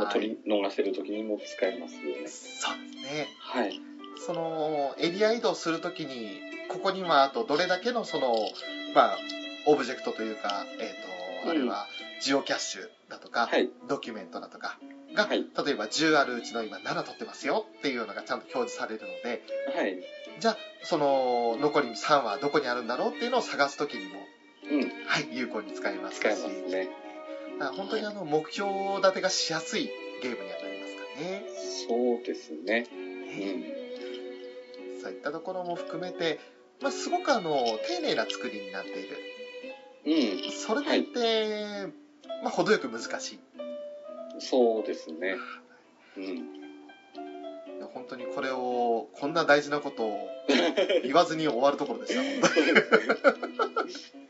[0.00, 2.28] をはい取り逃してる時にも使えますよね。
[2.28, 3.80] そうですねはい。
[4.26, 8.34] そのエリア移動するときにここにはあとどれだけのその
[8.94, 9.18] まあ
[9.66, 10.94] オブジェクトというかえ
[11.44, 11.86] っ、とあれは
[12.22, 13.68] ジオキャッシュだとか、はい。
[13.88, 14.78] ドキュメントだとか
[15.14, 19.42] が、はい例えば10あるうちの今7取ってますよっていうのがちゃんと表示されるので
[19.74, 19.96] はい。
[20.40, 24.20] じゃあその残り3はどこにあるんだろうっていうのを探す時にも、
[24.70, 25.06] うん。
[25.06, 26.88] はい、有効に使えます使えしますね。
[27.58, 29.90] だから本当にあの目標立てがしやすい
[30.22, 31.44] ゲームにはなりますかね、
[31.88, 32.86] そうですね。
[35.02, 36.38] そういったところも含めて、
[36.80, 39.18] まあ、すごくあの丁寧な作りになっている
[40.06, 40.12] うん。
[40.46, 40.52] うん。
[40.52, 41.86] それでいて、
[42.42, 43.38] まあ、程よく難しい
[44.38, 45.36] そうですね。
[46.16, 46.48] うん。
[47.92, 50.28] 本当にこれをこんな大事なことを
[51.04, 52.22] 言わずに終わるところでした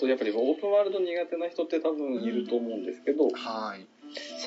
[0.00, 3.86] とやっぱりオープンワールド苦手な人って多分いると思うんですけど、はい。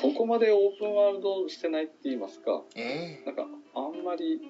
[0.02, 3.26] そこまでオープンワールドしてないって言いますか、ええ。
[3.26, 4.42] なんかあんまり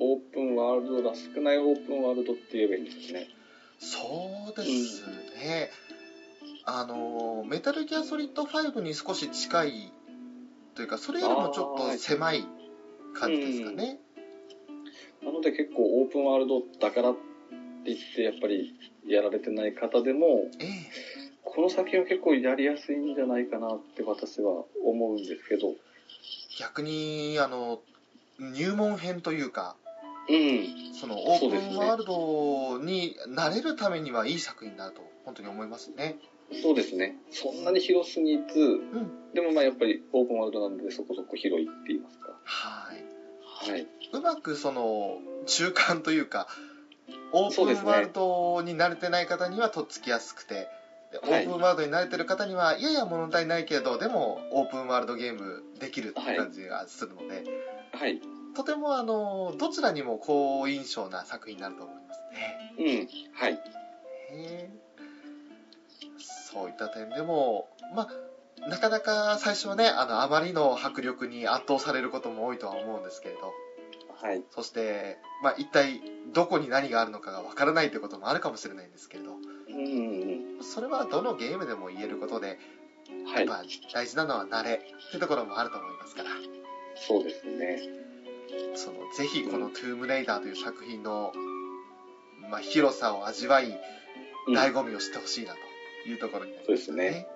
[0.00, 3.28] オープンワールドらしくないオープンワールドって言えばいいんですね。
[3.78, 5.70] そうですね、
[6.64, 9.92] あのメタルギアソリッド5に少し近い
[10.74, 12.46] というかそれよりもちょっと狭い
[13.12, 13.98] 感じですかね、
[15.22, 17.20] なので結構オープンワールドだからって
[17.84, 18.74] 言ってやっぱり
[19.08, 25.74] やられてない方でも、ええこの作品は結構やりやすいんじゃないかなって私は思うんですけど、
[26.58, 27.80] 逆にあの
[28.38, 29.76] 入門編というか
[30.28, 36.16] うん、そのオープンワールドに慣れるためにはいい作品だと本当に思いますね
[36.62, 37.16] そうですね。
[37.32, 42.34] そんなに広すぎず、んでもまあやっぱりオープンワールドなのでそこそこ広いって言いますか。
[42.44, 43.86] はいはい。
[44.12, 46.46] うまくその中間というか
[47.32, 50.68] オープンワールドに慣れてない方にはとっつきやすくて
[51.10, 57.44] でオはいープンワールドに慣れてる方にはやや物足りないけれどでもオープンワールドゲームできるって感じがするので、
[57.92, 58.18] はい。
[58.54, 63.08] とてもあのどちらにも好印象な作品になると思いますねうん。
[63.34, 63.58] はい。
[64.30, 64.86] へー
[66.52, 68.08] そういった点でもま
[68.64, 73.52] あなかなか最初はねあのあまりの迫力に圧倒されることも多いとは思うんですけれど
[74.22, 74.42] はい。
[74.50, 76.00] そして、まあ、一体
[76.32, 82.58] どこに何があるのかがわからないということもあるかもしれないんですけれどうんうんそれはどのゲームでも言えることで
[83.10, 83.24] うん。
[83.24, 83.46] はい。
[83.46, 86.30] やっぱ大事なのは慣れっていうところもあると思いますから
[86.96, 87.82] そうですね。
[88.74, 91.32] そのぜひこの「トゥームレイダー」という作品の、
[92.50, 93.78] まあ、広さを味わい
[94.46, 95.54] うん醍醐味を知ってほしいな
[96.04, 97.26] というところになりますそうですね。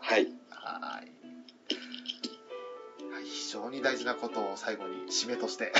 [0.00, 0.26] はい。
[0.50, 1.15] はいはい
[3.46, 5.72] 非常に大事なことを最後に締めとして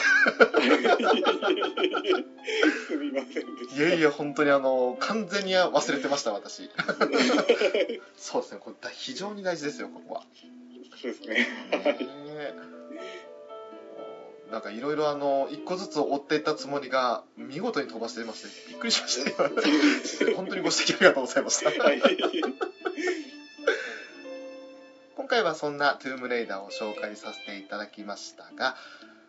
[2.87, 3.75] すみませんでした。
[3.83, 6.71] いやいや本当にあの完全に忘れてました私
[8.17, 10.23] そうですねこれだ非常に大事ですよここは
[11.03, 11.49] そうですね。
[14.53, 19.51] なんかいろいろあの一個ずつ追っていったつもりが見事に飛ばしてましてびっくりしましたよ
[20.37, 22.01] 本当にご指摘ありがとうございましたはい。
[25.27, 28.77] 今回はそんなトゥームレイダーを紹介させていただきましたが、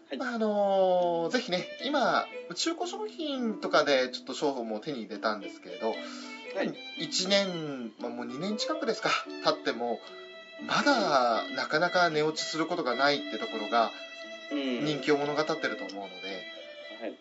[0.10, 0.18] はい。
[0.18, 5.95] まああのぜひね今中古商品とかでちょっと商品も手に入れたんですけれど、は
[6.61, 6.72] い。
[6.99, 9.10] 1年、まあ、もう2年近くですか
[9.44, 9.99] 経っても
[10.68, 13.91] まだなかなか値落ちすることがないってところが
[14.52, 14.86] うん。
[14.86, 16.45] 人気を物語ってると思うので、
[17.02, 17.18] はい。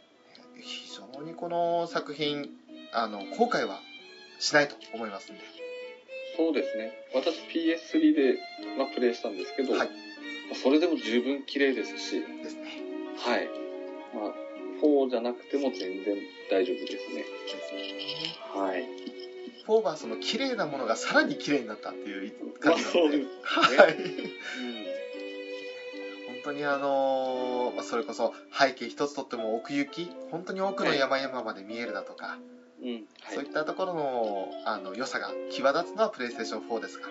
[0.61, 2.51] 非常にこの作品
[2.93, 3.81] あの後悔は
[4.39, 5.41] しないと思いますんで
[6.37, 6.93] そうですね。
[7.15, 8.39] 私 PS3 で、
[8.77, 9.95] まあ、プレイしたんですけど、はいま
[10.53, 12.83] あそれでも十分綺麗ですし、ですね
[13.19, 13.49] はい。
[14.15, 14.35] まあ、
[14.81, 16.17] 4じゃなくても全然
[16.51, 17.23] 大丈夫ですね。
[17.23, 18.85] ですねはい。
[19.67, 22.33] 4はその綺麗なものがさらに綺麗になったっていう
[22.65, 23.27] まあ、感じなので、そうですね。
[23.77, 24.87] はいうん
[26.45, 32.39] 本当にあのーまあ、それこそ背景一つとっても奥行き本当に奥の山々まで見えるだとか、
[32.83, 33.07] うん。
[33.23, 33.47] はいそうい。
[33.49, 37.09] ったところのあの良さが際立つのはプレイステーション4ですが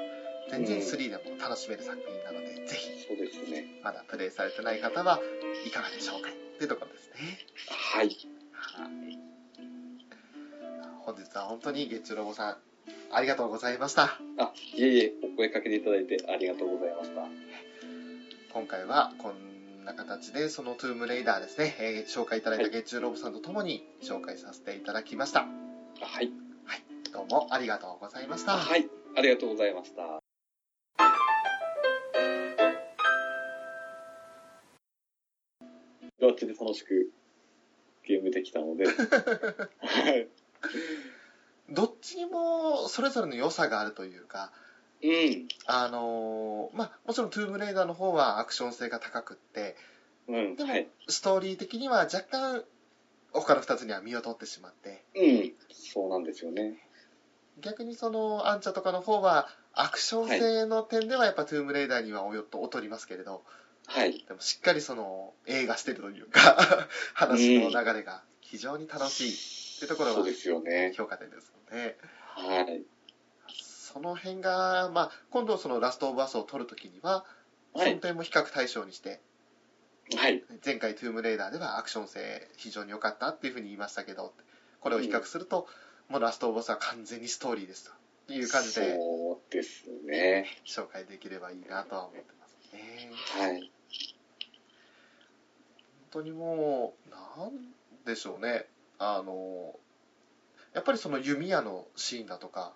[0.52, 3.66] 全然うん3でも楽しめる作品なので、ぜひそうですね。
[3.84, 5.20] まだプレイされてない方は
[5.66, 6.30] いかがでしょうか？
[6.30, 8.10] っていうところですねはい。
[8.52, 9.18] はい
[11.06, 12.58] 本日は本当に月中ロボさん
[13.12, 17.22] ありがとうございましたあ、いえいえ、お声かけていただいてありがとうございました。
[18.52, 19.55] 今回はこん
[19.86, 25.46] な形でそのトゥームレイダーですね、えー紹介いただいた月中ロボさんとともに紹介させていただきましたあ
[26.06, 26.32] はい。
[27.14, 28.88] どうもありがとうございましたあはい。
[29.16, 30.02] ありがとうございました。
[36.20, 37.12] ガチで楽しく
[38.08, 38.92] ゲームできたので、 は
[40.10, 40.28] い。
[41.70, 44.52] どっちにもそれぞれの良さがあるというか
[45.02, 45.48] うん。
[45.68, 49.76] あのーまあもちろんトゥームレイダーの方はアクション性が高くって
[50.28, 50.56] うん。
[50.56, 50.88] でも、はい。
[51.08, 52.64] ストーリー的には若干
[53.32, 55.54] 他の2つには見劣ってしまってうん。
[55.72, 56.76] そうなんですよね。
[57.58, 63.42] 逆にそのアンチャとかの方はアクション性の点ではやっぱトゥームレイダーにはちょっと劣りますけれど
[63.88, 64.24] はい。
[64.28, 70.92] でもしっかりその映画してるというか 話の流れが非常に楽しいってところはそうですよね。
[70.96, 71.96] 評価点ですので
[72.36, 72.84] はい。
[73.96, 77.24] その辺が、まあ、今度そのラストオブアスを撮るときには
[77.74, 78.00] そのはい。
[78.02, 79.22] 点も比較対象にして
[80.18, 80.44] はい。
[80.66, 84.34] 前回トゥームレイダーではアクション性非常に良かったっていうふうに言いましたけど
[84.82, 85.66] これを比較すると、
[86.10, 87.92] もうラストオブアスは完全にストーリーです
[88.28, 90.46] という感じでそうですね。
[90.66, 93.60] 紹介できればいいなとは思ってますねはい。
[93.62, 93.70] 本
[96.12, 97.52] 当にもうなん
[98.06, 98.66] でしょうね
[99.00, 99.74] あの
[100.74, 102.74] やっぱりその弓矢のシーンだとか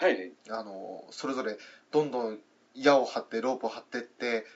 [0.00, 0.32] はい。
[0.48, 1.58] あのそれぞれ
[1.92, 2.38] どんどん
[2.74, 4.46] 矢を張ってロープを張ってって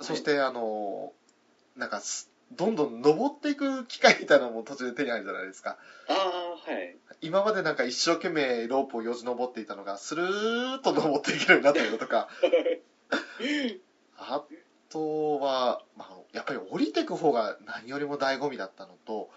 [0.00, 1.12] そしてあの
[1.76, 5.76] なんかすどんどん登っていく機械みたいなのも途中で手に入るじゃないですか
[6.08, 6.96] ああ、はい。
[7.20, 12.28] 今までなんか一生懸命ロープをよじ登っていたのがスルーッと登っていけるようになったりだとか
[14.16, 14.42] あ
[14.88, 19.28] とは、まあ、やっぱり降りていく方が何よりも醍醐味だったのと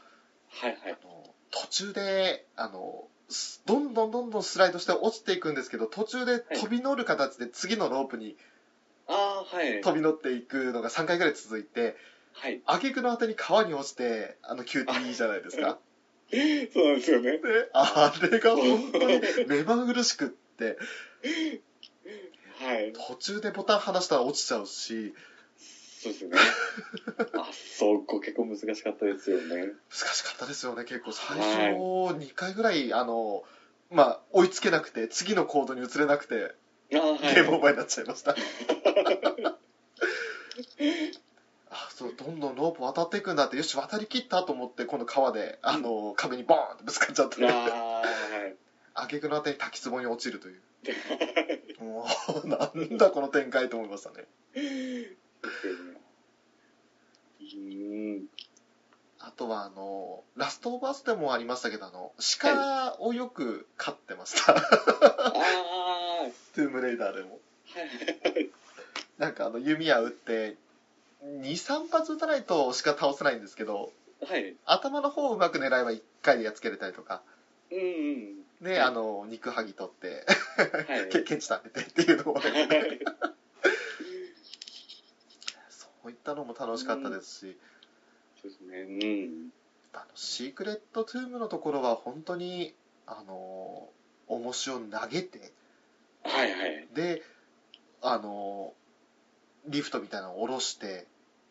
[0.49, 0.91] はいはい。
[0.91, 3.20] あの途中であのす
[3.65, 8.35] どんどんどんどんスライドして落ちていくんですけど途中で飛び乗る形で次のロープに
[9.07, 9.81] ああ、はい。
[9.81, 11.95] 飛び乗っていくのが3回ぐらい続いて
[12.33, 12.61] はい。
[12.65, 15.77] 挙句の果てに川に落ちてあの QT じゃないですか
[16.73, 17.37] そうなんですよね。
[17.39, 20.77] であれが本当に目まぐるしくって
[22.59, 22.93] はい。
[22.93, 25.13] 途中でボタン離したら落ちちゃうし
[26.01, 26.37] そうですよね。
[27.39, 29.73] あ、そこ結構難しかったですよね。
[29.89, 33.43] 難しかったですよね結構最はい初2回ぐらいあの
[33.91, 36.55] まあ追いつけなくて次のコードに移れなくて
[36.93, 37.19] ああ、はい。
[37.35, 38.35] ゲームオーバーになっちゃいました
[41.69, 48.03] あそうどんどんロープ渡っていくんだってよし渡り切ったと思って今度川であの壁にボーンってぶつかっちゃってああ、は
[48.47, 48.55] い。
[48.93, 50.61] 挙句の果てに滝壺に落ちるという
[51.83, 52.05] も
[52.43, 54.25] うなんだこの展開と思いましたね
[55.43, 58.25] うーん。
[59.23, 64.61] あとはあのラストオブアスでもありましたけどあの鹿をよく飼ってました、ああ、
[66.55, 67.81] トゥームレイダーでもは
[68.39, 68.49] い。
[69.19, 70.57] なんかあの弓矢撃って
[71.23, 73.93] 23発撃たないと鹿倒せないんですけど
[74.25, 74.55] はい。
[74.65, 77.21] 頭の方をうまく狙えば1回でやっつけれたりとか
[77.69, 78.41] うんうん。
[78.61, 80.25] で、あの肉剥ぎ取って
[80.87, 81.09] はい。
[81.13, 82.99] けケチ食べてっていうのをはい。
[86.03, 87.57] そういったたのも楽しかったですし、
[88.41, 88.81] そうですね。
[88.81, 89.49] うん。
[89.93, 92.73] あのシークレットトゥームのところは本当に
[93.05, 93.89] あの
[94.27, 95.51] 重しを投げて
[96.23, 96.87] はいはい。
[96.93, 97.21] で
[98.01, 98.73] あの
[99.67, 101.05] リフトみたいなのを下ろして、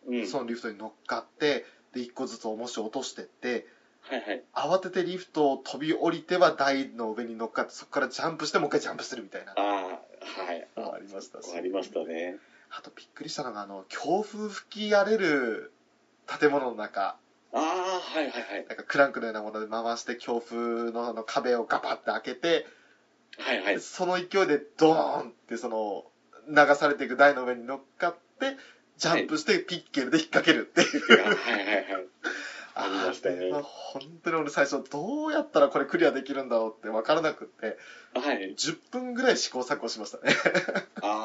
[0.07, 0.27] うん。
[0.27, 3.67] そのリフトに乗っかってで1個ずつ重しを落としてって
[4.01, 4.43] はいはい。
[4.55, 10.67] 慌ててリフトを飛び降りては台の上に乗っかってそこからジャンプしてもう一回ジャンプするみたいなああ、はい。
[10.77, 12.37] のがありましたしありましたね。
[12.71, 15.73] あとびっくりしたのがあの強風吹き荒れる
[16.39, 17.17] 建物の中
[17.53, 18.67] ああ、はいはいはい。
[18.69, 22.67] なんかクランクのようなもので回して強風のあの壁をガバッて開けて
[23.39, 23.81] はいはい。
[23.81, 26.05] その勢いでドーンってその
[26.49, 28.57] 流されていく台の上に乗っかって
[28.99, 32.07] ジャンプしてピッケルで引っ掛けるっていう、はいはいはい。
[32.73, 37.77] ありましたねあれは本当に俺最初どうやったらこれクリアできるんだろうって分からなくって
[38.15, 38.55] はい。
[38.55, 40.33] 10分ぐらい試行錯誤しましたね
[41.03, 41.20] あ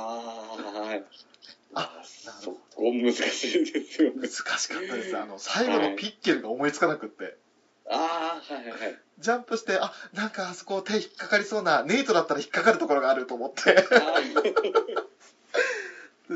[2.86, 4.18] こ難しいですよね。
[4.22, 4.30] 難。
[4.30, 4.58] しかっ
[4.88, 5.18] たです。
[5.18, 7.36] あの最後のピッケルが思いつかなくって。
[7.90, 9.00] ああ、はいはいはい。
[9.20, 13.84] ジャンプしてあなんかあそこ手引っかかりそうなネイトだったら引っかかるところがあると思って。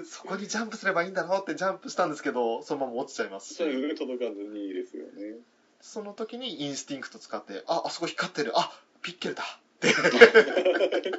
[0.05, 3.57] そこにジャンプすればいいんだろうってジャンプしたんですけどそのまま落ちちゃいますし。
[3.97, 5.37] 届かずにいいですよね。
[5.81, 8.51] その時にインスティンクト使ってああそこ光ってる。
[8.55, 8.71] あ
[9.01, 9.43] ピッケルだ。
[9.43, 9.93] って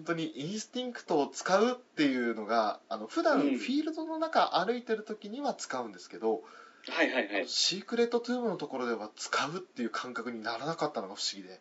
[0.00, 3.54] 本当にインスティンクトを使うっていうのがあの普段フうん。
[3.56, 6.42] ィールドの中歩いてる時には使うんですけど、
[6.88, 7.48] はいはいはい。
[7.48, 11.60] シークレットトゥームのところでは使うっていう感覚にならなかったのが不思議で。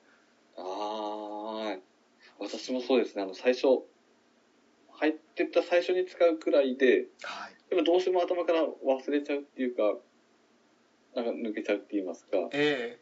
[0.57, 1.77] ああ、
[2.39, 3.23] 私もそうですね。
[3.23, 3.83] あの、最初、
[4.93, 7.55] 入ってった最初に使うくらいで、はい。
[7.69, 9.97] でもどうしても頭から忘れちゃうっていうか、
[11.15, 12.99] なんか抜けちゃうって言いますか、え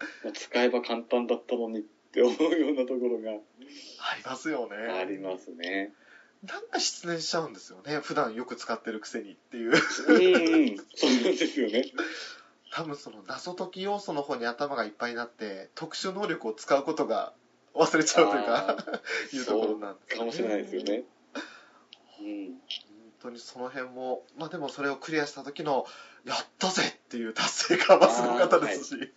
[0.00, 0.06] え。
[0.24, 1.82] まあ使えば簡単だったのにっ
[2.12, 3.34] て思うようなところがあ
[4.16, 5.92] りますよねありますね。
[6.46, 9.76] なんか失念しちゃうんですよね普段よく使ってるくせにっていううんう
[10.72, 11.84] ん、そうなんですよね。
[12.70, 17.32] 多分その謎解き要素の方に頭がいっぱいになって特殊能力を使うことが
[17.74, 18.76] 忘れちゃうというか
[19.32, 21.04] いうところなんですかもしれないですよね。
[22.20, 22.46] うん。
[22.46, 22.60] 本
[23.20, 25.86] 当にその辺もまあでもそれをクリアした時の
[26.24, 29.08] やったぜっていう達成感はすごかったですし、本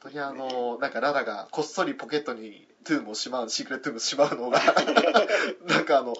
[0.00, 4.60] 当にあのなんかララがこっそりポケットにトゥームをしまうシークレットトゥームをしまうのが
[5.66, 6.14] なんかあの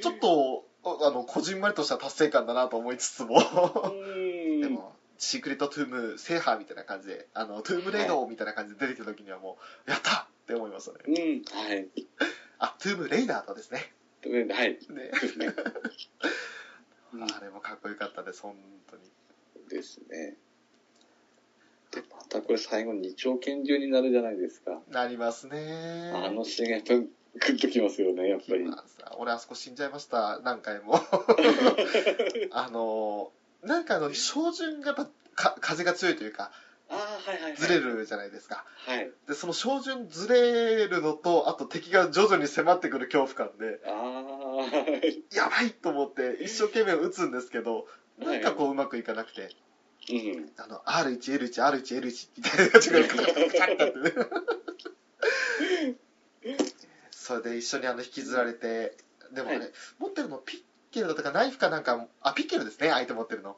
[0.00, 3.40] ちょっとあのこじんまりとした達成感だなと思いつつも
[3.84, 10.98] うんでも、シークレットトゥーム制覇みたいな感じで、あの、トゥームレイドみたいな感じで出てきた時にはもう、やったって思いましたね。
[11.06, 11.14] うん、
[11.68, 11.88] はい。
[12.58, 13.92] あ、トゥームレイダーとですね。
[14.22, 14.72] ではい。
[14.72, 14.78] ね
[17.14, 18.56] あれもかっこよかったです、本
[18.90, 19.02] 当に。
[19.68, 20.36] ですね。
[21.94, 24.80] で、またこれ最後二丁拳銃になるじゃないですか。
[24.90, 26.12] なりますね。
[26.14, 27.08] あのシーンがやっぱりグ
[27.38, 28.64] ッときますよね、やっぱり。
[29.18, 30.94] 俺あそこ死んじゃいました、何回も。
[32.50, 33.30] あの、
[33.62, 36.52] なんかあの、照準がやっぱか風が強いというか、
[36.88, 37.56] ああ、はいはいはい。
[37.56, 37.80] ずれ。
[37.80, 38.64] るじゃないですか。
[38.86, 39.10] はい。
[39.26, 45.24] で、その照準ずれるのと、あと敵が徐々に迫ってくる恐怖感で、ああ、はい。
[45.34, 47.86] やばいと思って一生懸命撃つんですけど、
[48.18, 49.48] なんかこううまくいかなくて、うん。
[50.58, 53.98] あの、R1、L1、R1、L1 みたいな感じがカカカチャってなって
[56.52, 56.56] ね。
[57.10, 58.96] それで一緒にあの引きずられて、
[59.32, 60.60] でもあれ、はい持ってるのピッ
[60.92, 63.56] ケルだったかナイフかなんか、あ、ピッケルですね、相手持ってるの。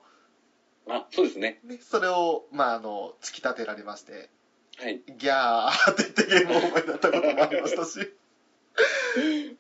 [0.89, 1.59] あ、そうですね。
[1.65, 4.31] ね、それを、まああの、突き立てられまして、
[4.79, 5.03] はい。
[5.19, 7.99] ギャーって言ってゲームオーバーになったこともありましたし。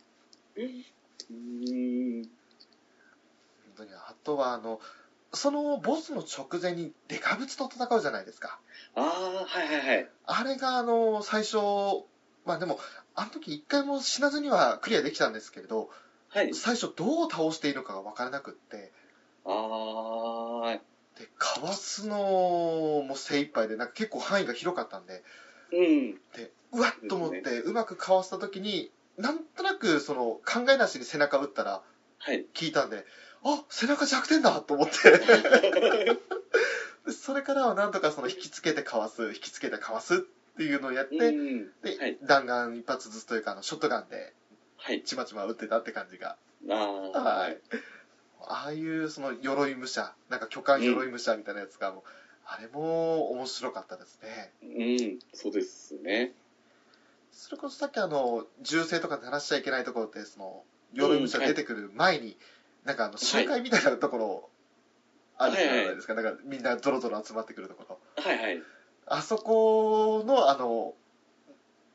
[0.56, 2.22] うーん。
[2.22, 2.30] 本
[3.76, 4.80] 当にあとはあの
[5.32, 8.58] そのボスの直前にデカブツと戦うじゃないですか
[8.94, 10.08] ああ、はいはいはい。
[10.24, 11.56] あれがあの最初
[12.44, 12.78] まあでも
[13.14, 15.90] あの時一回も死なずにはクリアできたんですけれど
[16.28, 16.54] はい。
[16.54, 18.92] 最初どう倒していいのかが分からなくって
[19.44, 20.78] ああ、
[21.18, 22.16] でかわすの
[23.06, 25.22] も精一杯でなんか結構範囲が広かったんで
[25.72, 26.12] うん。
[26.34, 31.82] でうわっと思ってうまくかわした時になんとなくその考えなしに背中打ったらはい。
[32.54, 33.04] 聞いたんで
[33.44, 35.18] あ背中弱点だと思って
[37.06, 40.18] で それからはなんとかその引きつけてかわす引きつけてかわすっ
[40.56, 41.70] ていうのをやって、うん。
[41.82, 44.32] で、はい弾丸一発ずつというかあのショットガンで
[44.78, 45.02] はい。
[45.02, 46.36] ちまちま撃ってたって感じが
[46.68, 46.74] あ
[47.14, 47.60] あ、はい。
[48.40, 52.02] ああいうその鎧武者なんか巨漢鎧武者みたいなやつがもう、
[52.44, 55.18] あれも面白かったですねうん。
[55.32, 56.32] そうですね。
[57.32, 60.64] それこそさっきあの銃声とか鳴らしちゃいけないところってその
[60.96, 62.36] 鎧武者出てくる前に、
[62.84, 64.48] なんかあの集会みたいなところ
[65.38, 68.62] あるじゃないですか、なんかみんなゾロゾロ集まってくるところはいはい。
[69.06, 70.94] あそこの、あの、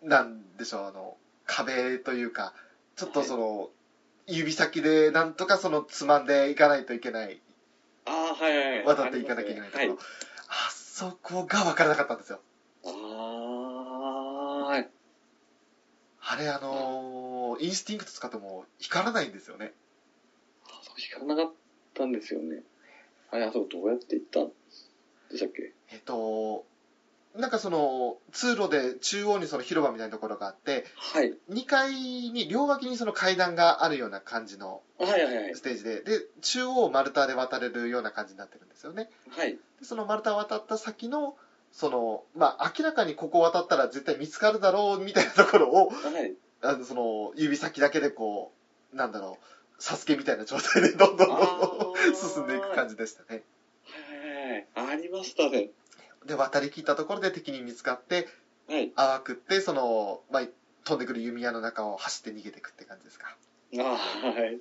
[0.02, 2.54] なんでしょう、あの、壁というか、
[2.96, 3.70] ちょっとその、
[4.28, 7.42] 指先でなんとかそのつまんでいかないといけない
[8.06, 8.86] ああ、はいはいはい。
[8.86, 9.98] 渡っていかなきゃいけないところ、はい。
[10.48, 12.40] あそこが分からなかったんですよ
[12.86, 14.88] ああ、はい。
[16.22, 17.11] あれあのー
[17.62, 19.74] インスティンクト使っても光らないんですよね
[20.66, 21.54] あそこ光らなかっ
[21.94, 22.64] たんですよね。
[23.32, 24.48] あれ、あそこどうやって行ったん
[25.30, 25.72] でしたっけ？
[25.92, 26.66] えっと
[27.36, 31.34] なんかその通路で中央にその広場みたいなところがあってはい。
[31.50, 35.62] 2階に両脇にその階段があるような感じのはいはいはいス。
[35.62, 39.54] テージでで中央を丸太で渡れるような感じになってるんですよねはい。
[39.80, 41.36] でその丸太を渡った先の
[41.72, 46.36] そのまあ明らかにここを渡ったら絶対見つかるだろうみたいなところをはい。
[46.62, 48.52] あのその指先だけでこ
[48.94, 53.42] うなんだろうサスケみたいな状態でどんどんどんどん進んでいく感じでしたね
[54.76, 54.92] はい。
[54.92, 55.70] ありましたね。
[56.26, 58.28] で渡りきったところで敵に見つかって
[58.68, 58.92] はい。
[58.96, 60.44] 淡くってその、まあ、
[60.84, 63.36] 飛んでくる弓矢の中を走って逃げていくって感じですか
[63.80, 64.36] ああ、はい。
[64.44, 64.60] はい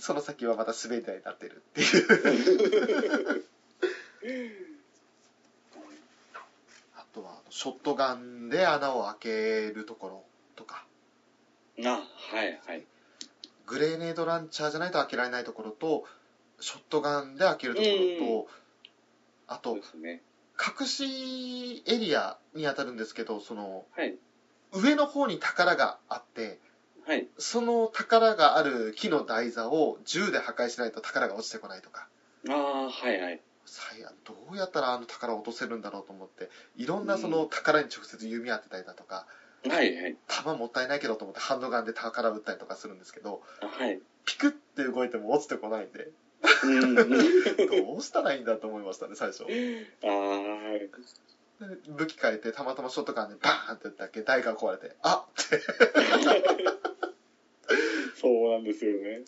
[0.00, 3.42] その先はまた滑り台になってるっていう
[6.96, 10.24] あとはショットガンで穴を開けるところ
[10.60, 10.84] とか
[11.84, 12.84] あ、はいはい。
[13.66, 16.04] グレーネードランチャーじゃないと開けられないところと
[16.60, 18.48] ショットガンで開けるところと
[19.48, 20.22] あとね。
[20.60, 24.14] 隠しエリアに当たるんですけどそのはい。
[24.72, 26.58] 上の方に宝があって
[27.06, 27.26] はい。
[27.38, 32.08] その宝がある木の台座を銃で破壊しないと宝が落ちてこないとか
[32.48, 33.40] ああ、はいはい。
[34.24, 39.26] どうやったらあの宝を落とせるんだろうと思っていろんなその宝に直接弓当てたりだとか
[39.68, 40.16] はいはい。
[40.26, 44.00] 弾もったいないけどと思ってハンドガンで宝を撃ったりとかするんですけどはい。
[44.24, 46.08] ピクって動いても落ちてこないんで
[46.64, 46.94] うん。
[46.94, 47.04] ど
[47.96, 49.48] うしたらいいんだと思いましたね最初ああ、
[51.88, 55.60] 武器変えてたまたまショットガンでバーンって撃ったっけ台が壊れてあっって
[58.16, 59.22] そうなんですよね。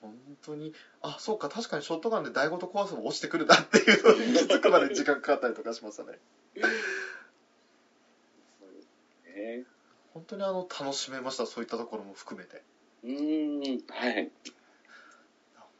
[0.00, 0.14] 本
[0.44, 6.18] 当にあそうか確かにショットガンで台ごと壊せば落ちてくるんだっていうのに気づくまで時間かかったりとかしましたね
[8.60, 8.88] そうです
[9.36, 9.64] ね。
[10.16, 11.44] 本当にあの楽しめました？
[11.46, 12.62] そういったところも含めて
[13.04, 13.80] うーん。
[13.88, 14.30] はい。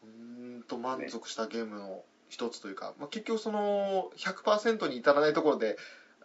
[0.03, 5.77] 本当満足したゲームの一つというか、まあ、結局その100%に至らないところで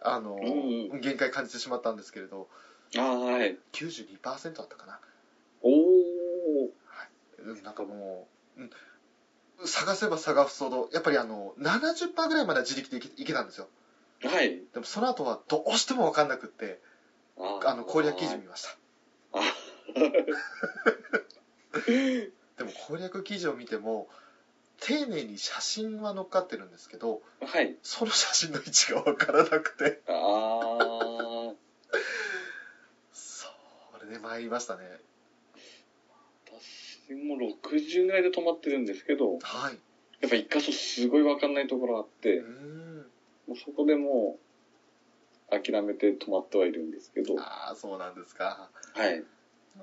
[0.02, 2.48] あの、うん限界感じてしまったんですけれど
[2.98, 3.56] ああ、はい。
[3.72, 5.00] 92%だったかな
[5.62, 6.70] おお。
[7.38, 8.28] うんなんかも
[8.58, 8.70] う、うん
[9.64, 13.68] 探せば探すほどやっぱりあの70%ぐらいまでは自力でいけいけたんですよ
[14.24, 14.60] はい。
[14.74, 16.80] でもその後はどうしても分かんなくって
[17.38, 18.76] ああの攻略記事見ました。
[19.32, 19.42] あ
[21.86, 24.08] でも攻略記事を見ても
[24.80, 27.76] 丁寧に写真は載っかってるんですけどはい。
[27.82, 30.00] その写真の位置が分からなくて。
[30.08, 31.54] ああ。
[33.12, 33.48] そ
[34.02, 34.82] れで参りましたね。
[36.46, 39.78] 私も60ぐらいで止まってるんですけど、はい。
[40.20, 43.06] やっぱ一箇所すごいわかんないところあって、うーん。
[43.46, 44.51] もうそこでもう
[45.52, 49.24] 諦めて止まってはいるんですけど、はああそうなんですかい。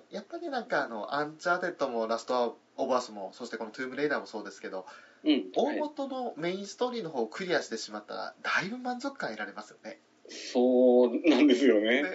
[0.09, 4.85] やっぱりなんかあのアンチャーテッドもラストオブアスもそしてこのトゥームレイダーもそうですけど
[5.23, 5.51] うん。
[5.53, 12.09] 大はい、元のメインストーリーの方をクリアしてしまったらだいぶ満足感得られますよねそうなんですよでね。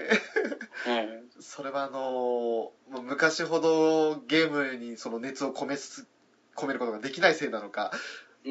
[0.82, 1.28] はい。
[1.40, 6.06] それはあのもう昔ほどゲームにその熱を込めす
[6.56, 7.90] 込めることができないせいなのか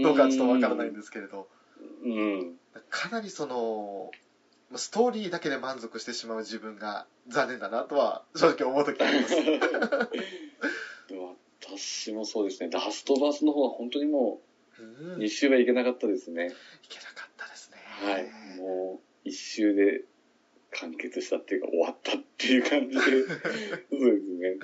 [0.02, 1.48] どうかはちょっとわからないんですけれど
[2.04, 2.60] うん。
[2.90, 4.16] かなりその
[4.76, 9.36] ストーリーだけで満足してしまう自分が残念だなとは正直思う時あります
[11.10, 14.42] でも私もそうですね、ラストバースの方は本当にも
[14.80, 16.48] うんう2周はいけなかったですね。
[16.84, 18.58] いけなかったですねはい。
[18.58, 20.04] もう1周で
[20.72, 24.58] 完結したっていうか終わったっていう感じで、 そうですね。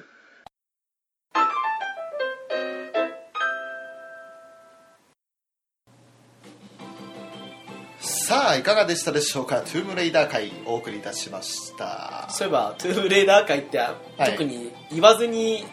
[8.30, 9.62] さあいかがでしたでしょうか？
[9.62, 12.28] トゥームレイダー回お送りいたしました。
[12.30, 13.82] そういえばトゥームレイダー界って、い。
[14.20, 15.66] 特に言わずに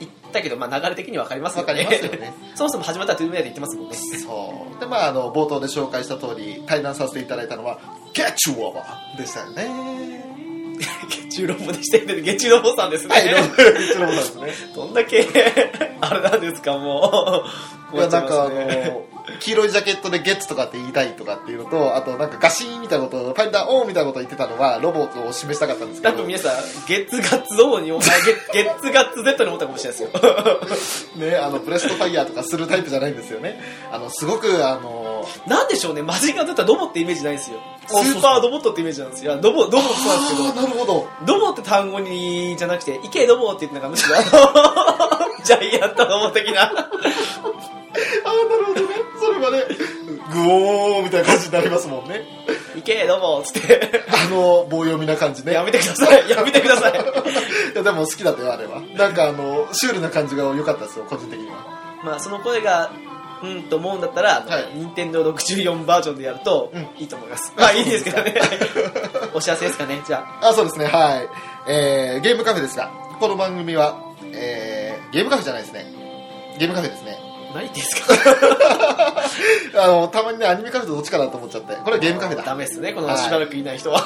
[0.00, 1.72] 言ったけど、まあ、流れ的にわかりますよね。
[1.72, 2.34] わかりますよね。
[2.56, 3.96] そもそも始まったらトゥームレーダー言ってますもんね。
[3.96, 4.80] そう。
[4.80, 7.78] でまああの冒頭で紹介した通り対談させていただいたのは
[8.12, 9.70] 「ゲッチュオーバー」でしたよね。
[11.08, 14.70] 月中ロボでしてる月中ロボさんですね、はいどうもゲッチュロボさんですね。
[14.74, 15.24] どんだけ
[16.00, 17.44] あれなんですかも
[17.92, 17.96] う。
[17.96, 19.04] いやなんかあの
[19.40, 26.14] 黄色いジャケットでゲッツとかって言いたいとかっていうのとあとなんかガシーンみたいなことをファインダーオンみたいなことを言ってたのはロボットを示したかったんですけど。
[26.14, 26.52] 多分皆さん
[26.86, 31.16] 月ガッツ王に思った月月ガッツ Z に思ったかもしれないですよ。
[31.30, 33.60] ね、あのブレストファイヤーとかするタイプじゃないんですよね。
[33.90, 35.02] あのすごくあの
[35.46, 37.60] ど、なんでしょうね、マジンガー Z はロボってイメージないんですよ。
[37.86, 39.32] スーパーロボットってイメージなんですよ。
[39.32, 40.54] いやロボ、ロボもそうなんですけど。
[40.62, 41.08] なるほど。
[41.24, 46.72] ロボって単語に、じゃなくて、いけロボって言ってなんかむしろ、あの、ジャイアントロボ的な。
[48.24, 49.64] ああなるほどねそれはね
[50.32, 52.22] グオーみたいな感じになりますもんね
[52.76, 54.04] いけロボっつって。
[54.08, 56.30] あの棒読みな感じねやめてください。
[56.30, 56.92] やめてください。
[57.72, 62.90] いやでも好きだったよあれはなんかあのシュールな感じが良かったですよ個人的にはまあ、その声が、
[63.42, 67.52] うんと思うんだったら、はい任天堂64バージョンでやると、うんいいと思います。
[67.56, 68.34] まあ、いいですけどね。
[69.34, 70.48] お知らせですかね、じゃあ。
[70.50, 71.28] あそうですねはい、
[71.66, 73.96] えー、ゲームカフェですがこの番組は、
[74.32, 75.86] えー、ゲームカフェじゃないですね
[76.58, 78.14] ゲームカフェですね何言ってんですか？
[79.84, 81.74] あのたまにねアニメカフェとどっちかなと思っちゃって。
[81.76, 82.42] これはゲームカフェだ。
[82.42, 83.18] ダメですね、このはい。
[83.18, 83.98] しばらくいない人は。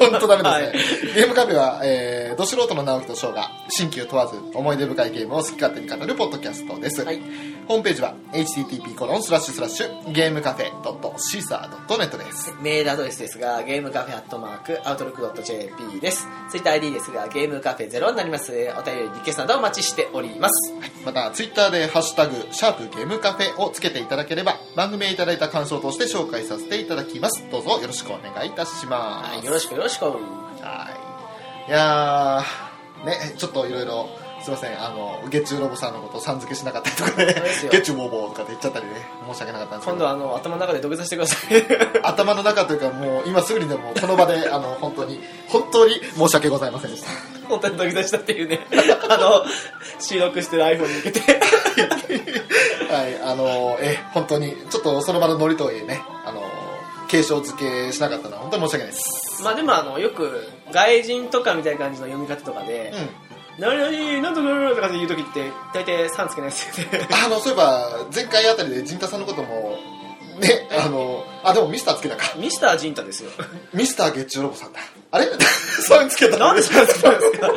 [0.00, 1.14] 本当ダメですね、はい。
[1.14, 7.20] ゲームカフェは、えー、ど素人の直樹と翔が新旧問わず思い出深いゲームを好き勝手に語るポッドキャストです、はい
[7.68, 16.26] ホームページは http コロンスラッシュスラッシュゲームカフェ .caesar.net ですメールアドレスですが、ゲームカフェアットマーク、アウトロックドット JP です。
[16.50, 18.52] ツイッター ID ですが、ゲームカフェゼロになります。
[18.52, 20.72] お便り、リクエストなどお待ちしております。
[21.04, 30.04] またツイッターで「ハッシュタグシャープゲームカフェ」をつけていただければ番組へいただいた感想として紹介させていただきますどうぞよろしくお願いいたしますはい、よろしくよろしく。
[30.04, 30.12] は
[31.66, 34.08] いいやーねちょっといろいろ
[34.42, 37.10] すいませんあの月中ロボさんのことさん付けしなかったりとか
[37.70, 38.92] 月中ボーボーとかって言っちゃったりね。
[39.32, 39.90] 申し訳なかったんですけど。
[39.92, 41.64] 今度はあの、頭の中で土下座してください。
[42.02, 47.10] 頭の中というかもう今すぐにでもこの場で あの本当に本当に申し訳ございませんでした。
[47.48, 48.60] 本当に土下座したっていうね、
[49.08, 49.44] あの、
[50.00, 51.20] 収録してる iPhone に向けて。
[52.90, 56.42] はいあのえ本当にちょっとその場のノリとはいえねあの
[57.08, 59.42] 継承付けしなかったのは本当に申し訳ないです。
[59.42, 63.27] まあでもあの、よく、外人とかみたいな感じの読み方とかで、うん
[63.58, 67.08] 何々、なんと何とかで言うときって、大体3つけないですよね。
[67.24, 69.76] あのそういえば前回あたりで陣太さんのことも
[70.40, 73.30] ねあのあでもミスターつけたかミスタージンタですよ。
[73.74, 74.80] ミスター月中ロボさんだ
[75.10, 77.50] あれそうつけたなんでそれつけたんですか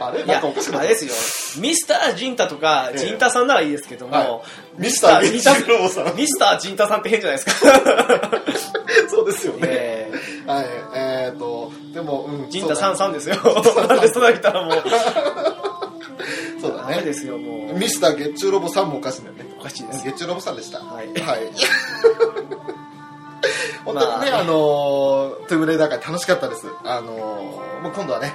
[0.00, 1.62] あれなんかおかしく、ないあれですよ。
[1.62, 7.70] ミスタージンタとか、ええジンタさんならいいですけども、はいミスター月中ロボさんミスタージンタさんって変じゃないですか。
[9.08, 10.12] そうですよね、え
[10.46, 10.66] はい、
[11.92, 13.36] でも、うん、ー、ジンタさんそうさんですよ。
[13.88, 14.82] なんでそんな言ったらもう、だ
[16.60, 16.94] そうだね。
[16.94, 17.78] ダメですよ、もう。
[17.78, 19.44] ミスター月中ロボさんもおかしいんだよね。
[19.58, 20.04] おかしいです。
[20.04, 20.78] 月中ロボさんでした。
[20.78, 21.08] はい。
[21.08, 21.50] はい。
[23.84, 24.40] 本当にね、まあ。
[24.40, 26.66] あのートゥームレイダー会楽しかったです。
[26.84, 28.32] あのーもう今度はね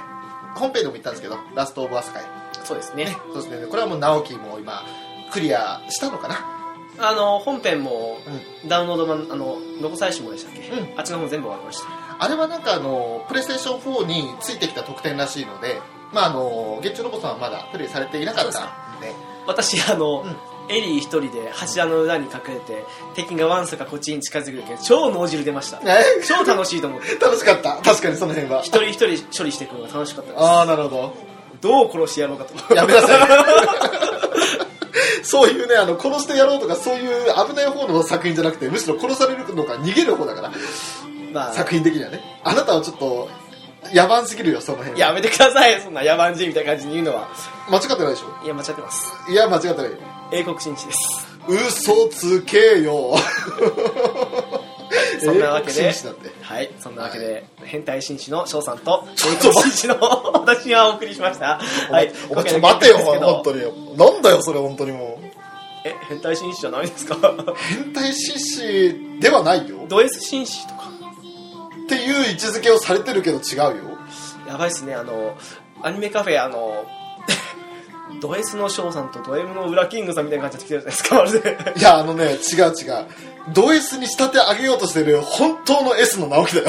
[0.54, 2.22] 本編でも言ったんですけどラストオブアス会。
[2.64, 3.16] そうですね。
[3.32, 3.66] そうですね。
[3.66, 4.84] これはもう直樹も今
[5.32, 6.36] クリアしたのかな？
[7.00, 8.18] あの、本編も
[8.64, 10.98] う、ダウンロード版、あの、残されしもでしたっけ、うん。
[10.98, 12.07] あっちの方全部終わりました。
[12.18, 15.80] あれはなんかあのプレイステーション4についてきた特典らしいので
[16.12, 18.58] まああの月中ロボさんはまだプレイされていなかった
[18.98, 19.12] んで。
[19.46, 20.36] 私、あの、うん。
[20.70, 22.84] エリー一人で柱の裏に隠れて、
[23.14, 25.80] 敵がワンサかこっちに近づくけど、超脳汁出ました。
[25.82, 26.04] え？
[26.26, 27.14] 超楽しいと思って。
[27.16, 27.76] 楽しかった？
[27.78, 28.60] 確かにその辺は。
[28.60, 30.42] 一人一人処理していくのが楽しかったです。
[30.44, 31.14] ああなるほど。
[31.62, 32.74] どう殺してやろうかと。
[32.74, 33.20] やめなさい。
[35.24, 40.52] そういうねあの殺してやろうとかそういう危ない方の作品じゃなくてむしろ殺されるのか逃げる方だから
[41.32, 42.20] まあ、作品的にはね。
[42.44, 43.28] あなたはちょっと
[43.94, 44.94] 野蛮すぎるよその辺。
[45.00, 47.28] はやめてください、そんな野蛮人みたいな感じに言うのは。
[47.70, 48.44] 間違ってないでしょ？
[48.44, 49.12] いや、間違ってます。
[49.30, 49.90] いや間違ってない。
[49.90, 49.90] よ
[50.32, 50.98] 英国紳士です。
[51.48, 53.14] 嘘つけよ。
[55.20, 55.92] そんなわけで。
[56.42, 59.96] はい、そんなわけで、変態紳士の翔さんと、 英国紳士の
[60.34, 61.58] 私がお送りしました。
[61.90, 63.58] はい、お前ちょっと待てよお前本当に。
[63.64, 65.24] になんだよそれ本当にもう。
[65.84, 67.16] え、変態紳士じゃないですか？
[67.68, 69.76] 変態紳士ではないよ。
[69.88, 70.88] ド S 紳士とか。
[71.88, 73.98] っていう位置づけをされてるけど違うよ。
[74.46, 75.38] やばいっすね、あの、
[75.82, 76.84] アニメカフェ、あの、
[78.20, 81.80] ド S の翔さんとド M のウラキングさんみたいな感じで来てるじゃないですか、まるで。
[81.80, 83.06] いやあのね違う違う。
[83.52, 86.68] ド S に仕立て上げようとしてる本当の S の直樹だよ。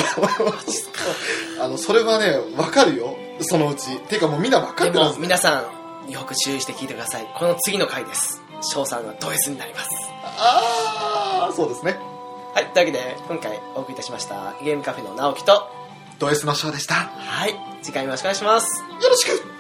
[1.62, 3.16] あのそれはね分かるよ。
[3.42, 3.98] そのうち。
[4.00, 5.20] ていうかもうみんな分かってるはず。
[5.20, 5.64] 皆さ
[6.08, 7.28] んよく注意して聞いてください。
[7.38, 8.42] この次の回です。
[8.62, 9.90] 翔さんがド S になります。
[10.24, 11.98] ああそうですね
[12.54, 15.70] はいというわけで今回お送りいたしましたゲームカフェの直樹と
[16.20, 16.96] ド S のショーでした。
[16.96, 18.84] よはい次回もよろしくお願いします。
[19.10, 19.59] ろしく